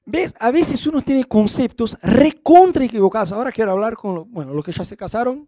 ¿Ves? 0.06 0.34
A 0.40 0.52
veces 0.52 0.86
uno 0.86 1.02
tiene 1.02 1.24
conceptos 1.26 1.98
recontra 2.02 2.84
equivocados. 2.84 3.32
Ahora 3.32 3.52
quiero 3.52 3.72
hablar 3.72 3.96
con 3.96 4.32
bueno, 4.32 4.54
los 4.54 4.64
que 4.64 4.72
ya 4.72 4.84
se 4.84 4.98
casaron. 4.98 5.48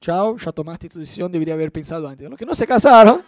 Chao, 0.00 0.36
ya 0.36 0.52
tomaste 0.52 0.88
tu 0.88 0.98
decisión, 0.98 1.32
debería 1.32 1.54
haber 1.54 1.72
pensado 1.72 2.06
antes. 2.06 2.28
Los 2.28 2.38
que 2.38 2.44
no 2.44 2.54
se 2.54 2.66
casaron, 2.66 3.24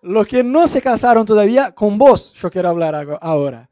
los 0.00 0.26
que 0.26 0.42
no 0.42 0.66
se 0.66 0.80
casaron 0.80 1.26
todavía, 1.26 1.72
con 1.72 1.98
vos 1.98 2.32
yo 2.32 2.50
quiero 2.50 2.70
hablar 2.70 3.18
ahora. 3.20 3.68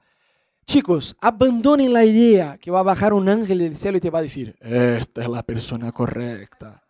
Chicos, 0.66 1.16
abandonen 1.20 1.92
la 1.92 2.04
idea 2.04 2.56
que 2.58 2.70
va 2.70 2.80
a 2.80 2.84
bajar 2.84 3.12
un 3.12 3.28
ángel 3.28 3.58
del 3.58 3.76
cielo 3.76 3.98
y 3.98 4.00
te 4.00 4.10
va 4.10 4.20
a 4.20 4.22
decir, 4.22 4.54
esta 4.60 5.22
es 5.22 5.28
la 5.28 5.42
persona 5.42 5.90
correcta. 5.90 6.84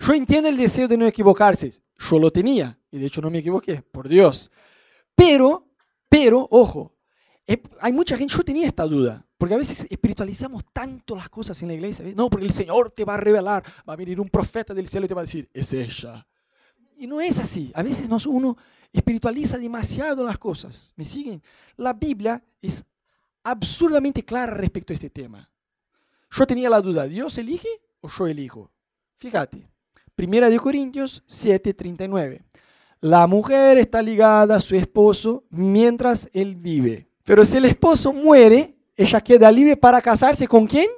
Yo 0.00 0.12
entiendo 0.12 0.48
el 0.48 0.56
deseo 0.56 0.88
de 0.88 0.96
no 0.96 1.06
equivocarse. 1.06 1.70
Yo 1.98 2.18
lo 2.18 2.30
tenía 2.30 2.76
y 2.90 2.98
de 2.98 3.06
hecho 3.06 3.20
no 3.20 3.30
me 3.30 3.38
equivoqué, 3.38 3.82
por 3.82 4.08
Dios. 4.08 4.50
Pero, 5.14 5.65
pero, 6.18 6.48
ojo, 6.50 6.94
hay 7.78 7.92
mucha 7.92 8.16
gente, 8.16 8.32
yo 8.32 8.42
tenía 8.42 8.66
esta 8.66 8.84
duda, 8.84 9.22
porque 9.36 9.54
a 9.54 9.58
veces 9.58 9.86
espiritualizamos 9.90 10.64
tanto 10.72 11.14
las 11.14 11.28
cosas 11.28 11.60
en 11.60 11.68
la 11.68 11.74
iglesia. 11.74 12.06
No, 12.16 12.30
porque 12.30 12.46
el 12.46 12.54
Señor 12.54 12.90
te 12.90 13.04
va 13.04 13.14
a 13.14 13.18
revelar, 13.18 13.62
va 13.86 13.92
a 13.92 13.96
venir 13.96 14.18
un 14.18 14.30
profeta 14.30 14.72
del 14.72 14.88
cielo 14.88 15.04
y 15.04 15.08
te 15.08 15.14
va 15.14 15.20
a 15.20 15.24
decir, 15.24 15.46
es 15.52 15.74
ella. 15.74 16.26
Y 16.96 17.06
no 17.06 17.20
es 17.20 17.38
así. 17.38 17.70
A 17.74 17.82
veces 17.82 18.08
uno 18.24 18.56
espiritualiza 18.90 19.58
demasiado 19.58 20.24
las 20.24 20.38
cosas. 20.38 20.94
¿Me 20.96 21.04
siguen? 21.04 21.42
La 21.76 21.92
Biblia 21.92 22.42
es 22.62 22.82
absurdamente 23.44 24.24
clara 24.24 24.54
respecto 24.54 24.94
a 24.94 24.96
este 24.96 25.10
tema. 25.10 25.50
Yo 26.30 26.46
tenía 26.46 26.70
la 26.70 26.80
duda, 26.80 27.06
¿Dios 27.06 27.36
elige 27.36 27.68
o 28.00 28.08
yo 28.08 28.26
elijo? 28.26 28.70
Fíjate, 29.18 29.68
Primera 30.14 30.48
de 30.48 30.58
Corintios 30.58 31.22
7:39. 31.28 32.42
La 33.00 33.26
mujer 33.26 33.78
está 33.78 34.00
ligada 34.00 34.56
a 34.56 34.60
su 34.60 34.74
esposo 34.74 35.44
mientras 35.50 36.28
él 36.32 36.56
vive. 36.56 37.08
Pero 37.24 37.44
si 37.44 37.56
el 37.56 37.66
esposo 37.66 38.12
muere, 38.12 38.76
ella 38.96 39.20
queda 39.20 39.50
libre 39.52 39.76
para 39.76 40.00
casarse 40.00 40.48
con 40.48 40.66
quién? 40.66 40.88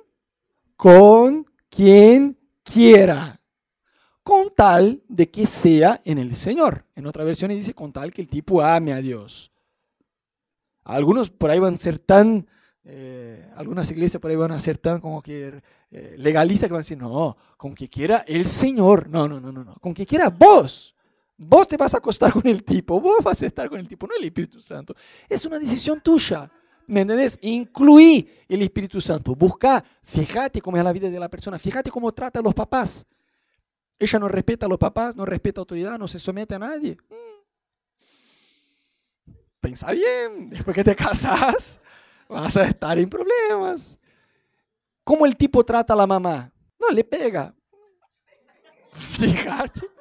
Con 0.77 1.47
quien 1.69 2.39
quiera. 2.63 3.41
Con 4.23 4.51
tal 4.51 5.03
de 5.09 5.29
que 5.31 5.47
sea 5.47 6.01
en 6.05 6.19
el 6.19 6.37
Señor. 6.37 6.85
En 6.95 7.07
otra 7.07 7.25
versión 7.25 7.51
dice 7.51 7.75
con 7.75 7.93
tal 7.93 8.13
que 8.13 8.23
el 8.23 8.29
tipo 8.29 8.63
ame 8.63 8.93
a 8.93 9.01
Dios. 9.01 9.51
Algunos 10.85 11.31
por 11.31 11.51
ahí 11.51 11.59
van 11.59 11.75
a 11.75 11.79
ser 11.79 11.99
tan, 11.99 12.47
eh, 12.85 13.51
algunas 13.57 13.91
iglesias 13.91 14.21
por 14.21 14.31
ahí 14.31 14.37
van 14.37 14.53
a 14.53 14.61
ser 14.61 14.79
tan 14.79 15.01
como 15.01 15.21
que 15.21 15.61
eh, 15.91 16.15
legalistas 16.19 16.69
que 16.69 16.73
van 16.73 16.81
a 16.81 16.85
decir, 16.85 16.99
no, 16.99 17.37
con 17.57 17.75
que 17.75 17.89
quiera 17.89 18.25
el 18.27 18.47
Señor. 18.49 19.09
No, 19.09 19.27
no, 19.27 19.41
no, 19.41 19.51
no, 19.51 19.65
no. 19.65 19.75
Con 19.77 19.93
que 19.95 20.07
quiera 20.07 20.29
vos. 20.29 20.95
Vos 21.41 21.69
te 21.69 21.77
vas 21.77 21.95
a 21.95 21.99
acostar 21.99 22.33
con 22.33 22.45
el 22.49 22.65
tipo, 22.65 23.01
vos 23.01 23.23
vas 23.23 23.41
a 23.43 23.47
estar 23.47 23.69
con 23.69 23.79
el 23.79 23.87
tipo, 23.87 24.09
no 24.09 24.15
el 24.17 24.25
Espíritu 24.25 24.61
Santo. 24.61 24.95
Es 25.29 25.45
una 25.45 25.59
decisión 25.59 26.01
tuya. 26.01 26.51
¿Me 26.89 27.03
entendés? 27.03 27.39
Incluí 27.43 28.29
el 28.49 28.63
Espíritu 28.63 29.01
Santo. 29.01 29.37
Busca, 29.37 29.85
fíjate 30.03 30.61
cómo 30.61 30.77
es 30.77 30.83
la 30.83 30.93
vida 30.93 31.09
de 31.09 31.21
la 31.21 31.29
persona, 31.29 31.59
fíjate 31.59 31.91
cómo 31.91 32.13
trata 32.13 32.41
a 32.41 32.43
los 32.43 32.55
papás. 32.55 33.07
Ella 33.99 34.19
no 34.19 34.29
respeta 34.29 34.67
a 34.67 34.69
los 34.69 34.79
papás, 34.79 35.15
no 35.15 35.25
respeta 35.25 35.61
a 35.61 35.63
autoridad, 35.63 35.99
no 35.99 36.09
se 36.09 36.19
somete 36.19 36.57
a 36.57 36.59
nadie. 36.59 36.97
Mm. 37.09 39.33
Pensa 39.61 39.93
bien, 39.93 40.51
después 40.51 40.75
que 40.75 40.85
te 40.85 40.97
casas, 40.97 41.79
vas 42.29 42.57
a 42.57 42.65
estar 42.65 42.99
en 42.99 43.09
problemas. 43.09 43.99
¿Cómo 45.05 45.25
el 45.25 45.37
tipo 45.37 45.65
trata 45.65 45.95
a 45.95 45.97
la 45.97 46.07
mamá? 46.07 46.53
No, 46.81 46.91
le 46.91 47.05
pega. 47.05 47.55
Fíjate. 48.93 49.98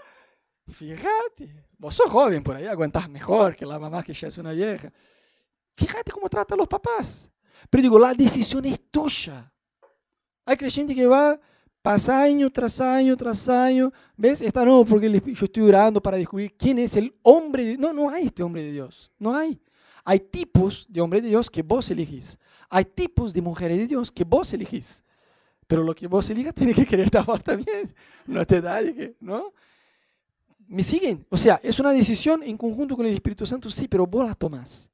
Fíjate, 0.71 1.65
vos 1.77 1.95
sos 1.95 2.10
joven 2.10 2.43
por 2.43 2.56
ahí, 2.56 2.65
aguantás 2.65 3.10
mejor 3.10 3.56
que 3.56 3.65
la 3.65 3.80
mamá 3.80 4.03
que 4.03 4.13
ya 4.13 4.27
es 4.27 4.38
una 4.38 4.51
vieja. 4.51 4.91
Fíjate 5.73 6.12
cómo 6.12 6.30
trata 6.30 6.56
a 6.56 6.58
los 6.58 6.67
papás. 6.67 7.30
Pero 7.69 7.82
digo, 7.82 7.99
la 7.99 8.13
decisión 8.13 8.65
es 8.65 8.80
tuya. 8.91 9.51
Hay 10.45 10.58
creyente 10.58 10.93
que 10.93 11.08
va, 11.08 11.39
pasa 11.82 12.23
año 12.23 12.49
tras 12.49 12.82
año 12.82 13.15
tras 13.15 13.47
año. 13.47 13.91
¿Ves? 14.15 14.41
Esta 14.41 14.65
no, 14.65 14.84
porque 14.86 15.10
yo 15.10 15.45
estoy 15.45 15.63
orando 15.63 16.01
para 16.01 16.17
descubrir 16.17 16.56
quién 16.58 16.80
es 16.80 16.95
el 16.95 17.15
hombre 17.21 17.63
de 17.63 17.77
No, 17.77 17.93
no 17.93 18.10
hay 18.10 18.25
este 18.25 18.43
hombre 18.43 18.63
de 18.63 18.71
Dios. 18.71 19.12
No 19.17 19.36
hay. 19.36 19.60
Hay 20.03 20.19
tipos 20.19 20.86
de 20.89 21.01
hombre 21.01 21.21
de 21.21 21.30
Dios 21.30 21.49
que 21.49 21.62
vos 21.62 21.89
elegís. 21.91 22.38
Hay 22.69 22.86
tipos 22.86 23.34
de 23.34 23.41
mujeres 23.41 23.77
de 23.77 23.88
Dios 23.88 24.12
que 24.12 24.23
vos 24.23 24.51
elegís. 24.53 25.03
Pero 25.67 25.84
lo 25.84 25.93
que 25.93 26.08
vos 26.08 26.30
elijas 26.30 26.53
tiene 26.56 26.73
que 26.73 26.86
querer 26.86 27.15
a 27.17 27.23
vos 27.23 27.43
también. 27.43 27.93
No 28.25 28.45
te 28.45 28.62
da, 28.62 28.80
¿no? 29.19 29.53
¿Me 30.67 30.84
siguen? 30.84 31.25
O 31.30 31.38
sea, 31.38 31.60
es 31.63 31.80
una 31.80 31.91
decisión 31.91 32.43
en 32.43 32.58
conjunto 32.58 32.95
con 32.95 33.06
el 33.06 33.13
Espíritu 33.13 33.45
Santo, 33.45 33.69
sí, 33.69 33.88
pero 33.88 34.06
vos 34.06 34.27
la 34.27 34.36
tomás. 34.36 34.89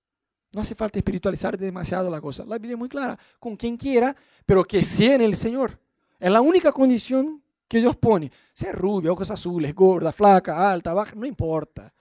No 0.54 0.62
hace 0.62 0.76
falta 0.76 1.00
espiritualizar 1.00 1.58
demasiado 1.58 2.12
la 2.12 2.22
cosa. 2.22 2.46
La 2.46 2.58
Biblia 2.58 2.74
es 2.74 2.80
muy 2.80 2.90
clara, 2.90 3.18
con 3.40 3.56
quien 3.56 3.76
quiera, 3.76 4.16
pero 4.46 4.64
que 4.64 4.84
sea 4.84 5.16
en 5.16 5.22
el 5.22 5.36
Señor. 5.36 5.80
Es 6.20 6.30
la 6.30 6.42
única 6.42 6.72
condición 6.72 7.42
que 7.68 7.80
Dios 7.80 7.96
pone. 7.96 8.32
Sea 8.54 8.72
rubia, 8.72 9.12
ojos 9.12 9.32
azules, 9.32 9.74
gorda, 9.74 10.12
flaca, 10.12 10.72
alta, 10.72 10.94
baja, 10.94 11.16
no 11.16 11.26
importa. 11.26 11.92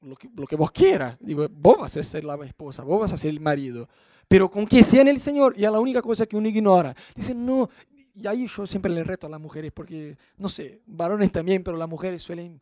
Lo 0.00 0.16
que, 0.16 0.28
lo 0.34 0.46
que 0.46 0.56
vos 0.56 0.72
quieras. 0.72 1.16
Digo, 1.20 1.46
vos 1.48 1.78
vas 1.78 1.96
a 1.96 2.02
ser 2.02 2.24
la 2.24 2.34
esposa, 2.44 2.82
vos 2.82 3.00
vas 3.00 3.12
a 3.12 3.16
ser 3.16 3.30
el 3.30 3.40
marido. 3.40 3.88
Pero 4.28 4.50
con 4.50 4.66
que 4.66 4.84
sea 4.84 5.00
en 5.00 5.08
el 5.08 5.20
Señor, 5.20 5.54
y 5.56 5.64
es 5.64 5.72
la 5.72 5.80
única 5.80 6.02
cosa 6.02 6.26
que 6.26 6.36
uno 6.36 6.48
ignora. 6.48 6.94
Dice, 7.16 7.34
no, 7.34 7.70
y 8.14 8.26
ahí 8.26 8.46
yo 8.46 8.66
siempre 8.66 8.92
le 8.92 9.02
reto 9.02 9.26
a 9.26 9.30
las 9.30 9.40
mujeres, 9.40 9.72
porque, 9.72 10.18
no 10.36 10.48
sé, 10.48 10.82
varones 10.86 11.32
también, 11.32 11.62
pero 11.62 11.76
las 11.76 11.88
mujeres 11.88 12.22
suelen 12.22 12.60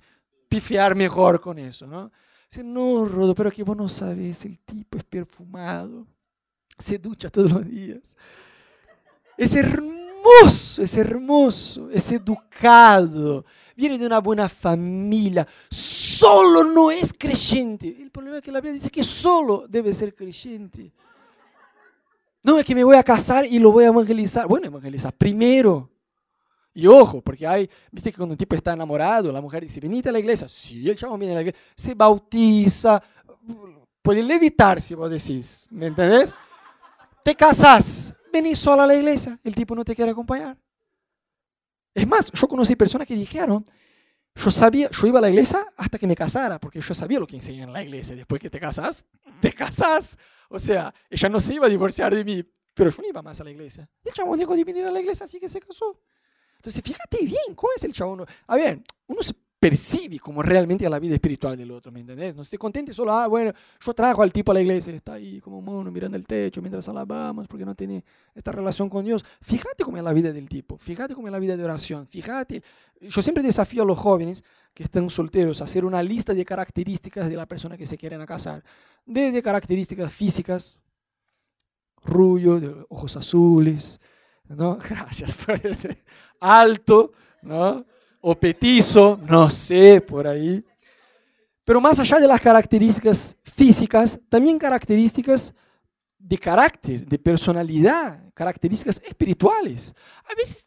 pifiar 0.48 0.94
mejor 0.94 1.40
con 1.40 1.58
eso, 1.58 1.86
¿no? 1.86 2.12
Dice, 2.48 2.62
no, 2.62 3.04
Rodo, 3.04 3.34
pero 3.34 3.50
que 3.50 3.64
vos 3.64 3.76
no 3.76 3.88
sabes, 3.88 4.44
el 4.44 4.58
tipo 4.60 4.96
es 4.96 5.04
perfumado, 5.04 6.06
se 6.78 6.98
ducha 6.98 7.28
todos 7.28 7.50
los 7.50 7.66
días. 7.66 8.16
Es 9.36 9.54
hermoso, 9.56 10.82
es 10.82 10.96
hermoso, 10.96 11.90
es 11.90 12.12
educado, 12.12 13.44
viene 13.74 13.98
de 13.98 14.06
una 14.06 14.20
buena 14.20 14.48
familia, 14.48 15.46
solo 15.68 16.62
no 16.64 16.90
es 16.90 17.12
creyente. 17.12 17.88
El 17.88 18.10
problema 18.10 18.36
es 18.36 18.42
que 18.42 18.52
la 18.52 18.60
Biblia 18.60 18.74
dice 18.74 18.90
que 18.90 19.02
solo 19.02 19.66
debe 19.68 19.92
ser 19.92 20.14
creyente. 20.14 20.92
No, 22.46 22.60
es 22.60 22.64
que 22.64 22.76
me 22.76 22.84
voy 22.84 22.94
a 22.94 23.02
casar 23.02 23.44
y 23.44 23.58
lo 23.58 23.72
voy 23.72 23.82
a 23.82 23.88
evangelizar. 23.88 24.46
Bueno, 24.46 24.68
evangelizar 24.68 25.12
primero. 25.12 25.90
Y 26.72 26.86
ojo, 26.86 27.20
porque 27.20 27.44
hay, 27.44 27.68
viste 27.90 28.12
que 28.12 28.16
cuando 28.16 28.34
un 28.34 28.38
tipo 28.38 28.54
está 28.54 28.72
enamorado, 28.72 29.32
la 29.32 29.40
mujer 29.40 29.64
dice, 29.64 29.80
venite 29.80 30.10
a 30.10 30.12
la 30.12 30.20
iglesia. 30.20 30.48
Sí, 30.48 30.88
el 30.88 30.96
chavo 30.96 31.18
viene 31.18 31.32
a 31.32 31.36
la 31.36 31.40
iglesia, 31.40 31.60
se 31.74 31.94
bautiza, 31.94 33.02
puede 34.00 34.22
levitar 34.22 34.80
si 34.80 34.94
vos 34.94 35.10
decís, 35.10 35.66
¿me 35.70 35.86
entendés? 35.86 36.32
Te 37.24 37.34
casas, 37.34 38.14
venís 38.32 38.60
sola 38.60 38.84
a 38.84 38.86
la 38.86 38.94
iglesia, 38.94 39.40
el 39.42 39.52
tipo 39.52 39.74
no 39.74 39.84
te 39.84 39.96
quiere 39.96 40.12
acompañar. 40.12 40.56
Es 41.92 42.06
más, 42.06 42.30
yo 42.30 42.46
conocí 42.46 42.76
personas 42.76 43.08
que 43.08 43.16
dijeron, 43.16 43.64
yo 44.36 44.52
sabía, 44.52 44.88
yo 44.90 45.06
iba 45.08 45.18
a 45.18 45.22
la 45.22 45.30
iglesia 45.30 45.66
hasta 45.76 45.98
que 45.98 46.06
me 46.06 46.14
casara, 46.14 46.60
porque 46.60 46.80
yo 46.80 46.94
sabía 46.94 47.18
lo 47.18 47.26
que 47.26 47.34
enseñan 47.34 47.70
en 47.70 47.72
la 47.72 47.82
iglesia. 47.82 48.14
Después 48.14 48.40
que 48.40 48.50
te 48.50 48.60
casas, 48.60 49.04
te 49.40 49.52
casas. 49.52 50.16
O 50.50 50.58
sea, 50.58 50.92
ella 51.10 51.28
no 51.28 51.40
se 51.40 51.54
iba 51.54 51.66
a 51.66 51.70
divorciar 51.70 52.14
de 52.14 52.24
mí, 52.24 52.44
pero 52.74 52.90
yo 52.90 53.02
no 53.02 53.08
iba 53.08 53.22
más 53.22 53.40
a 53.40 53.44
la 53.44 53.50
iglesia. 53.50 53.88
El 54.04 54.12
chabón 54.12 54.38
dejó 54.38 54.54
de 54.54 54.64
venir 54.64 54.84
a 54.84 54.90
la 54.90 55.00
iglesia, 55.00 55.24
así 55.24 55.38
que 55.38 55.48
se 55.48 55.60
casó. 55.60 56.00
Entonces, 56.56 56.82
fíjate 56.82 57.24
bien, 57.24 57.54
¿cómo 57.54 57.72
es 57.76 57.84
el 57.84 57.92
chabón? 57.92 58.26
A 58.46 58.56
ver, 58.56 58.82
uno 59.06 59.22
se 59.22 59.34
percibe 59.58 60.18
como 60.18 60.42
realmente 60.42 60.88
la 60.88 60.98
vida 60.98 61.14
espiritual 61.14 61.56
del 61.56 61.70
otro, 61.70 61.90
¿me 61.90 62.00
entendés? 62.00 62.36
No 62.36 62.42
esté 62.42 62.58
contente 62.58 62.92
solo, 62.92 63.12
ah, 63.12 63.26
bueno, 63.26 63.52
yo 63.80 63.94
trajo 63.94 64.22
al 64.22 64.32
tipo 64.32 64.52
a 64.52 64.54
la 64.54 64.60
iglesia, 64.60 64.92
está 64.94 65.14
ahí 65.14 65.40
como 65.40 65.62
mono 65.62 65.90
mirando 65.90 66.16
el 66.16 66.26
techo 66.26 66.60
mientras 66.60 66.86
alabamos 66.88 67.48
porque 67.48 67.64
no 67.64 67.74
tiene 67.74 68.04
esta 68.34 68.52
relación 68.52 68.90
con 68.90 69.04
Dios. 69.04 69.24
Fíjate 69.40 69.82
cómo 69.82 69.96
es 69.96 70.04
la 70.04 70.12
vida 70.12 70.32
del 70.32 70.48
tipo, 70.48 70.76
fíjate 70.76 71.14
cómo 71.14 71.28
es 71.28 71.32
la 71.32 71.38
vida 71.38 71.56
de 71.56 71.64
oración, 71.64 72.06
fíjate. 72.06 72.62
Yo 73.00 73.22
siempre 73.22 73.42
desafío 73.42 73.82
a 73.82 73.86
los 73.86 73.98
jóvenes 73.98 74.44
que 74.74 74.82
están 74.82 75.08
solteros 75.08 75.60
a 75.60 75.64
hacer 75.64 75.84
una 75.84 76.02
lista 76.02 76.34
de 76.34 76.44
características 76.44 77.28
de 77.28 77.36
la 77.36 77.46
persona 77.46 77.76
que 77.76 77.86
se 77.86 77.96
quieren 77.96 78.24
casar, 78.26 78.62
desde 79.06 79.42
características 79.42 80.12
físicas, 80.12 80.78
rubio, 82.04 82.86
ojos 82.90 83.16
azules, 83.16 84.00
¿no? 84.48 84.76
Gracias 84.88 85.34
por 85.34 85.54
este, 85.64 85.96
alto, 86.40 87.12
¿no? 87.42 87.84
O 88.28 88.34
petizo, 88.34 89.20
no 89.22 89.48
sé, 89.48 90.00
por 90.00 90.26
ahí. 90.26 90.64
Pero 91.64 91.80
más 91.80 92.00
allá 92.00 92.18
de 92.18 92.26
las 92.26 92.40
características 92.40 93.36
físicas, 93.44 94.18
también 94.28 94.58
características 94.58 95.54
de 96.18 96.36
carácter, 96.36 97.06
de 97.06 97.20
personalidad, 97.20 98.20
características 98.34 99.00
espirituales. 99.06 99.94
A 100.24 100.34
veces 100.34 100.66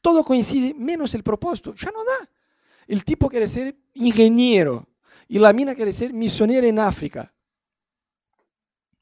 todo 0.00 0.24
coincide, 0.24 0.72
menos 0.72 1.12
el 1.12 1.22
propósito, 1.22 1.74
ya 1.74 1.90
no 1.90 2.02
da. 2.02 2.30
El 2.86 3.04
tipo 3.04 3.28
quiere 3.28 3.46
ser 3.46 3.76
ingeniero 3.92 4.88
y 5.28 5.38
la 5.38 5.52
mina 5.52 5.74
quiere 5.74 5.92
ser 5.92 6.14
misionera 6.14 6.66
en 6.66 6.78
África. 6.78 7.30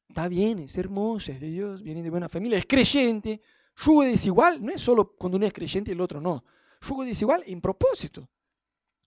Está 0.08 0.26
bien, 0.26 0.58
es 0.58 0.76
hermoso, 0.76 1.30
es 1.30 1.40
de 1.40 1.48
Dios, 1.48 1.80
viene 1.80 2.02
de 2.02 2.10
buena 2.10 2.28
familia, 2.28 2.58
es 2.58 2.66
creyente. 2.66 3.40
Yugo 3.76 4.02
desigual 4.02 4.64
no 4.64 4.72
es 4.72 4.80
solo 4.80 5.14
cuando 5.16 5.36
uno 5.36 5.46
es 5.46 5.52
creyente 5.52 5.92
y 5.92 5.94
el 5.94 6.00
otro 6.00 6.20
no 6.20 6.42
yugo 6.86 7.04
desigual 7.04 7.42
en 7.46 7.60
propósito. 7.60 8.28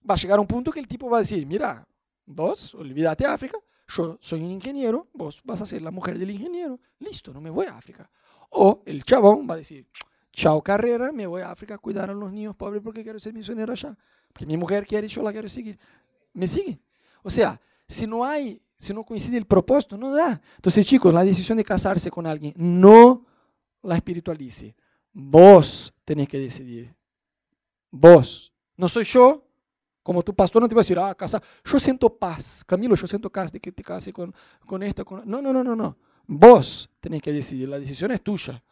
Va 0.08 0.14
a 0.14 0.18
llegar 0.18 0.40
un 0.40 0.46
punto 0.46 0.70
que 0.70 0.80
el 0.80 0.88
tipo 0.88 1.08
va 1.08 1.18
a 1.18 1.20
decir, 1.20 1.46
mira, 1.46 1.86
vos, 2.26 2.74
olvídate 2.74 3.26
África, 3.26 3.58
yo 3.88 4.18
soy 4.20 4.42
un 4.42 4.50
ingeniero, 4.50 5.08
vos 5.14 5.40
vas 5.44 5.62
a 5.62 5.66
ser 5.66 5.82
la 5.82 5.90
mujer 5.90 6.18
del 6.18 6.30
ingeniero, 6.30 6.78
listo, 6.98 7.32
no 7.32 7.40
me 7.40 7.50
voy 7.50 7.66
a 7.66 7.76
África. 7.76 8.10
O 8.50 8.82
el 8.86 9.04
chabón 9.04 9.46
va 9.48 9.54
a 9.54 9.58
decir, 9.58 9.86
chao 10.32 10.62
carrera, 10.62 11.10
me 11.12 11.26
voy 11.26 11.42
a 11.42 11.50
África 11.50 11.74
a 11.74 11.78
cuidar 11.78 12.10
a 12.10 12.14
los 12.14 12.32
niños 12.32 12.56
pobres 12.56 12.82
porque 12.82 13.02
quiero 13.02 13.18
ser 13.18 13.34
misionero 13.34 13.72
allá. 13.72 13.96
Porque 14.28 14.46
mi 14.46 14.56
mujer 14.56 14.86
quiere 14.86 15.06
y 15.06 15.10
yo 15.10 15.22
la 15.22 15.32
quiero 15.32 15.48
seguir. 15.48 15.78
¿Me 16.32 16.46
sigue? 16.46 16.78
O 17.22 17.30
sea, 17.30 17.60
si 17.86 18.06
no 18.06 18.24
hay, 18.24 18.62
si 18.76 18.92
no 18.92 19.04
coincide 19.04 19.38
el 19.38 19.46
propósito, 19.46 19.96
no 19.96 20.12
da. 20.12 20.40
Entonces, 20.56 20.86
chicos, 20.86 21.12
la 21.12 21.24
decisión 21.24 21.58
de 21.58 21.64
casarse 21.64 22.10
con 22.10 22.26
alguien, 22.26 22.52
no 22.56 23.26
la 23.82 23.96
espiritualice. 23.96 24.76
Vos 25.12 25.92
tenés 26.04 26.28
que 26.28 26.38
decidir. 26.38 26.97
Vos. 27.90 28.52
No 28.76 28.88
soy 28.88 29.04
yo, 29.04 29.44
como 30.02 30.22
tu 30.22 30.34
pastor, 30.34 30.62
no 30.62 30.68
te 30.68 30.74
voy 30.74 30.80
a 30.80 30.84
decir, 30.84 30.98
ah, 30.98 31.14
casa, 31.14 31.42
yo 31.64 31.78
siento 31.78 32.08
paz. 32.08 32.64
Camilo, 32.66 32.94
yo 32.94 33.06
siento 33.06 33.30
paz 33.30 33.52
de 33.52 33.60
que 33.60 33.72
te 33.72 33.82
case 33.82 34.12
con, 34.12 34.34
con 34.64 34.82
esta. 34.82 35.04
Con... 35.04 35.28
No, 35.28 35.42
no, 35.42 35.52
no, 35.52 35.62
no, 35.62 35.76
no. 35.76 35.96
Vos 36.26 36.88
tenés 37.00 37.20
que 37.22 37.32
decidir, 37.32 37.68
la 37.68 37.78
decisión 37.78 38.10
es 38.12 38.22
tuya. 38.22 38.62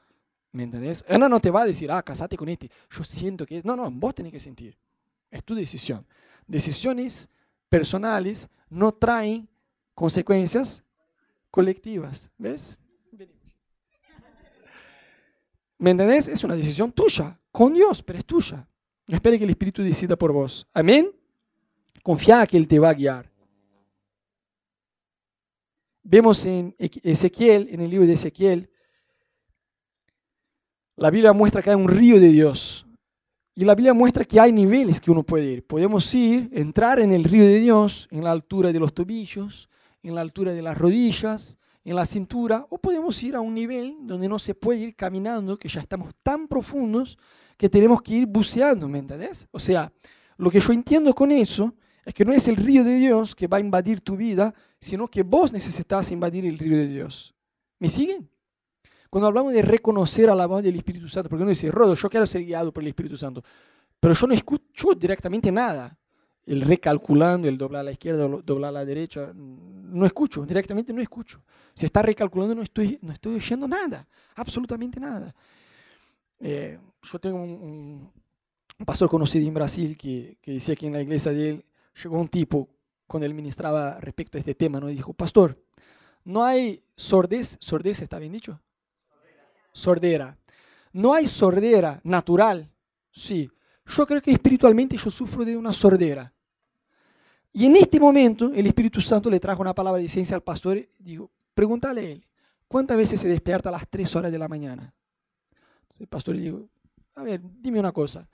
¿Me 0.53 0.63
entendés? 0.63 1.05
Ana 1.09 1.29
no 1.29 1.39
te 1.39 1.51
va 1.51 1.63
a 1.63 1.67
decir, 1.67 1.91
ah, 1.91 2.03
casate 2.03 2.37
con 2.37 2.49
este. 2.49 2.71
Yo 2.91 3.05
siento 3.05 3.45
que. 3.45 3.61
No, 3.65 3.77
no, 3.77 3.91
vos 3.91 4.15
tenés 4.15 4.33
que 4.33 4.41
sentir. 4.41 4.77
Es 5.31 5.45
tu 5.45 5.55
decisión. 5.55 6.07
Decisiones 6.47 7.29
personales 7.69 8.49
no 8.71 8.93
traen 8.93 9.49
consecuencias 9.95 10.83
colectivas. 11.51 12.31
¿Ves? 12.39 12.79
¿Me 15.79 15.91
entendés? 15.91 16.29
Es 16.29 16.43
una 16.45 16.55
decisión 16.55 16.93
tuya, 16.93 17.39
con 17.53 17.75
Dios, 17.75 18.03
pero 18.03 18.19
es 18.19 18.25
tuya. 18.25 18.67
No 19.07 19.21
que 19.21 19.35
el 19.37 19.51
Espíritu 19.51 19.83
decida 19.83 20.17
por 20.17 20.33
vos. 20.33 20.67
Amén. 20.73 21.13
Confía 22.03 22.47
que 22.47 22.57
Él 22.57 22.67
te 22.67 22.79
va 22.79 22.91
a 22.91 22.95
guiar. 22.95 23.31
Vemos 26.03 26.45
en 26.45 26.75
Ezequiel, 26.79 27.69
en 27.71 27.81
el 27.81 27.91
libro 27.91 28.07
de 28.07 28.13
Ezequiel, 28.13 28.71
la 30.97 31.11
Biblia 31.11 31.33
muestra 31.33 31.63
que 31.63 31.71
hay 31.71 31.77
un 31.77 31.89
río 31.89 32.19
de 32.19 32.29
Dios. 32.29 32.87
Y 33.55 33.65
la 33.65 33.75
Biblia 33.75 33.93
muestra 33.93 34.25
que 34.25 34.41
hay 34.41 34.53
niveles 34.53 35.01
que 35.01 35.11
uno 35.11 35.23
puede 35.23 35.45
ir. 35.53 35.67
Podemos 35.67 36.13
ir, 36.15 36.49
entrar 36.53 37.01
en 37.01 37.13
el 37.13 37.25
río 37.25 37.45
de 37.45 37.59
Dios 37.59 38.09
en 38.11 38.25
la 38.25 38.31
altura 38.31 38.73
de 38.73 38.81
los 38.81 38.95
tobillos, 38.95 39.69
en 40.03 40.15
la 40.15 40.21
altura 40.21 40.53
de 40.53 40.63
las 40.63 40.77
rodillas, 40.77 41.59
en 41.85 41.97
la 41.97 42.07
cintura, 42.07 42.67
o 42.71 42.79
podemos 42.79 43.23
ir 43.23 43.35
a 43.35 43.41
un 43.41 43.55
nivel 43.55 43.97
donde 44.03 44.29
no 44.29 44.39
se 44.39 44.55
puede 44.55 44.81
ir 44.81 44.97
caminando, 44.97 45.59
que 45.59 45.69
ya 45.69 45.81
estamos 45.81 46.15
tan 46.23 46.49
profundos 46.49 47.19
que 47.57 47.69
tenemos 47.69 48.03
que 48.03 48.15
ir 48.15 48.27
buceando, 48.27 48.89
¿me 48.89 48.99
entendés? 48.99 49.47
O 49.51 49.59
sea, 49.59 49.93
lo 50.37 50.51
que 50.51 50.61
yo 50.61 50.73
entiendo 50.73 51.15
con 51.15 51.33
eso 51.33 51.75
es 52.05 52.15
que 52.15 52.25
no 52.25 52.33
es 52.33 52.47
el 52.49 52.57
río 52.57 52.85
de 52.85 52.97
Dios 52.97 53.35
que 53.35 53.47
va 53.47 53.57
a 53.57 53.61
invadir 53.61 54.01
tu 54.01 54.17
vida, 54.17 54.55
sino 54.79 55.09
que 55.09 55.23
vos 55.23 55.53
necesitas 55.53 56.11
invadir 56.13 56.47
el 56.47 56.59
río 56.59 56.77
de 56.77 56.87
Dios. 56.87 57.35
¿Me 57.79 57.89
siguen? 57.89 58.29
Cuando 59.11 59.29
hablamos 59.29 59.53
de 59.53 59.63
reconocer 59.63 60.29
a 60.29 60.35
la 60.35 60.47
voz 60.47 60.63
del 60.63 60.77
Espíritu 60.77 61.09
Santo, 61.09 61.29
porque 61.29 61.43
uno 61.43 61.51
dice, 61.51 61.71
Rodo, 61.71 61.95
yo 61.95 62.09
quiero 62.09 62.27
ser 62.27 62.45
guiado 62.45 62.73
por 62.73 62.83
el 62.83 62.89
Espíritu 62.89 63.17
Santo, 63.17 63.43
pero 63.99 64.15
yo 64.15 64.27
no 64.27 64.35
escucho 64.35 64.95
directamente 64.95 65.51
nada. 65.51 65.97
El 66.45 66.61
recalculando, 66.61 67.49
el 67.49 67.59
doblar 67.59 67.81
a 67.81 67.85
la 67.85 67.93
izquierda, 67.93 68.29
doblar 68.29 68.69
a 68.69 68.73
la 68.73 68.85
derecha, 68.85 69.33
no 69.35 70.07
escucho, 70.07 70.47
directamente 70.47 70.93
no 70.93 71.01
escucho. 71.01 71.43
Si 71.75 71.87
está 71.87 72.03
recalculando, 72.03 72.55
no 72.55 72.63
estoy, 72.63 72.99
no 73.03 73.13
estoy 73.13 73.35
oyendo 73.35 73.67
nada, 73.67 74.07
absolutamente 74.37 75.01
nada. 75.01 75.35
Eh, 76.39 76.79
yo 77.11 77.19
tengo 77.19 77.39
un, 77.39 78.11
pastor 78.85 79.09
conocido 79.09 79.47
en 79.47 79.55
Brasil 79.55 79.97
que, 79.97 80.39
que 80.43 80.53
decía 80.53 80.77
que 80.77 80.87
en 80.87 80.93
la 80.93 81.03
iglesia 81.03 81.33
de 81.33 81.51
él 81.51 81.65
llegó 82.03 82.21
un 82.21 82.29
tipo 82.29 82.69
cuando 83.07 83.27
él 83.27 83.35
ministraba 83.35 83.99
respecto 84.01 84.37
a 84.37 84.41
este 84.41 84.55
tema, 84.55 84.81
¿no? 84.81 84.91
Y 84.91 84.95
dijo, 84.95 85.15
pastor, 85.15 85.59
no 86.25 86.45
hay 86.45 86.83
sordez, 86.97 87.57
sordez 87.61 88.03
está 88.03 88.19
bien 88.19 88.33
dicho, 88.33 88.61
sordera. 89.73 90.37
No 90.93 91.15
hay 91.15 91.27
sordera 91.27 92.01
natural, 92.05 92.71
sí. 93.11 93.51
Yo 93.87 94.07
creo 94.07 94.21
que 94.21 94.33
espiritualmente 94.33 94.97
yo 94.97 95.11
sufro 95.11 95.45
de 95.45 95.57
una 95.57 95.73
sordera. 95.73 96.33
Y 97.53 97.67
en 97.67 97.77
este 97.77 98.01
momento 98.01 98.53
el 98.53 98.67
Espíritu 98.67 99.01
Santo 99.01 99.31
le 99.31 99.41
trajo 99.41 99.63
una 99.63 99.75
palabra 99.75 100.01
de 100.01 100.09
ciencia 100.09 100.35
al 100.35 100.43
pastor 100.43 100.77
y 100.77 100.89
dijo, 100.99 101.31
pregúntale 101.55 102.01
a 102.01 102.11
él, 102.11 102.27
¿cuántas 102.67 102.97
veces 102.97 103.21
se 103.21 103.29
despierta 103.29 103.69
a 103.69 103.73
las 103.73 103.89
3 103.89 104.17
horas 104.17 104.33
de 104.33 104.39
la 104.39 104.49
mañana? 104.49 104.93
el 105.99 106.07
pastor 106.09 106.35
le 106.35 106.43
dijo, 106.43 106.69
a 107.17 107.23
ver, 107.23 107.41
dime 107.43 107.81
una 107.81 107.93
cosa, 107.93 108.29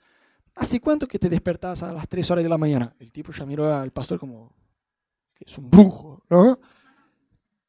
¿hace 0.55 0.79
cuánto 0.79 1.07
que 1.07 1.17
te 1.17 1.29
despertas 1.29 1.81
a 1.83 1.93
las 1.93 2.07
3 2.07 2.29
horas 2.31 2.43
de 2.43 2.49
la 2.49 2.57
mañana? 2.57 2.93
El 2.99 3.11
tipo 3.11 3.31
ya 3.31 3.45
miró 3.45 3.73
al 3.73 3.91
pastor 3.91 4.19
como, 4.19 4.53
que 5.33 5.45
es 5.47 5.57
un 5.57 5.69
brujo, 5.69 6.21
¿no? 6.29 6.59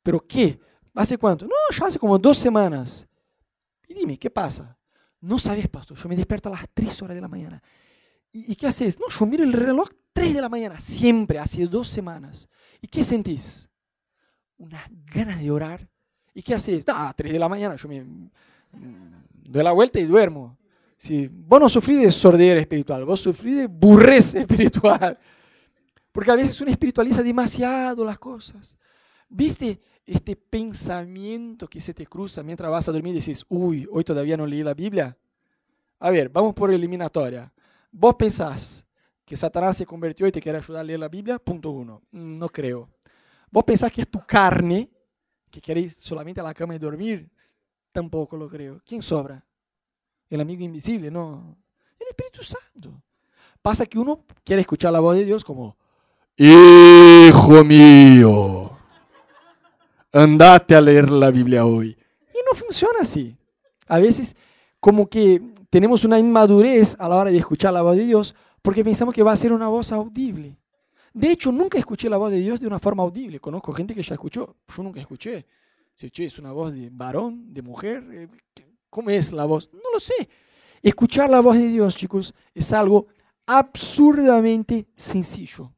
¿Pero 0.02 0.20
qué? 0.26 0.60
¿Hace 0.92 1.16
cuánto? 1.16 1.46
No, 1.46 1.54
ya 1.76 1.86
hace 1.86 1.98
como 1.98 2.18
dos 2.18 2.36
semanas. 2.36 3.06
Y 3.88 3.94
dime, 3.94 4.18
¿qué 4.18 4.28
pasa? 4.28 4.76
No 5.20 5.38
sabes, 5.38 5.68
pastor, 5.68 5.96
yo 5.96 6.08
me 6.08 6.16
despierto 6.16 6.48
a 6.48 6.52
las 6.52 6.66
3 6.74 7.02
horas 7.02 7.14
de 7.14 7.20
la 7.20 7.28
mañana. 7.28 7.62
¿Y, 8.32 8.56
qué 8.56 8.66
haces? 8.66 8.98
No, 8.98 9.06
yo 9.08 9.26
miro 9.26 9.44
el 9.44 9.52
reloj 9.52 9.88
3 10.12 10.34
de 10.34 10.40
la 10.40 10.48
mañana, 10.48 10.80
siempre, 10.80 11.38
hace 11.38 11.64
dos 11.68 11.88
semanas. 11.88 12.48
¿Y 12.80 12.88
qué 12.88 13.04
sentís? 13.04 13.68
Unas 14.58 14.82
ganas 15.06 15.40
de 15.40 15.50
orar. 15.52 15.88
¿Y 16.34 16.42
qué 16.42 16.54
haces? 16.54 16.84
Ah, 16.88 17.14
3 17.16 17.32
de 17.32 17.38
la 17.38 17.48
mañana, 17.48 17.76
yo 17.76 17.88
me 17.88 18.02
mm, 18.02 18.30
doy 19.44 19.62
la 19.62 19.70
vuelta 19.70 20.00
y 20.00 20.04
duermo. 20.04 20.58
Si 21.04 21.28
vos 21.28 21.60
no 21.60 21.68
sufrís 21.68 22.00
de 22.00 22.10
sordera 22.10 22.58
espiritual, 22.58 23.04
vos 23.04 23.20
sufrís 23.20 23.58
de 23.58 23.66
burrez 23.66 24.34
espiritual. 24.36 25.18
Porque 26.10 26.30
a 26.30 26.34
veces 26.34 26.58
uno 26.62 26.70
espiritualiza 26.70 27.22
demasiado 27.22 28.06
las 28.06 28.18
cosas. 28.18 28.78
¿Viste 29.28 29.78
este 30.06 30.34
pensamiento 30.34 31.68
que 31.68 31.82
se 31.82 31.92
te 31.92 32.06
cruza 32.06 32.42
mientras 32.42 32.70
vas 32.70 32.88
a 32.88 32.92
dormir 32.92 33.12
y 33.12 33.16
dices, 33.16 33.44
uy, 33.50 33.86
hoy 33.92 34.02
todavía 34.02 34.38
no 34.38 34.46
leí 34.46 34.62
la 34.62 34.72
Biblia? 34.72 35.14
A 35.98 36.08
ver, 36.08 36.30
vamos 36.30 36.54
por 36.54 36.72
eliminatoria. 36.72 37.52
Vos 37.92 38.14
pensás 38.14 38.86
que 39.26 39.36
Satanás 39.36 39.76
se 39.76 39.84
convirtió 39.84 40.26
y 40.26 40.32
te 40.32 40.40
quiere 40.40 40.56
ayudar 40.56 40.80
a 40.80 40.84
leer 40.84 41.00
la 41.00 41.08
Biblia, 41.08 41.38
punto 41.38 41.68
uno. 41.68 42.00
Mm, 42.12 42.36
no 42.38 42.48
creo. 42.48 42.88
Vos 43.50 43.64
pensás 43.64 43.92
que 43.92 44.00
es 44.00 44.10
tu 44.10 44.24
carne, 44.26 44.88
que 45.50 45.60
querés 45.60 45.96
solamente 45.96 46.40
a 46.40 46.44
la 46.44 46.54
cama 46.54 46.74
y 46.74 46.78
dormir, 46.78 47.30
tampoco 47.92 48.38
lo 48.38 48.48
creo. 48.48 48.80
¿Quién 48.86 49.02
sobra? 49.02 49.44
El 50.34 50.40
amigo 50.40 50.64
invisible, 50.64 51.12
no. 51.12 51.56
El 51.98 52.08
Espíritu 52.08 52.42
Santo. 52.42 53.02
Pasa 53.62 53.86
que 53.86 53.98
uno 53.98 54.24
quiere 54.42 54.62
escuchar 54.62 54.92
la 54.92 54.98
voz 54.98 55.14
de 55.14 55.24
Dios 55.24 55.44
como, 55.44 55.76
Hijo 56.36 57.62
mío, 57.64 58.76
andate 60.12 60.74
a 60.74 60.80
leer 60.80 61.08
la 61.12 61.30
Biblia 61.30 61.64
hoy. 61.64 61.96
Y 62.34 62.38
no 62.50 62.58
funciona 62.58 62.98
así. 63.02 63.36
A 63.86 64.00
veces 64.00 64.34
como 64.80 65.08
que 65.08 65.40
tenemos 65.70 66.04
una 66.04 66.18
inmadurez 66.18 66.96
a 66.98 67.08
la 67.08 67.16
hora 67.16 67.30
de 67.30 67.38
escuchar 67.38 67.72
la 67.72 67.82
voz 67.82 67.96
de 67.96 68.04
Dios 68.04 68.34
porque 68.60 68.82
pensamos 68.82 69.14
que 69.14 69.22
va 69.22 69.30
a 69.30 69.36
ser 69.36 69.52
una 69.52 69.68
voz 69.68 69.92
audible. 69.92 70.56
De 71.12 71.30
hecho, 71.30 71.52
nunca 71.52 71.78
escuché 71.78 72.10
la 72.10 72.16
voz 72.16 72.32
de 72.32 72.40
Dios 72.40 72.58
de 72.58 72.66
una 72.66 72.80
forma 72.80 73.04
audible. 73.04 73.38
Conozco 73.38 73.72
gente 73.72 73.94
que 73.94 74.02
ya 74.02 74.14
escuchó. 74.14 74.56
Yo 74.76 74.82
nunca 74.82 75.00
escuché. 75.00 75.46
Si, 75.94 76.10
che, 76.10 76.24
es 76.24 76.40
una 76.40 76.50
voz 76.50 76.72
de 76.72 76.90
varón, 76.90 77.54
de 77.54 77.62
mujer. 77.62 78.28
¿Cómo 78.94 79.10
es 79.10 79.32
la 79.32 79.44
voz? 79.44 79.68
No 79.72 79.90
lo 79.92 79.98
sé. 79.98 80.28
Escuchar 80.82 81.28
la 81.28 81.40
voz 81.40 81.56
de 81.58 81.66
Dios, 81.66 81.96
chicos, 81.96 82.34
es 82.54 82.72
algo 82.72 83.08
absurdamente 83.46 84.86
sencillo 84.96 85.74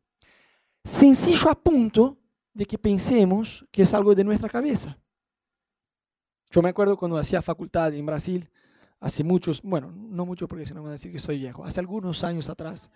sencillo 0.87 1.51
a 1.51 1.61
punto 1.61 2.17
de 2.55 2.65
que 2.65 2.79
pensemos 2.79 3.67
que 3.71 3.83
es 3.83 3.93
algo 3.93 4.15
de 4.15 4.25
nuestra 4.25 4.49
cabeza. 4.49 4.97
Yo 6.51 6.63
me 6.63 6.71
acuerdo 6.71 6.97
cuando 6.97 7.19
hacía 7.19 7.43
facultad 7.43 7.93
en 7.93 8.07
Brasil, 8.07 8.49
hace 9.01 9.25
muchos, 9.25 9.61
bueno, 9.63 9.93
no 9.93 10.25
mucho 10.25 10.47
porque 10.47 10.65
si 10.65 10.73
no 10.73 10.81
me 10.81 10.85
van 10.85 10.91
a 10.91 10.93
decir 10.93 11.13
que 11.13 11.19
soy 11.19 11.39
viejo, 11.39 11.65
hace 11.65 11.81
algunos 11.81 12.23
años 12.25 12.49
atrás, 12.49 12.89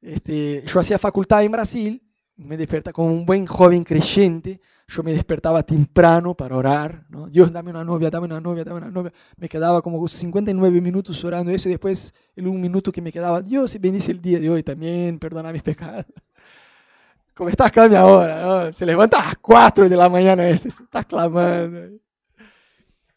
este, 0.00 0.64
yo 0.66 0.80
hacía 0.80 0.98
facultad 0.98 1.42
en 1.44 1.52
Brasil, 1.52 2.02
me 2.36 2.56
despertaba 2.56 2.92
como 2.92 3.12
un 3.12 3.24
buen 3.24 3.46
joven 3.46 3.82
creyente, 3.82 4.60
yo 4.88 5.02
me 5.02 5.12
despertaba 5.12 5.62
temprano 5.62 6.34
para 6.34 6.56
orar, 6.56 7.04
¿no? 7.08 7.26
Dios 7.26 7.52
dame 7.52 7.70
una 7.70 7.84
novia, 7.84 8.08
dame 8.08 8.26
una 8.26 8.40
novia, 8.40 8.62
dame 8.62 8.78
una 8.78 8.90
novia, 8.90 9.12
me 9.36 9.48
quedaba 9.48 9.82
como 9.82 10.06
59 10.06 10.80
minutos 10.80 11.24
orando 11.24 11.50
eso 11.50 11.68
y 11.68 11.72
después 11.72 12.14
en 12.36 12.46
un 12.46 12.60
minuto 12.60 12.92
que 12.92 13.00
me 13.00 13.10
quedaba, 13.10 13.42
Dios 13.42 13.76
bendice 13.80 14.12
el 14.12 14.20
día 14.20 14.38
de 14.38 14.48
hoy 14.48 14.62
también, 14.62 15.18
perdona 15.18 15.52
mis 15.52 15.62
pecados 15.62 16.06
como 17.34 17.50
estás 17.50 17.70
clamando 17.70 17.98
ahora, 17.98 18.42
¿no? 18.42 18.72
Se 18.72 18.86
levanta 18.86 19.20
a 19.20 19.24
las 19.26 19.38
4 19.38 19.88
de 19.88 19.96
la 19.96 20.08
mañana, 20.08 20.48
estás 20.48 21.04
clamando. 21.06 21.98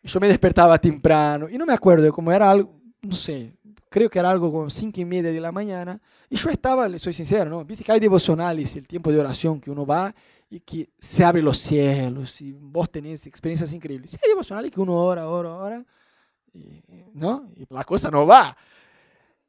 Yo 0.03 0.19
me 0.19 0.27
despertaba 0.27 0.77
temprano, 0.77 1.47
y 1.49 1.57
no 1.57 1.65
me 1.65 1.73
acuerdo 1.73 2.11
cómo 2.11 2.31
era 2.31 2.49
algo, 2.49 2.81
no 3.01 3.11
sé, 3.13 3.57
creo 3.89 4.09
que 4.09 4.19
era 4.19 4.29
algo 4.29 4.51
como 4.51 4.69
5 4.69 5.01
y 5.01 5.05
media 5.05 5.31
de 5.31 5.41
la 5.41 5.51
mañana, 5.51 5.99
y 6.29 6.35
yo 6.35 6.49
estaba, 6.49 6.87
le 6.87 6.99
soy 6.99 7.13
sincero, 7.13 7.49
¿no? 7.49 7.65
Viste 7.65 7.83
que 7.83 7.91
hay 7.91 7.99
devocionales, 7.99 8.75
el 8.75 8.87
tiempo 8.87 9.11
de 9.11 9.19
oración 9.19 9.59
que 9.59 9.71
uno 9.71 9.85
va 9.85 10.13
y 10.49 10.59
que 10.59 10.89
se 10.99 11.25
abre 11.25 11.41
los 11.41 11.57
cielos, 11.57 12.39
y 12.41 12.51
vos 12.53 12.89
tenés 12.89 13.27
experiencias 13.27 13.73
increíbles. 13.73 14.13
Y 14.13 14.17
hay 14.23 14.29
devocionales 14.29 14.71
que 14.71 14.79
uno 14.79 14.95
ora, 14.95 15.27
ora, 15.27 15.55
ora, 15.55 15.85
y, 16.53 16.81
¿no? 17.13 17.49
Y 17.55 17.65
la 17.73 17.83
cosa 17.83 18.09
no 18.09 18.25
va. 18.25 18.55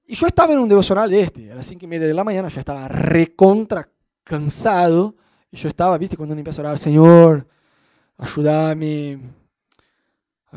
Y 0.07 0.15
yo 0.15 0.27
estaba 0.27 0.53
en 0.53 0.59
un 0.59 0.69
devocional 0.69 1.09
de 1.09 1.21
este, 1.21 1.53
a 1.53 1.55
las 1.55 1.67
5 1.67 1.85
y 1.85 1.89
media 1.89 2.07
de 2.07 2.15
la 2.15 2.25
mañana, 2.25 2.49
yo 2.49 2.59
estaba 2.59 2.89
recontra 2.89 3.89
cansado. 4.25 5.15
Y 5.53 5.57
yo 5.57 5.69
estaba, 5.69 5.99
viste, 5.99 6.17
cuando 6.17 6.33
uno 6.33 6.41
empieza 6.41 6.63
a 6.63 6.65
orar, 6.65 6.79
Señor, 6.79 7.47
ayúdame, 8.17 9.19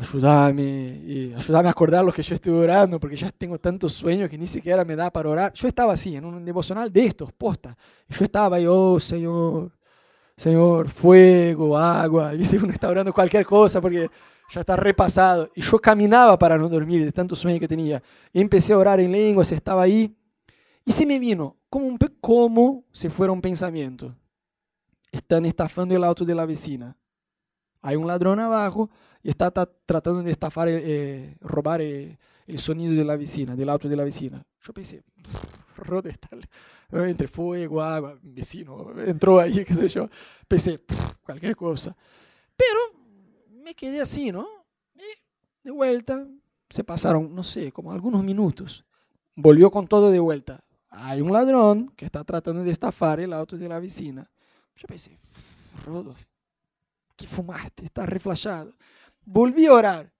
ayúdame, 0.04 0.62
y 1.06 1.34
ayúdame 1.34 1.68
a 1.68 1.70
acordar 1.70 2.04
lo 2.04 2.12
que 2.12 2.22
yo 2.22 2.34
estoy 2.34 2.52
orando, 2.52 3.00
porque 3.00 3.16
ya 3.16 3.30
tengo 3.30 3.58
tantos 3.58 3.92
sueños 3.92 4.30
que 4.30 4.38
ni 4.38 4.46
siquiera 4.46 4.84
me 4.84 4.94
da 4.94 5.10
para 5.10 5.28
orar. 5.28 5.52
Yo 5.54 5.66
estaba 5.66 5.94
así, 5.94 6.16
en 6.16 6.24
un 6.24 6.44
devocional 6.44 6.92
de 6.92 7.06
estos, 7.06 7.32
posta. 7.32 7.76
Y 8.08 8.14
yo 8.14 8.24
estaba 8.24 8.56
ahí, 8.56 8.66
oh 8.68 9.00
Señor, 9.00 9.72
Señor, 10.36 10.88
fuego, 10.88 11.76
agua, 11.76 12.32
viste, 12.32 12.56
uno 12.62 12.72
está 12.72 12.88
orando 12.88 13.12
cualquier 13.12 13.46
cosa 13.46 13.80
porque 13.80 14.08
ya 14.52 14.60
está 14.60 14.76
repasado. 14.76 15.50
Y 15.54 15.62
yo 15.62 15.78
caminaba 15.78 16.38
para 16.38 16.58
no 16.58 16.68
dormir 16.68 17.04
de 17.04 17.12
tantos 17.12 17.38
sueños 17.38 17.60
que 17.60 17.68
tenía. 17.68 18.02
Y 18.32 18.40
empecé 18.40 18.72
a 18.72 18.78
orar 18.78 19.00
en 19.00 19.12
lenguas, 19.12 19.50
estaba 19.52 19.82
ahí. 19.82 20.14
Y 20.84 20.92
se 20.92 21.06
me 21.06 21.18
vino 21.18 21.56
como, 21.70 21.86
un, 21.86 21.98
como 22.20 22.84
si 22.92 23.08
fuera 23.08 23.32
un 23.32 23.40
pensamiento. 23.40 24.14
Están 25.10 25.46
estafando 25.46 25.96
el 25.96 26.04
auto 26.04 26.24
de 26.24 26.34
la 26.34 26.44
vecina. 26.44 26.96
Hay 27.86 27.96
un 27.96 28.06
ladrón 28.06 28.40
abajo 28.40 28.88
y 29.22 29.28
está 29.28 29.50
tratando 29.50 30.22
de 30.22 30.30
estafar, 30.30 30.68
eh, 30.70 31.36
robar 31.42 31.82
eh, 31.82 32.18
el 32.46 32.58
sonido 32.58 32.94
de 32.94 33.04
la 33.04 33.14
vecina, 33.14 33.54
del 33.54 33.68
auto 33.68 33.90
de 33.90 33.96
la 33.96 34.04
vecina. 34.04 34.42
Yo 34.62 34.72
pensé, 34.72 35.02
Rod 35.76 36.06
está 36.06 36.30
entre 36.90 37.28
fuego, 37.28 37.82
agua, 37.82 38.18
vecino, 38.22 38.98
entró 39.02 39.38
ahí, 39.38 39.62
qué 39.66 39.74
sé 39.74 39.86
yo. 39.88 40.08
Pensé, 40.48 40.80
cualquier 41.22 41.54
cosa. 41.54 41.94
Pero 42.56 42.80
me 43.50 43.74
quedé 43.74 44.00
así, 44.00 44.32
¿no? 44.32 44.48
Y 44.94 45.02
de 45.62 45.70
vuelta, 45.70 46.26
se 46.70 46.84
pasaron, 46.84 47.34
no 47.34 47.42
sé, 47.42 47.70
como 47.70 47.92
algunos 47.92 48.24
minutos. 48.24 48.82
Volvió 49.36 49.70
con 49.70 49.86
todo 49.86 50.10
de 50.10 50.20
vuelta. 50.20 50.64
Hay 50.88 51.20
un 51.20 51.30
ladrón 51.30 51.92
que 51.94 52.06
está 52.06 52.24
tratando 52.24 52.64
de 52.64 52.70
estafar 52.70 53.20
el 53.20 53.34
auto 53.34 53.58
de 53.58 53.68
la 53.68 53.78
vecina. 53.78 54.30
Yo 54.74 54.86
pensé, 54.86 55.18
Rodolfo, 55.84 56.24
¿qué 57.16 57.26
fumaste? 57.26 57.84
Estás 57.84 58.08
reflejado. 58.08 58.74
Volví 59.24 59.66
a 59.66 59.72
orar. 59.72 60.12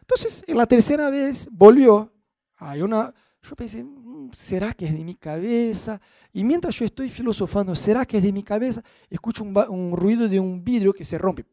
Entonces, 0.00 0.44
en 0.46 0.56
la 0.56 0.66
tercera 0.66 1.10
vez 1.10 1.48
volvió. 1.50 2.12
Hay 2.58 2.80
una, 2.80 3.12
yo 3.42 3.56
pensé, 3.56 3.82
mm, 3.84 4.30
¿será 4.32 4.72
que 4.72 4.86
es 4.86 4.92
de 4.92 5.04
mi 5.04 5.14
cabeza? 5.14 6.00
Y 6.32 6.44
mientras 6.44 6.74
yo 6.76 6.84
estoy 6.84 7.10
filosofando, 7.10 7.74
¿será 7.74 8.06
que 8.06 8.18
es 8.18 8.22
de 8.22 8.32
mi 8.32 8.42
cabeza? 8.42 8.82
Escucho 9.10 9.44
un, 9.44 9.96
ruido 9.96 10.28
de 10.28 10.40
un 10.40 10.64
vidrio 10.64 10.92
que 10.92 11.04
se 11.04 11.18
rompe. 11.18 11.44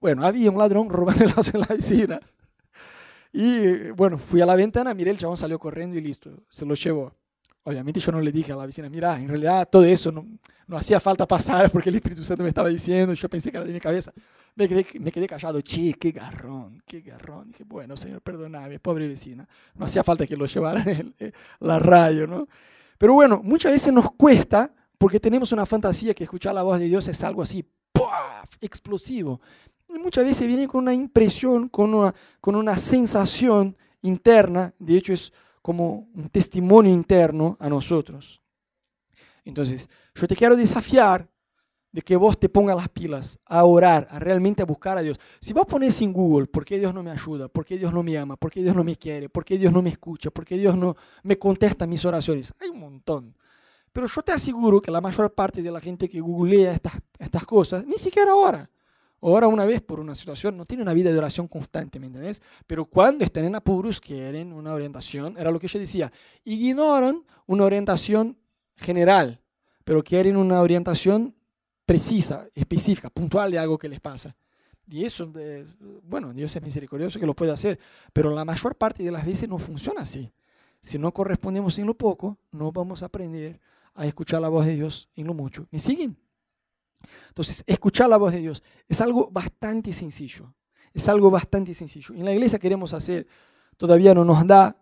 Bueno, 0.00 0.24
había 0.24 0.50
un 0.50 0.58
ladrón 0.58 0.90
robando 0.90 1.24
el 1.24 1.30
auto 1.30 1.50
en 1.54 1.60
la 1.60 1.66
vecina. 1.66 2.20
Y 3.32 3.90
bueno, 3.92 4.18
fui 4.18 4.40
a 4.40 4.46
la 4.46 4.54
ventana, 4.54 4.92
miré, 4.94 5.10
el 5.10 5.18
chabón 5.18 5.36
salió 5.36 5.58
corriendo 5.58 5.96
y 5.96 6.00
listo, 6.00 6.42
se 6.48 6.66
lo 6.66 6.74
llevó. 6.74 7.14
Obviamente 7.64 7.98
yo 8.00 8.12
no 8.12 8.20
le 8.20 8.30
dije 8.30 8.52
a 8.52 8.56
la 8.56 8.66
vecina, 8.66 8.88
mira, 8.88 9.16
en 9.16 9.28
realidad 9.28 9.68
todo 9.70 9.84
eso 9.84 10.12
no, 10.12 10.26
no 10.66 10.76
hacía 10.76 11.00
falta 11.00 11.26
pasar 11.26 11.70
porque 11.70 11.88
el 11.88 11.96
Espíritu 11.96 12.22
Santo 12.22 12.42
me 12.42 12.50
estaba 12.50 12.68
diciendo, 12.68 13.14
yo 13.14 13.28
pensé 13.28 13.50
que 13.50 13.56
era 13.56 13.66
de 13.66 13.72
mi 13.72 13.80
cabeza. 13.80 14.12
Me 14.54 14.68
quedé, 14.68 14.86
me 15.00 15.10
quedé 15.10 15.26
callado, 15.26 15.60
che, 15.62 15.94
qué 15.94 16.12
garrón, 16.12 16.82
qué 16.86 17.00
garrón. 17.00 17.48
Dije, 17.48 17.64
bueno, 17.64 17.96
señor, 17.96 18.20
perdóname, 18.20 18.78
pobre 18.78 19.08
vecina. 19.08 19.48
No 19.74 19.86
hacía 19.86 20.04
falta 20.04 20.26
que 20.26 20.36
lo 20.36 20.46
llevara 20.46 20.82
en 20.86 21.14
la 21.60 21.78
radio, 21.78 22.26
¿no? 22.26 22.46
Pero 22.98 23.14
bueno, 23.14 23.40
muchas 23.42 23.72
veces 23.72 23.92
nos 23.92 24.12
cuesta 24.12 24.72
porque 24.96 25.18
tenemos 25.18 25.50
una 25.50 25.66
fantasía 25.66 26.14
que 26.14 26.24
escuchar 26.24 26.54
la 26.54 26.62
voz 26.62 26.78
de 26.78 26.86
Dios 26.86 27.08
es 27.08 27.24
algo 27.24 27.42
así, 27.42 27.64
¡puff! 27.92 28.56
explosivo 28.60 29.40
muchas 29.98 30.24
veces 30.24 30.46
viene 30.46 30.68
con 30.68 30.82
una 30.82 30.94
impresión, 30.94 31.68
con 31.68 31.94
una, 31.94 32.14
con 32.40 32.56
una 32.56 32.78
sensación 32.78 33.76
interna, 34.02 34.74
de 34.78 34.96
hecho 34.96 35.12
es 35.12 35.32
como 35.64 36.10
un 36.14 36.28
testimonio 36.28 36.92
interno 36.92 37.56
a 37.58 37.70
nosotros. 37.70 38.42
Entonces, 39.46 39.88
yo 40.14 40.28
te 40.28 40.36
quiero 40.36 40.56
desafiar 40.56 41.26
de 41.90 42.02
que 42.02 42.16
vos 42.16 42.38
te 42.38 42.50
pongas 42.50 42.76
las 42.76 42.90
pilas 42.90 43.38
a 43.46 43.64
orar, 43.64 44.06
a 44.10 44.18
realmente 44.18 44.60
a 44.60 44.66
buscar 44.66 44.98
a 44.98 45.00
Dios. 45.00 45.18
Si 45.40 45.54
vos 45.54 45.64
pones 45.64 45.98
en 46.02 46.12
Google, 46.12 46.48
¿por 46.48 46.66
qué 46.66 46.78
Dios 46.78 46.92
no 46.92 47.02
me 47.02 47.12
ayuda? 47.12 47.48
¿Por 47.48 47.64
qué 47.64 47.78
Dios 47.78 47.94
no 47.94 48.02
me 48.02 48.18
ama? 48.18 48.36
¿Por 48.36 48.50
qué 48.50 48.62
Dios 48.62 48.76
no 48.76 48.84
me 48.84 48.94
quiere? 48.96 49.30
¿Por 49.30 49.42
qué 49.42 49.56
Dios 49.56 49.72
no 49.72 49.80
me 49.80 49.88
escucha? 49.88 50.30
¿Por 50.30 50.44
qué 50.44 50.58
Dios 50.58 50.76
no 50.76 50.96
me 51.22 51.38
contesta 51.38 51.86
mis 51.86 52.04
oraciones? 52.04 52.52
Hay 52.60 52.68
un 52.68 52.80
montón. 52.80 53.34
Pero 53.90 54.06
yo 54.06 54.20
te 54.20 54.32
aseguro 54.32 54.82
que 54.82 54.90
la 54.90 55.00
mayor 55.00 55.32
parte 55.32 55.62
de 55.62 55.72
la 55.72 55.80
gente 55.80 56.10
que 56.10 56.20
googlea 56.20 56.74
estas, 56.74 56.92
estas 57.18 57.46
cosas, 57.46 57.86
ni 57.86 57.96
siquiera 57.96 58.34
ora 58.34 58.68
ora 59.26 59.48
una 59.48 59.64
vez 59.64 59.80
por 59.80 60.00
una 60.00 60.14
situación, 60.14 60.56
no 60.56 60.66
tiene 60.66 60.82
una 60.82 60.92
vida 60.92 61.10
de 61.10 61.16
oración 61.16 61.48
constante, 61.48 61.98
¿me 61.98 62.06
entiendes? 62.06 62.42
Pero 62.66 62.84
cuando 62.84 63.24
están 63.24 63.46
en 63.46 63.54
apuros, 63.54 63.98
quieren 63.98 64.52
una 64.52 64.74
orientación, 64.74 65.36
era 65.38 65.50
lo 65.50 65.58
que 65.58 65.66
yo 65.66 65.78
decía, 65.78 66.12
ignoran 66.44 67.24
una 67.46 67.64
orientación 67.64 68.36
general, 68.76 69.40
pero 69.82 70.04
quieren 70.04 70.36
una 70.36 70.60
orientación 70.60 71.34
precisa, 71.86 72.46
específica, 72.54 73.08
puntual 73.08 73.50
de 73.50 73.58
algo 73.58 73.78
que 73.78 73.88
les 73.88 74.00
pasa. 74.00 74.36
Y 74.86 75.06
eso, 75.06 75.32
eh, 75.36 75.64
bueno, 76.02 76.34
Dios 76.34 76.54
es 76.54 76.62
misericordioso 76.62 77.18
que 77.18 77.24
lo 77.24 77.34
puede 77.34 77.52
hacer, 77.52 77.78
pero 78.12 78.30
la 78.30 78.44
mayor 78.44 78.76
parte 78.76 79.02
de 79.02 79.10
las 79.10 79.24
veces 79.24 79.48
no 79.48 79.58
funciona 79.58 80.02
así. 80.02 80.30
Si 80.82 80.98
no 80.98 81.12
correspondemos 81.14 81.78
en 81.78 81.86
lo 81.86 81.94
poco, 81.94 82.36
no 82.52 82.70
vamos 82.72 83.02
a 83.02 83.06
aprender 83.06 83.58
a 83.94 84.04
escuchar 84.04 84.42
la 84.42 84.50
voz 84.50 84.66
de 84.66 84.74
Dios 84.74 85.08
en 85.16 85.26
lo 85.26 85.32
mucho. 85.32 85.66
¿Me 85.70 85.78
siguen? 85.78 86.18
Entonces, 87.28 87.62
escuchar 87.66 88.08
la 88.08 88.16
voz 88.16 88.32
de 88.32 88.40
Dios 88.40 88.62
es 88.88 89.00
algo 89.00 89.30
bastante 89.30 89.92
sencillo. 89.92 90.52
Es 90.92 91.08
algo 91.08 91.30
bastante 91.30 91.74
sencillo. 91.74 92.14
En 92.14 92.24
la 92.24 92.32
iglesia 92.32 92.58
queremos 92.58 92.92
hacer, 92.92 93.26
todavía 93.76 94.14
no 94.14 94.24
nos 94.24 94.46
da 94.46 94.76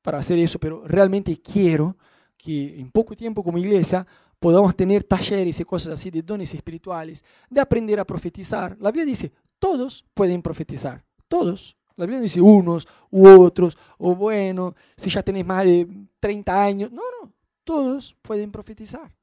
para 0.00 0.18
hacer 0.18 0.38
eso, 0.38 0.58
pero 0.58 0.86
realmente 0.86 1.40
quiero 1.40 1.96
que 2.36 2.78
en 2.78 2.90
poco 2.90 3.14
tiempo 3.14 3.42
como 3.42 3.58
iglesia 3.58 4.06
podamos 4.38 4.76
tener 4.76 5.04
talleres 5.04 5.58
y 5.60 5.64
cosas 5.64 5.94
así 5.94 6.10
de 6.10 6.22
dones 6.22 6.52
espirituales, 6.52 7.24
de 7.48 7.60
aprender 7.60 7.98
a 7.98 8.04
profetizar. 8.04 8.76
La 8.78 8.90
Biblia 8.90 9.06
dice, 9.06 9.32
todos 9.58 10.04
pueden 10.12 10.42
profetizar, 10.42 11.02
todos. 11.28 11.76
La 11.96 12.04
Biblia 12.04 12.20
dice 12.20 12.40
unos 12.40 12.86
u 13.10 13.26
otros, 13.26 13.76
o 13.98 14.14
bueno, 14.14 14.74
si 14.96 15.08
ya 15.08 15.22
tenés 15.22 15.46
más 15.46 15.64
de 15.64 15.88
30 16.20 16.62
años. 16.62 16.92
No, 16.92 17.02
no, 17.22 17.32
todos 17.64 18.14
pueden 18.20 18.52
profetizar. 18.52 19.14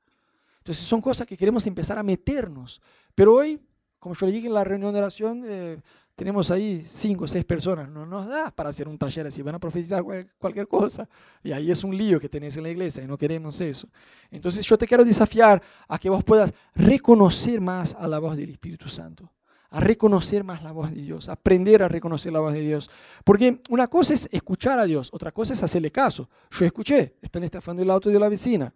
Entonces 0.62 0.86
son 0.86 1.01
cosas 1.01 1.26
que 1.26 1.36
queremos 1.36 1.66
empezar 1.66 1.97
a 1.97 2.03
meternos. 2.03 2.80
Pero 3.16 3.34
hoy, 3.34 3.59
como 3.97 4.14
yo 4.14 4.28
le 4.28 4.32
dije 4.32 4.47
en 4.47 4.53
la 4.53 4.64
reunión 4.64 4.93
de 4.93 4.99
oración, 4.99 5.43
eh, 5.47 5.82
tenemos 6.16 6.51
ahí 6.51 6.86
cinco 6.88 7.24
o 7.24 7.28
seis 7.28 7.43
personas. 7.43 7.89
No 7.89 8.05
nos 8.05 8.28
da 8.28 8.51
para 8.51 8.70
hacer 8.70 8.88
un 8.88 8.95
taller 8.95 9.26
así. 9.26 9.41
Van 9.41 9.55
a 9.55 9.59
profetizar 9.59 10.03
cualquier 10.38 10.68
cosa. 10.68 11.09
Y 11.43 11.51
ahí 11.51 11.72
es 11.72 11.84
un 11.84 11.97
lío 11.97 12.20
que 12.20 12.30
tenés 12.30 12.55
en 12.57 12.64
la 12.64 12.70
iglesia 12.70 13.03
y 13.03 13.07
no 13.07 13.18
queremos 13.18 13.59
eso. 13.59 13.88
Entonces 14.30 14.64
yo 14.64 14.78
te 14.78 14.86
quiero 14.86 15.03
desafiar 15.03 15.62
a 15.88 15.97
que 15.97 16.12
vos 16.12 16.24
puedas 16.24 16.53
reconocer 16.76 17.59
más 17.59 17.95
a 17.95 18.07
la 18.07 18.20
voz 18.20 18.38
del 18.38 18.51
Espíritu 18.51 18.88
Santo 18.88 19.32
a 19.72 19.80
reconocer 19.80 20.43
más 20.43 20.62
la 20.62 20.74
voz 20.74 20.93
de 20.93 21.01
Dios, 21.01 21.30
aprender 21.30 21.82
a 21.82 21.88
reconocer 21.88 22.34
la 22.34 22.41
voz 22.41 22.51
de 22.51 22.59
Dios. 22.59 22.89
Porque 23.24 23.62
una 23.70 23.88
cosa 23.88 24.14
es 24.14 24.28
escuchar 24.32 24.78
a 24.78 24.84
Dios, 24.84 25.09
otra 25.14 25.32
cosa 25.32 25.53
es 25.53 25.64
hacerle 25.64 25.91
caso. 25.91 26.30
Yo 26.51 26.66
escuché, 26.66 27.16
están 27.22 27.43
estafando 27.45 27.82
el 27.82 27.89
auto 27.89 28.09
de 28.09 28.20
la 28.20 28.28
vecina. 28.28 28.74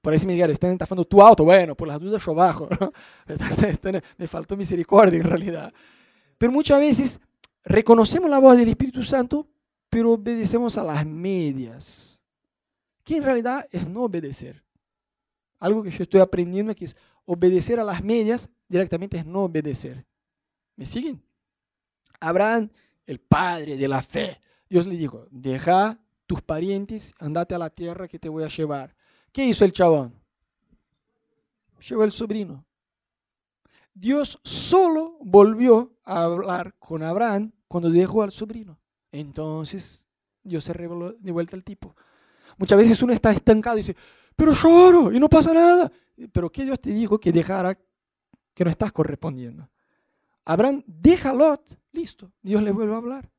Por 0.00 0.12
ahí 0.12 0.18
me 0.26 0.32
dijeron, 0.32 0.52
están 0.52 0.72
estafando 0.72 1.04
tu 1.04 1.20
auto. 1.20 1.44
Bueno, 1.44 1.76
por 1.76 1.88
las 1.88 2.00
dudas 2.00 2.24
yo 2.24 2.34
bajo. 2.34 2.68
me 4.18 4.26
faltó 4.26 4.56
misericordia 4.56 5.18
en 5.18 5.24
realidad. 5.24 5.72
Pero 6.38 6.52
muchas 6.52 6.80
veces 6.80 7.20
reconocemos 7.64 8.30
la 8.30 8.38
voz 8.38 8.56
del 8.56 8.68
Espíritu 8.68 9.02
Santo, 9.02 9.46
pero 9.90 10.12
obedecemos 10.12 10.78
a 10.78 10.84
las 10.84 11.04
medias. 11.04 12.18
Que 13.04 13.16
en 13.16 13.24
realidad 13.24 13.68
es 13.70 13.86
no 13.86 14.04
obedecer. 14.04 14.64
Algo 15.58 15.82
que 15.82 15.90
yo 15.90 16.02
estoy 16.02 16.20
aprendiendo 16.20 16.74
que 16.74 16.86
es 16.86 16.96
obedecer 17.26 17.78
a 17.78 17.84
las 17.84 18.02
medias 18.02 18.48
directamente 18.68 19.18
es 19.18 19.26
no 19.26 19.44
obedecer. 19.44 20.06
¿Me 20.76 20.86
siguen? 20.86 21.22
Abraham, 22.20 22.70
el 23.04 23.20
padre 23.20 23.76
de 23.76 23.88
la 23.88 24.00
fe, 24.00 24.40
Dios 24.68 24.86
le 24.86 24.96
dijo, 24.96 25.26
deja 25.30 25.98
tus 26.26 26.40
parientes, 26.40 27.12
andate 27.18 27.54
a 27.54 27.58
la 27.58 27.68
tierra 27.68 28.08
que 28.08 28.18
te 28.18 28.28
voy 28.28 28.44
a 28.44 28.48
llevar. 28.48 28.94
¿Qué 29.32 29.46
hizo 29.46 29.64
el 29.64 29.72
chabón? 29.72 30.14
Llevó 31.88 32.04
el 32.04 32.12
sobrino. 32.12 32.64
Dios 33.94 34.38
solo 34.44 35.18
volvió 35.20 35.96
a 36.04 36.24
hablar 36.24 36.74
con 36.78 37.02
Abraham 37.02 37.52
cuando 37.68 37.90
dejó 37.90 38.22
al 38.22 38.32
sobrino. 38.32 38.78
Entonces 39.12 40.06
Dios 40.42 40.64
se 40.64 40.72
reveló 40.72 41.12
de 41.12 41.32
vuelta 41.32 41.56
al 41.56 41.64
tipo. 41.64 41.94
Muchas 42.56 42.78
veces 42.78 43.02
uno 43.02 43.12
está 43.12 43.30
estancado 43.32 43.76
y 43.76 43.80
dice, 43.80 43.96
pero 44.36 44.52
lloro 44.52 45.12
y 45.12 45.18
no 45.18 45.28
pasa 45.28 45.52
nada. 45.52 45.90
Pero 46.32 46.50
¿qué 46.50 46.64
Dios 46.64 46.80
te 46.80 46.90
dijo 46.90 47.18
que 47.18 47.32
dejara 47.32 47.78
que 48.54 48.64
no 48.64 48.70
estás 48.70 48.92
correspondiendo? 48.92 49.68
Abraham 50.44 50.82
deja 50.86 51.32
Lot, 51.32 51.78
listo, 51.92 52.32
Dios 52.42 52.62
le 52.62 52.72
vuelve 52.72 52.94
a 52.94 52.98
hablar. 52.98 53.30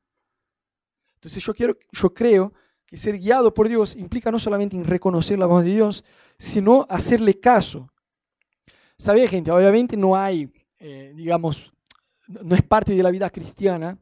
Entonces 1.16 1.44
yo, 1.44 1.54
quiero, 1.54 1.76
yo 1.92 2.12
creo 2.12 2.52
que 2.92 2.98
ser 2.98 3.18
guiado 3.18 3.54
por 3.54 3.70
Dios 3.70 3.96
implica 3.96 4.30
no 4.30 4.38
solamente 4.38 4.76
en 4.76 4.84
reconocer 4.84 5.38
la 5.38 5.46
voz 5.46 5.64
de 5.64 5.70
Dios, 5.70 6.04
sino 6.36 6.84
hacerle 6.90 7.40
caso. 7.40 7.90
¿Sabía, 8.98 9.26
gente? 9.26 9.50
Obviamente 9.50 9.96
no 9.96 10.14
hay, 10.14 10.52
eh, 10.78 11.14
digamos, 11.16 11.72
no 12.28 12.54
es 12.54 12.60
parte 12.60 12.94
de 12.94 13.02
la 13.02 13.10
vida 13.10 13.30
cristiana 13.30 13.96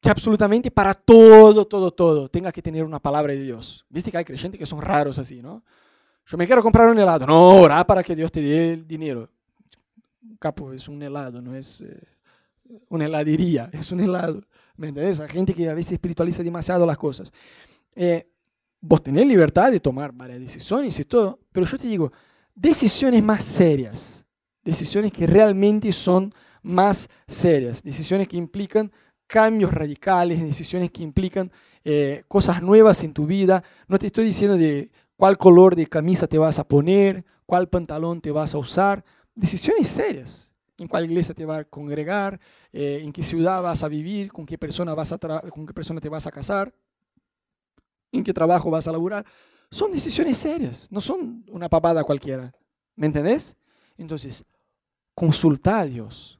que 0.00 0.08
absolutamente 0.08 0.70
para 0.70 0.94
todo, 0.94 1.64
todo, 1.64 1.90
todo 1.90 2.28
tenga 2.28 2.52
que 2.52 2.62
tener 2.62 2.84
una 2.84 3.00
palabra 3.00 3.32
de 3.32 3.42
Dios. 3.42 3.84
Viste 3.88 4.12
que 4.12 4.18
hay 4.18 4.24
creyentes 4.24 4.60
que 4.60 4.66
son 4.66 4.80
raros 4.80 5.18
así, 5.18 5.42
¿no? 5.42 5.64
Yo 6.24 6.38
me 6.38 6.46
quiero 6.46 6.62
comprar 6.62 6.88
un 6.88 7.00
helado. 7.00 7.26
No, 7.26 7.56
ora 7.56 7.84
para 7.84 8.04
que 8.04 8.14
Dios 8.14 8.30
te 8.30 8.40
dé 8.40 8.74
el 8.74 8.86
dinero. 8.86 9.28
Capo, 10.38 10.72
es 10.72 10.86
un 10.86 11.02
helado, 11.02 11.42
no 11.42 11.56
es 11.56 11.80
eh, 11.80 12.00
una 12.90 13.06
heladería, 13.06 13.70
es 13.72 13.90
un 13.90 13.98
helado. 13.98 14.40
¿Me 14.76 14.88
entiendes? 14.88 15.18
Hay 15.18 15.28
gente 15.28 15.52
que 15.52 15.68
a 15.68 15.74
veces 15.74 15.94
espiritualiza 15.94 16.44
demasiado 16.44 16.86
las 16.86 16.96
cosas. 16.96 17.32
Eh, 17.94 18.28
vos 18.80 19.02
tenés 19.02 19.26
libertad 19.26 19.70
de 19.70 19.80
tomar 19.80 20.12
varias 20.12 20.40
decisiones 20.40 20.98
y 20.98 21.04
todo, 21.04 21.38
pero 21.52 21.66
yo 21.66 21.78
te 21.78 21.86
digo, 21.86 22.12
decisiones 22.54 23.22
más 23.22 23.44
serias, 23.44 24.24
decisiones 24.64 25.12
que 25.12 25.26
realmente 25.26 25.92
son 25.92 26.34
más 26.62 27.08
serias, 27.26 27.82
decisiones 27.82 28.28
que 28.28 28.36
implican 28.36 28.90
cambios 29.26 29.72
radicales, 29.72 30.42
decisiones 30.42 30.90
que 30.90 31.02
implican 31.02 31.50
eh, 31.84 32.24
cosas 32.28 32.62
nuevas 32.62 33.02
en 33.02 33.12
tu 33.12 33.26
vida. 33.26 33.62
No 33.88 33.98
te 33.98 34.06
estoy 34.08 34.26
diciendo 34.26 34.56
de 34.56 34.90
cuál 35.16 35.38
color 35.38 35.74
de 35.74 35.86
camisa 35.86 36.26
te 36.26 36.38
vas 36.38 36.58
a 36.58 36.64
poner, 36.64 37.24
cuál 37.46 37.68
pantalón 37.68 38.20
te 38.20 38.30
vas 38.30 38.54
a 38.54 38.58
usar, 38.58 39.04
decisiones 39.34 39.88
serias. 39.88 40.52
En 40.78 40.88
cuál 40.88 41.04
iglesia 41.04 41.34
te 41.34 41.44
vas 41.44 41.60
a 41.60 41.64
congregar, 41.64 42.40
eh, 42.72 43.00
en 43.04 43.12
qué 43.12 43.22
ciudad 43.22 43.62
vas 43.62 43.84
a 43.84 43.88
vivir, 43.88 44.32
con 44.32 44.44
qué 44.44 44.58
persona, 44.58 44.94
vas 44.94 45.12
a 45.12 45.18
con 45.18 45.66
qué 45.66 45.72
persona 45.72 46.00
te 46.00 46.08
vas 46.08 46.26
a 46.26 46.32
casar 46.32 46.74
en 48.12 48.22
qué 48.22 48.32
trabajo 48.32 48.70
vas 48.70 48.86
a 48.86 48.92
laburar. 48.92 49.24
Son 49.70 49.90
decisiones 49.90 50.36
serias, 50.36 50.88
no 50.90 51.00
son 51.00 51.44
una 51.48 51.68
papada 51.68 52.04
cualquiera. 52.04 52.52
¿Me 52.94 53.06
entendés? 53.06 53.56
Entonces, 53.96 54.44
consulta 55.14 55.80
a 55.80 55.84
Dios. 55.84 56.38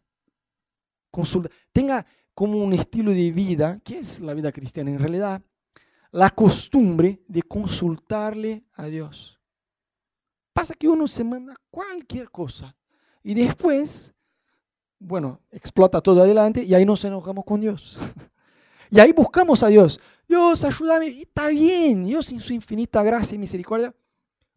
Consulta. 1.11 1.51
Tenga, 1.73 2.07
como 2.35 2.59
un 2.59 2.73
estilo 2.73 3.11
de 3.11 3.31
vida, 3.31 3.81
¿qué 3.85 3.99
es 3.99 4.21
la 4.21 4.35
vida 4.35 4.53
cristiana 4.53 4.91
en 4.91 4.99
realidad? 4.99 5.43
La 6.11 6.31
costumbre 6.31 7.23
de 7.27 7.43
consultarle 7.43 8.65
a 8.75 8.87
Dios. 8.87 9.39
Pasa 10.53 10.75
que 10.75 10.89
uno 10.89 11.07
se 11.07 11.25
manda 11.25 11.55
cualquier 11.71 12.31
cosa 12.31 12.75
y 13.23 13.35
después, 13.35 14.13
bueno, 14.99 15.41
explota 15.51 16.01
todo 16.01 16.23
adelante 16.23 16.63
y 16.63 16.75
ahí 16.75 16.85
nos 16.85 17.05
enojamos 17.05 17.45
con 17.45 17.61
Dios. 17.61 17.97
y 18.91 19.01
ahí 19.01 19.13
buscamos 19.13 19.63
a 19.63 19.69
Dios. 19.69 19.99
Dios, 20.33 20.65
ayúdame. 20.65 21.09
Y 21.09 21.23
está 21.23 21.49
bien, 21.49 22.05
Dios 22.05 22.33
en 22.33 22.41
su 22.41 22.55
infinita 22.55 23.03
gracia 23.03 23.35
y 23.35 23.39
misericordia 23.39 23.95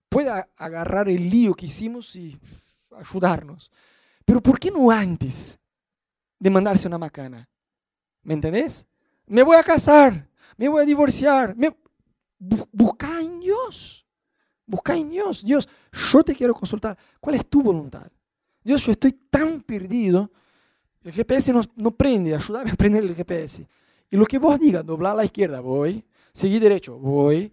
puede 0.08 0.32
agarrar 0.56 1.10
el 1.10 1.30
lío 1.30 1.54
que 1.54 1.66
hicimos 1.66 2.16
y 2.16 2.40
ayudarnos. 2.98 3.70
Pero 4.24 4.42
¿por 4.42 4.58
qué 4.58 4.72
no 4.72 4.90
antes 4.90 5.60
de 6.40 6.50
mandarse 6.50 6.88
una 6.88 6.98
macana? 6.98 7.50
¿Me 8.24 8.36
entendés? 8.36 8.88
Me 9.26 9.44
voy 9.44 9.58
a 9.58 9.64
casar, 9.64 10.30
me 10.56 10.70
voy 10.70 10.84
a 10.84 10.86
divorciar. 10.86 11.58
Me... 11.58 11.76
Busca 12.40 13.20
en 13.20 13.42
Dios. 13.42 14.06
Busca 14.66 14.96
en 14.96 15.10
Dios. 15.10 15.44
Dios, 15.44 15.68
yo 15.92 16.24
te 16.24 16.34
quiero 16.34 16.54
consultar. 16.54 16.98
¿Cuál 17.20 17.36
es 17.36 17.50
tu 17.50 17.62
voluntad? 17.62 18.10
Dios, 18.64 18.86
yo 18.86 18.94
estoy 18.94 19.12
tan 19.12 19.60
perdido. 19.62 20.32
El 21.04 21.12
GPS 21.12 21.52
no, 21.52 21.62
no 21.76 21.92
prende. 21.92 22.34
Ayúdame 22.34 22.72
a 22.72 22.76
prender 22.76 23.04
el 23.04 23.14
GPS. 23.14 23.68
Y 24.10 24.18
lo 24.18 24.26
que 24.26 24.38
vos 24.38 24.60
digas, 24.60 24.86
doblar 24.86 25.14
a 25.14 25.16
la 25.16 25.26
izquierda, 25.26 25.60
voy. 25.60 26.04
Seguir 26.32 26.62
derecho, 26.62 26.98
voy. 26.98 27.52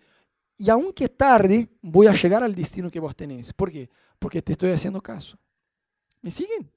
Y 0.56 0.70
aunque 0.70 1.08
tarde, 1.08 1.68
voy 1.80 2.06
a 2.06 2.12
llegar 2.12 2.42
al 2.42 2.54
destino 2.54 2.90
que 2.90 3.00
vos 3.00 3.16
tenés. 3.16 3.52
¿Por 3.52 3.70
qué? 3.70 3.88
Porque 4.18 4.42
te 4.42 4.52
estoy 4.52 4.70
haciendo 4.70 5.00
caso. 5.00 5.38
¿Me 6.20 6.30
siguen? 6.30 6.70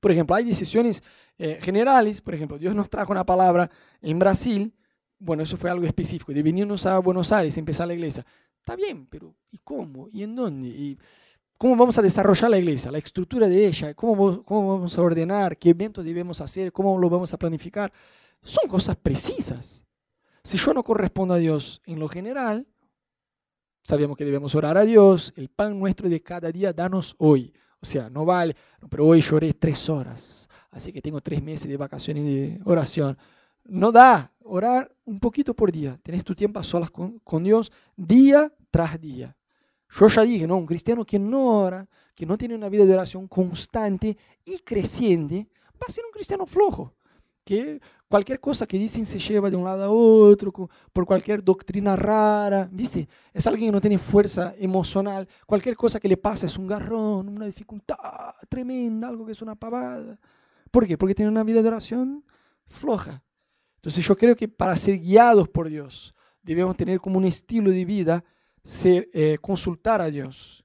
Por 0.00 0.12
ejemplo, 0.12 0.36
hay 0.36 0.44
decisiones 0.44 1.02
eh, 1.38 1.58
generales. 1.60 2.20
Por 2.20 2.34
ejemplo, 2.34 2.58
Dios 2.58 2.74
nos 2.74 2.88
trajo 2.88 3.12
una 3.12 3.24
palabra 3.24 3.70
en 4.00 4.18
Brasil. 4.18 4.72
Bueno, 5.18 5.42
eso 5.42 5.56
fue 5.56 5.70
algo 5.70 5.84
específico. 5.84 6.32
De 6.32 6.42
venirnos 6.42 6.86
a 6.86 6.98
Buenos 6.98 7.32
Aires, 7.32 7.56
empezar 7.56 7.88
la 7.88 7.94
iglesia. 7.94 8.24
Está 8.58 8.76
bien, 8.76 9.06
pero 9.06 9.34
¿y 9.50 9.58
cómo? 9.58 10.08
¿Y 10.12 10.22
en 10.22 10.34
dónde? 10.34 10.68
¿Y 10.68 10.98
cómo 11.58 11.76
vamos 11.76 11.98
a 11.98 12.02
desarrollar 12.02 12.50
la 12.50 12.58
iglesia? 12.58 12.90
La 12.90 12.98
estructura 12.98 13.48
de 13.48 13.66
ella. 13.66 13.94
¿Cómo, 13.94 14.42
cómo 14.42 14.74
vamos 14.74 14.96
a 14.96 15.02
ordenar? 15.02 15.56
¿Qué 15.56 15.70
eventos 15.70 16.04
debemos 16.04 16.40
hacer? 16.40 16.72
¿Cómo 16.72 16.98
lo 16.98 17.08
vamos 17.08 17.32
a 17.32 17.38
planificar? 17.38 17.92
Son 18.42 18.68
cosas 18.68 18.96
precisas. 18.96 19.84
Si 20.46 20.56
yo 20.56 20.72
no 20.72 20.84
correspondo 20.84 21.34
a 21.34 21.38
Dios 21.38 21.82
en 21.86 21.98
lo 21.98 22.08
general, 22.08 22.68
sabemos 23.82 24.16
que 24.16 24.24
debemos 24.24 24.54
orar 24.54 24.78
a 24.78 24.84
Dios. 24.84 25.32
El 25.36 25.48
pan 25.48 25.78
nuestro 25.78 26.08
de 26.08 26.22
cada 26.22 26.52
día, 26.52 26.72
danos 26.72 27.16
hoy. 27.18 27.52
O 27.80 27.86
sea, 27.86 28.08
no 28.08 28.24
vale, 28.24 28.54
pero 28.88 29.06
hoy 29.06 29.20
lloré 29.20 29.52
tres 29.54 29.88
horas, 29.88 30.48
así 30.70 30.92
que 30.92 31.02
tengo 31.02 31.20
tres 31.20 31.42
meses 31.42 31.68
de 31.68 31.76
vacaciones 31.76 32.24
de 32.24 32.60
oración. 32.64 33.18
No 33.64 33.90
da 33.90 34.32
orar 34.44 34.94
un 35.04 35.18
poquito 35.18 35.54
por 35.54 35.72
día. 35.72 35.98
Tenés 36.02 36.24
tu 36.24 36.34
tiempo 36.34 36.60
a 36.60 36.62
solas 36.62 36.90
con, 36.90 37.18
con 37.20 37.42
Dios 37.42 37.72
día 37.96 38.52
tras 38.70 39.00
día. 39.00 39.36
Yo 39.90 40.08
ya 40.08 40.22
dije, 40.22 40.46
no, 40.46 40.56
un 40.56 40.66
cristiano 40.66 41.04
que 41.04 41.18
no 41.18 41.62
ora, 41.62 41.88
que 42.14 42.26
no 42.26 42.38
tiene 42.38 42.54
una 42.54 42.68
vida 42.68 42.84
de 42.84 42.94
oración 42.94 43.28
constante 43.28 44.16
y 44.44 44.58
creciente, 44.58 45.48
va 45.74 45.86
a 45.88 45.92
ser 45.92 46.04
un 46.04 46.12
cristiano 46.12 46.46
flojo 46.46 46.94
que 47.46 47.80
cualquier 48.08 48.40
cosa 48.40 48.66
que 48.66 48.76
dicen 48.76 49.06
se 49.06 49.20
lleva 49.20 49.48
de 49.48 49.56
un 49.56 49.62
lado 49.62 49.84
a 49.84 49.88
otro, 49.88 50.52
por 50.92 51.06
cualquier 51.06 51.44
doctrina 51.44 51.94
rara, 51.94 52.68
¿viste? 52.72 53.08
Es 53.32 53.46
alguien 53.46 53.68
que 53.68 53.72
no 53.72 53.80
tiene 53.80 53.98
fuerza 53.98 54.52
emocional, 54.58 55.28
cualquier 55.46 55.76
cosa 55.76 56.00
que 56.00 56.08
le 56.08 56.16
pasa 56.16 56.46
es 56.46 56.58
un 56.58 56.66
garrón, 56.66 57.28
una 57.28 57.46
dificultad 57.46 57.96
tremenda, 58.48 59.06
algo 59.06 59.24
que 59.24 59.30
es 59.30 59.42
una 59.42 59.54
pavada. 59.54 60.18
¿Por 60.72 60.88
qué? 60.88 60.98
Porque 60.98 61.14
tiene 61.14 61.30
una 61.30 61.44
vida 61.44 61.62
de 61.62 61.68
oración 61.68 62.24
floja. 62.66 63.22
Entonces 63.76 64.04
yo 64.04 64.16
creo 64.16 64.34
que 64.34 64.48
para 64.48 64.76
ser 64.76 64.98
guiados 64.98 65.48
por 65.48 65.68
Dios 65.68 66.16
debemos 66.42 66.76
tener 66.76 66.98
como 66.98 67.18
un 67.18 67.26
estilo 67.26 67.70
de 67.70 67.84
vida 67.84 68.24
ser, 68.64 69.08
eh, 69.12 69.38
consultar 69.40 70.00
a 70.00 70.10
Dios. 70.10 70.64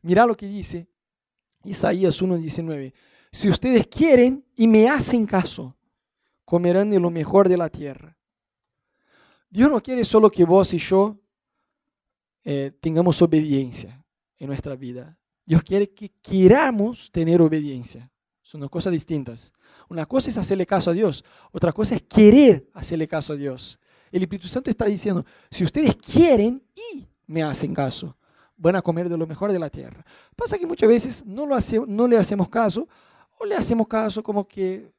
Mira 0.00 0.26
lo 0.26 0.36
que 0.36 0.46
dice 0.46 0.86
Isaías 1.64 2.22
1.19. 2.22 2.92
Si 3.32 3.48
ustedes 3.48 3.86
quieren 3.86 4.44
y 4.54 4.68
me 4.68 4.88
hacen 4.88 5.24
caso, 5.24 5.74
comerán 6.44 6.90
de 6.90 7.00
lo 7.00 7.10
mejor 7.10 7.48
de 7.48 7.56
la 7.56 7.70
tierra. 7.70 8.16
Dios 9.48 9.70
no 9.70 9.82
quiere 9.82 10.04
solo 10.04 10.30
que 10.30 10.44
vos 10.44 10.72
y 10.74 10.78
yo 10.78 11.18
eh, 12.44 12.72
tengamos 12.80 13.22
obediencia 13.22 14.04
en 14.38 14.48
nuestra 14.48 14.76
vida. 14.76 15.18
Dios 15.46 15.62
quiere 15.62 15.90
que 15.90 16.10
queramos 16.22 17.10
tener 17.10 17.40
obediencia. 17.40 18.10
Son 18.42 18.60
dos 18.60 18.70
cosas 18.70 18.92
distintas. 18.92 19.52
Una 19.88 20.04
cosa 20.04 20.28
es 20.28 20.36
hacerle 20.36 20.66
caso 20.66 20.90
a 20.90 20.92
Dios, 20.92 21.24
otra 21.52 21.72
cosa 21.72 21.94
es 21.94 22.02
querer 22.02 22.68
hacerle 22.74 23.08
caso 23.08 23.32
a 23.32 23.36
Dios. 23.36 23.78
El 24.10 24.22
Espíritu 24.22 24.48
Santo 24.48 24.68
está 24.68 24.84
diciendo, 24.84 25.24
si 25.50 25.64
ustedes 25.64 25.96
quieren 25.96 26.62
y 26.92 27.08
me 27.26 27.42
hacen 27.42 27.72
caso, 27.72 28.16
van 28.56 28.76
a 28.76 28.82
comer 28.82 29.08
de 29.08 29.16
lo 29.16 29.26
mejor 29.26 29.52
de 29.52 29.58
la 29.58 29.70
tierra. 29.70 30.04
Pasa 30.36 30.58
que 30.58 30.66
muchas 30.66 30.88
veces 30.88 31.24
no, 31.24 31.46
lo 31.46 31.54
hace, 31.54 31.80
no 31.86 32.06
le 32.06 32.18
hacemos 32.18 32.48
caso 32.48 32.86
le 33.44 33.54
hacemos 33.54 33.86
caso 33.86 34.22
como 34.22 34.46
que 34.46 34.90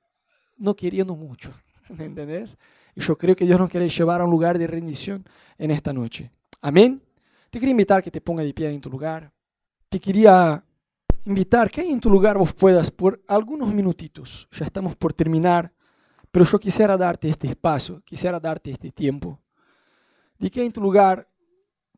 no 0.57 0.75
queriendo 0.75 1.15
mucho, 1.15 1.51
¿me 1.89 2.05
entendés? 2.05 2.57
Y 2.95 3.01
yo 3.01 3.17
creo 3.17 3.35
que 3.35 3.45
Dios 3.45 3.59
nos 3.59 3.69
quiere 3.69 3.89
llevar 3.89 4.21
a 4.21 4.25
un 4.25 4.31
lugar 4.31 4.57
de 4.57 4.67
rendición 4.67 5.25
en 5.57 5.71
esta 5.71 5.91
noche. 5.93 6.31
Amén. 6.61 7.01
Te 7.49 7.59
quería 7.59 7.71
invitar 7.71 8.01
que 8.01 8.11
te 8.11 8.21
ponga 8.21 8.43
de 8.43 8.53
pie 8.53 8.69
en 8.69 8.81
tu 8.81 8.89
lugar. 8.89 9.31
Te 9.89 9.99
quería 9.99 10.63
invitar 11.25 11.69
que 11.69 11.81
en 11.81 11.99
tu 11.99 12.09
lugar 12.09 12.37
vos 12.37 12.53
puedas 12.53 12.91
por 12.91 13.21
algunos 13.27 13.73
minutitos, 13.73 14.47
ya 14.51 14.65
estamos 14.65 14.95
por 14.95 15.13
terminar, 15.13 15.71
pero 16.31 16.45
yo 16.45 16.59
quisiera 16.59 16.97
darte 16.97 17.29
este 17.29 17.47
espacio, 17.47 18.01
quisiera 18.03 18.39
darte 18.39 18.71
este 18.71 18.91
tiempo, 18.91 19.39
de 20.37 20.49
que 20.49 20.65
en 20.65 20.71
tu 20.71 20.81
lugar, 20.81 21.29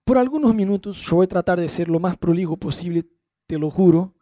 por 0.03 0.17
algunos 0.17 0.53
minutos, 0.53 0.97
yo 0.97 1.15
voy 1.15 1.25
a 1.25 1.29
tratar 1.29 1.59
de 1.59 1.69
ser 1.69 1.87
lo 1.87 1.99
más 1.99 2.17
prolijo 2.17 2.57
posible, 2.57 3.05
te 3.47 3.57
lo 3.57 3.71
juro, 3.71 4.13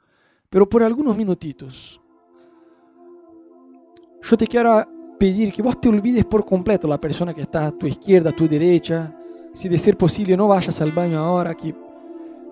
pero 0.49 0.69
por 0.69 0.83
algunos 0.83 1.17
minutitos, 1.17 1.99
yo 4.23 4.37
te 4.37 4.47
quiero 4.47 4.85
pedir 5.19 5.51
que 5.51 5.61
vos 5.61 5.79
te 5.79 5.89
olvides 5.89 6.25
por 6.25 6.45
completo 6.45 6.87
la 6.87 6.97
persona 6.97 7.33
que 7.33 7.41
está 7.41 7.67
a 7.67 7.71
tu 7.71 7.87
izquierda, 7.87 8.29
a 8.29 8.35
tu 8.35 8.47
derecha. 8.47 9.13
Si 9.53 9.69
de 9.69 9.77
ser 9.77 9.97
posible 9.97 10.35
no 10.37 10.47
vayas 10.47 10.79
al 10.81 10.91
baño 10.91 11.19
ahora, 11.19 11.53
que 11.53 11.75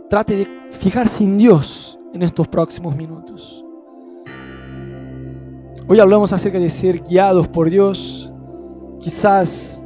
trate 0.09 0.35
de 0.35 0.47
fijarse 0.69 1.23
en 1.23 1.37
Dios 1.37 1.97
en 2.13 2.21
estos 2.23 2.47
próximos 2.47 2.95
minutos. 2.95 3.65
Hoy 5.87 5.99
hablamos 5.99 6.31
acerca 6.33 6.59
de 6.59 6.69
ser 6.69 7.01
guiados 7.01 7.47
por 7.47 7.69
Dios. 7.69 8.31
Quizás 8.99 9.81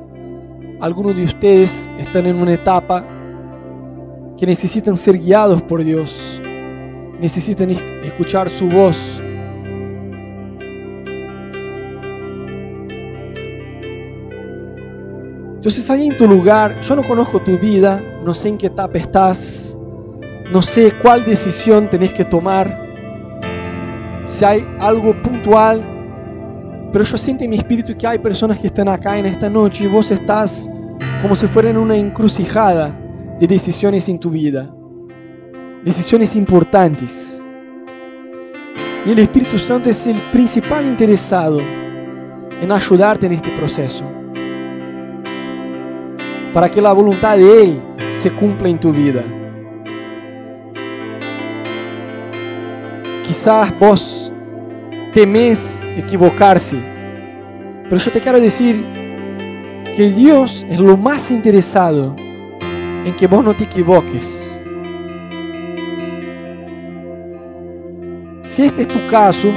algunos 0.80 1.16
de 1.16 1.24
ustedes 1.24 1.90
están 1.98 2.26
en 2.26 2.36
una 2.36 2.54
etapa 2.54 3.08
que 4.38 4.46
necesitan 4.46 4.98
ser 4.98 5.18
guiados 5.18 5.62
por 5.62 5.84
Dios, 5.84 6.42
necesitan 7.22 7.70
escuchar 7.70 8.50
su 8.50 8.68
voz 8.68 9.22
Entonces 15.66 15.90
ahí 15.90 16.06
en 16.06 16.16
tu 16.16 16.28
lugar, 16.28 16.80
yo 16.80 16.96
no 16.96 17.02
conozco 17.02 17.42
tu 17.42 17.58
vida, 17.58 18.00
no 18.24 18.36
sé 18.36 18.50
en 18.50 18.58
qué 18.60 18.68
etapa 18.68 19.00
estás, 19.00 19.76
no 20.52 20.62
sé 20.62 20.94
cuál 21.02 21.26
decisión 21.26 21.90
tenés 21.90 22.14
que 22.14 22.24
tomar, 22.24 22.86
si 24.26 24.46
hay 24.46 24.64
algo 24.80 25.20
puntual, 25.24 25.84
pero 26.94 27.04
yo 27.04 27.18
siento 27.18 27.46
en 27.46 27.50
mi 27.50 27.56
espíritu 27.56 27.98
que 27.98 28.06
hay 28.06 28.20
personas 28.20 28.60
que 28.60 28.68
están 28.68 28.88
acá 28.88 29.18
en 29.18 29.26
esta 29.26 29.50
noche 29.50 29.86
y 29.86 29.88
vos 29.88 30.12
estás 30.12 30.70
como 31.24 31.34
si 31.34 31.48
fuera 31.48 31.72
en 31.72 31.78
una 31.78 31.98
encrucijada 31.98 32.96
de 33.40 33.48
decisiones 33.48 34.08
en 34.08 34.20
tu 34.20 34.30
vida, 34.30 34.72
decisiones 35.84 36.36
importantes. 36.36 37.42
Y 39.04 39.10
el 39.10 39.18
Espíritu 39.18 39.58
Santo 39.58 39.90
es 39.90 40.06
el 40.06 40.22
principal 40.30 40.86
interesado 40.86 41.60
en 41.60 42.72
ayudarte 42.72 43.26
en 43.26 43.32
este 43.32 43.50
proceso 43.58 44.15
para 46.56 46.72
que 46.72 46.82
la 46.82 46.94
voluntad 46.94 47.38
de 47.38 47.64
Él 47.64 47.82
se 48.08 48.32
cumpla 48.32 48.70
en 48.70 48.80
tu 48.80 48.94
vida. 48.94 49.22
Quizás 53.28 53.78
vos 53.78 54.32
temes 55.14 55.84
equivocarse, 55.98 56.78
pero 57.84 57.98
yo 57.98 58.10
te 58.10 58.22
quiero 58.22 58.40
decir 58.40 58.86
que 59.98 60.10
Dios 60.12 60.66
es 60.70 60.80
lo 60.80 60.96
más 60.96 61.30
interesado 61.30 62.16
en 62.18 63.14
que 63.18 63.28
vos 63.28 63.44
no 63.44 63.54
te 63.54 63.66
equivoques. 63.66 64.58
Si 68.44 68.64
este 68.64 68.84
es 68.84 68.88
tu 68.88 69.06
caso, 69.08 69.50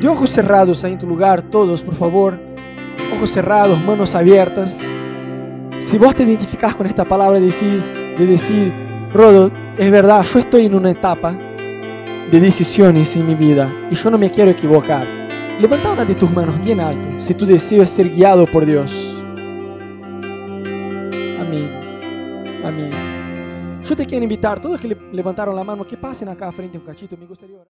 de 0.00 0.06
ojos 0.06 0.30
cerrados 0.30 0.84
ahí 0.84 0.92
en 0.92 1.00
tu 1.00 1.08
lugar, 1.08 1.42
todos, 1.42 1.82
por 1.82 1.96
favor, 1.96 2.38
ojos 3.12 3.28
cerrados, 3.30 3.82
manos 3.82 4.14
abiertas. 4.14 4.92
Si 5.78 5.98
vos 5.98 6.14
te 6.14 6.22
identificás 6.22 6.74
con 6.74 6.86
esta 6.86 7.04
palabra 7.04 7.38
decís, 7.38 8.04
de 8.18 8.26
decir, 8.26 8.72
Rodo, 9.12 9.50
es 9.76 9.90
verdad, 9.90 10.24
yo 10.24 10.38
estoy 10.38 10.66
en 10.66 10.74
una 10.74 10.90
etapa 10.90 11.32
de 12.30 12.40
decisiones 12.40 13.14
en 13.14 13.26
mi 13.26 13.34
vida 13.34 13.72
y 13.90 13.94
yo 13.94 14.10
no 14.10 14.16
me 14.16 14.30
quiero 14.30 14.50
equivocar. 14.50 15.06
levanta 15.60 15.92
una 15.92 16.04
de 16.04 16.14
tus 16.14 16.30
manos 16.30 16.58
bien 16.62 16.80
alto 16.80 17.08
si 17.18 17.34
tu 17.34 17.44
deseo 17.44 17.82
es 17.82 17.90
ser 17.90 18.10
guiado 18.10 18.46
por 18.46 18.64
Dios. 18.64 19.14
Amén. 21.38 21.70
Amén. 22.64 23.82
Yo 23.82 23.94
te 23.94 24.06
quiero 24.06 24.22
invitar, 24.22 24.58
todos 24.58 24.80
que 24.80 24.96
levantaron 25.12 25.54
la 25.54 25.62
mano, 25.62 25.86
que 25.86 25.98
pasen 25.98 26.30
acá 26.30 26.50
frente 26.52 26.78
a 26.78 26.80
un 26.80 26.86
cachito, 26.86 27.18
me 27.18 27.26
gustaría 27.26 27.58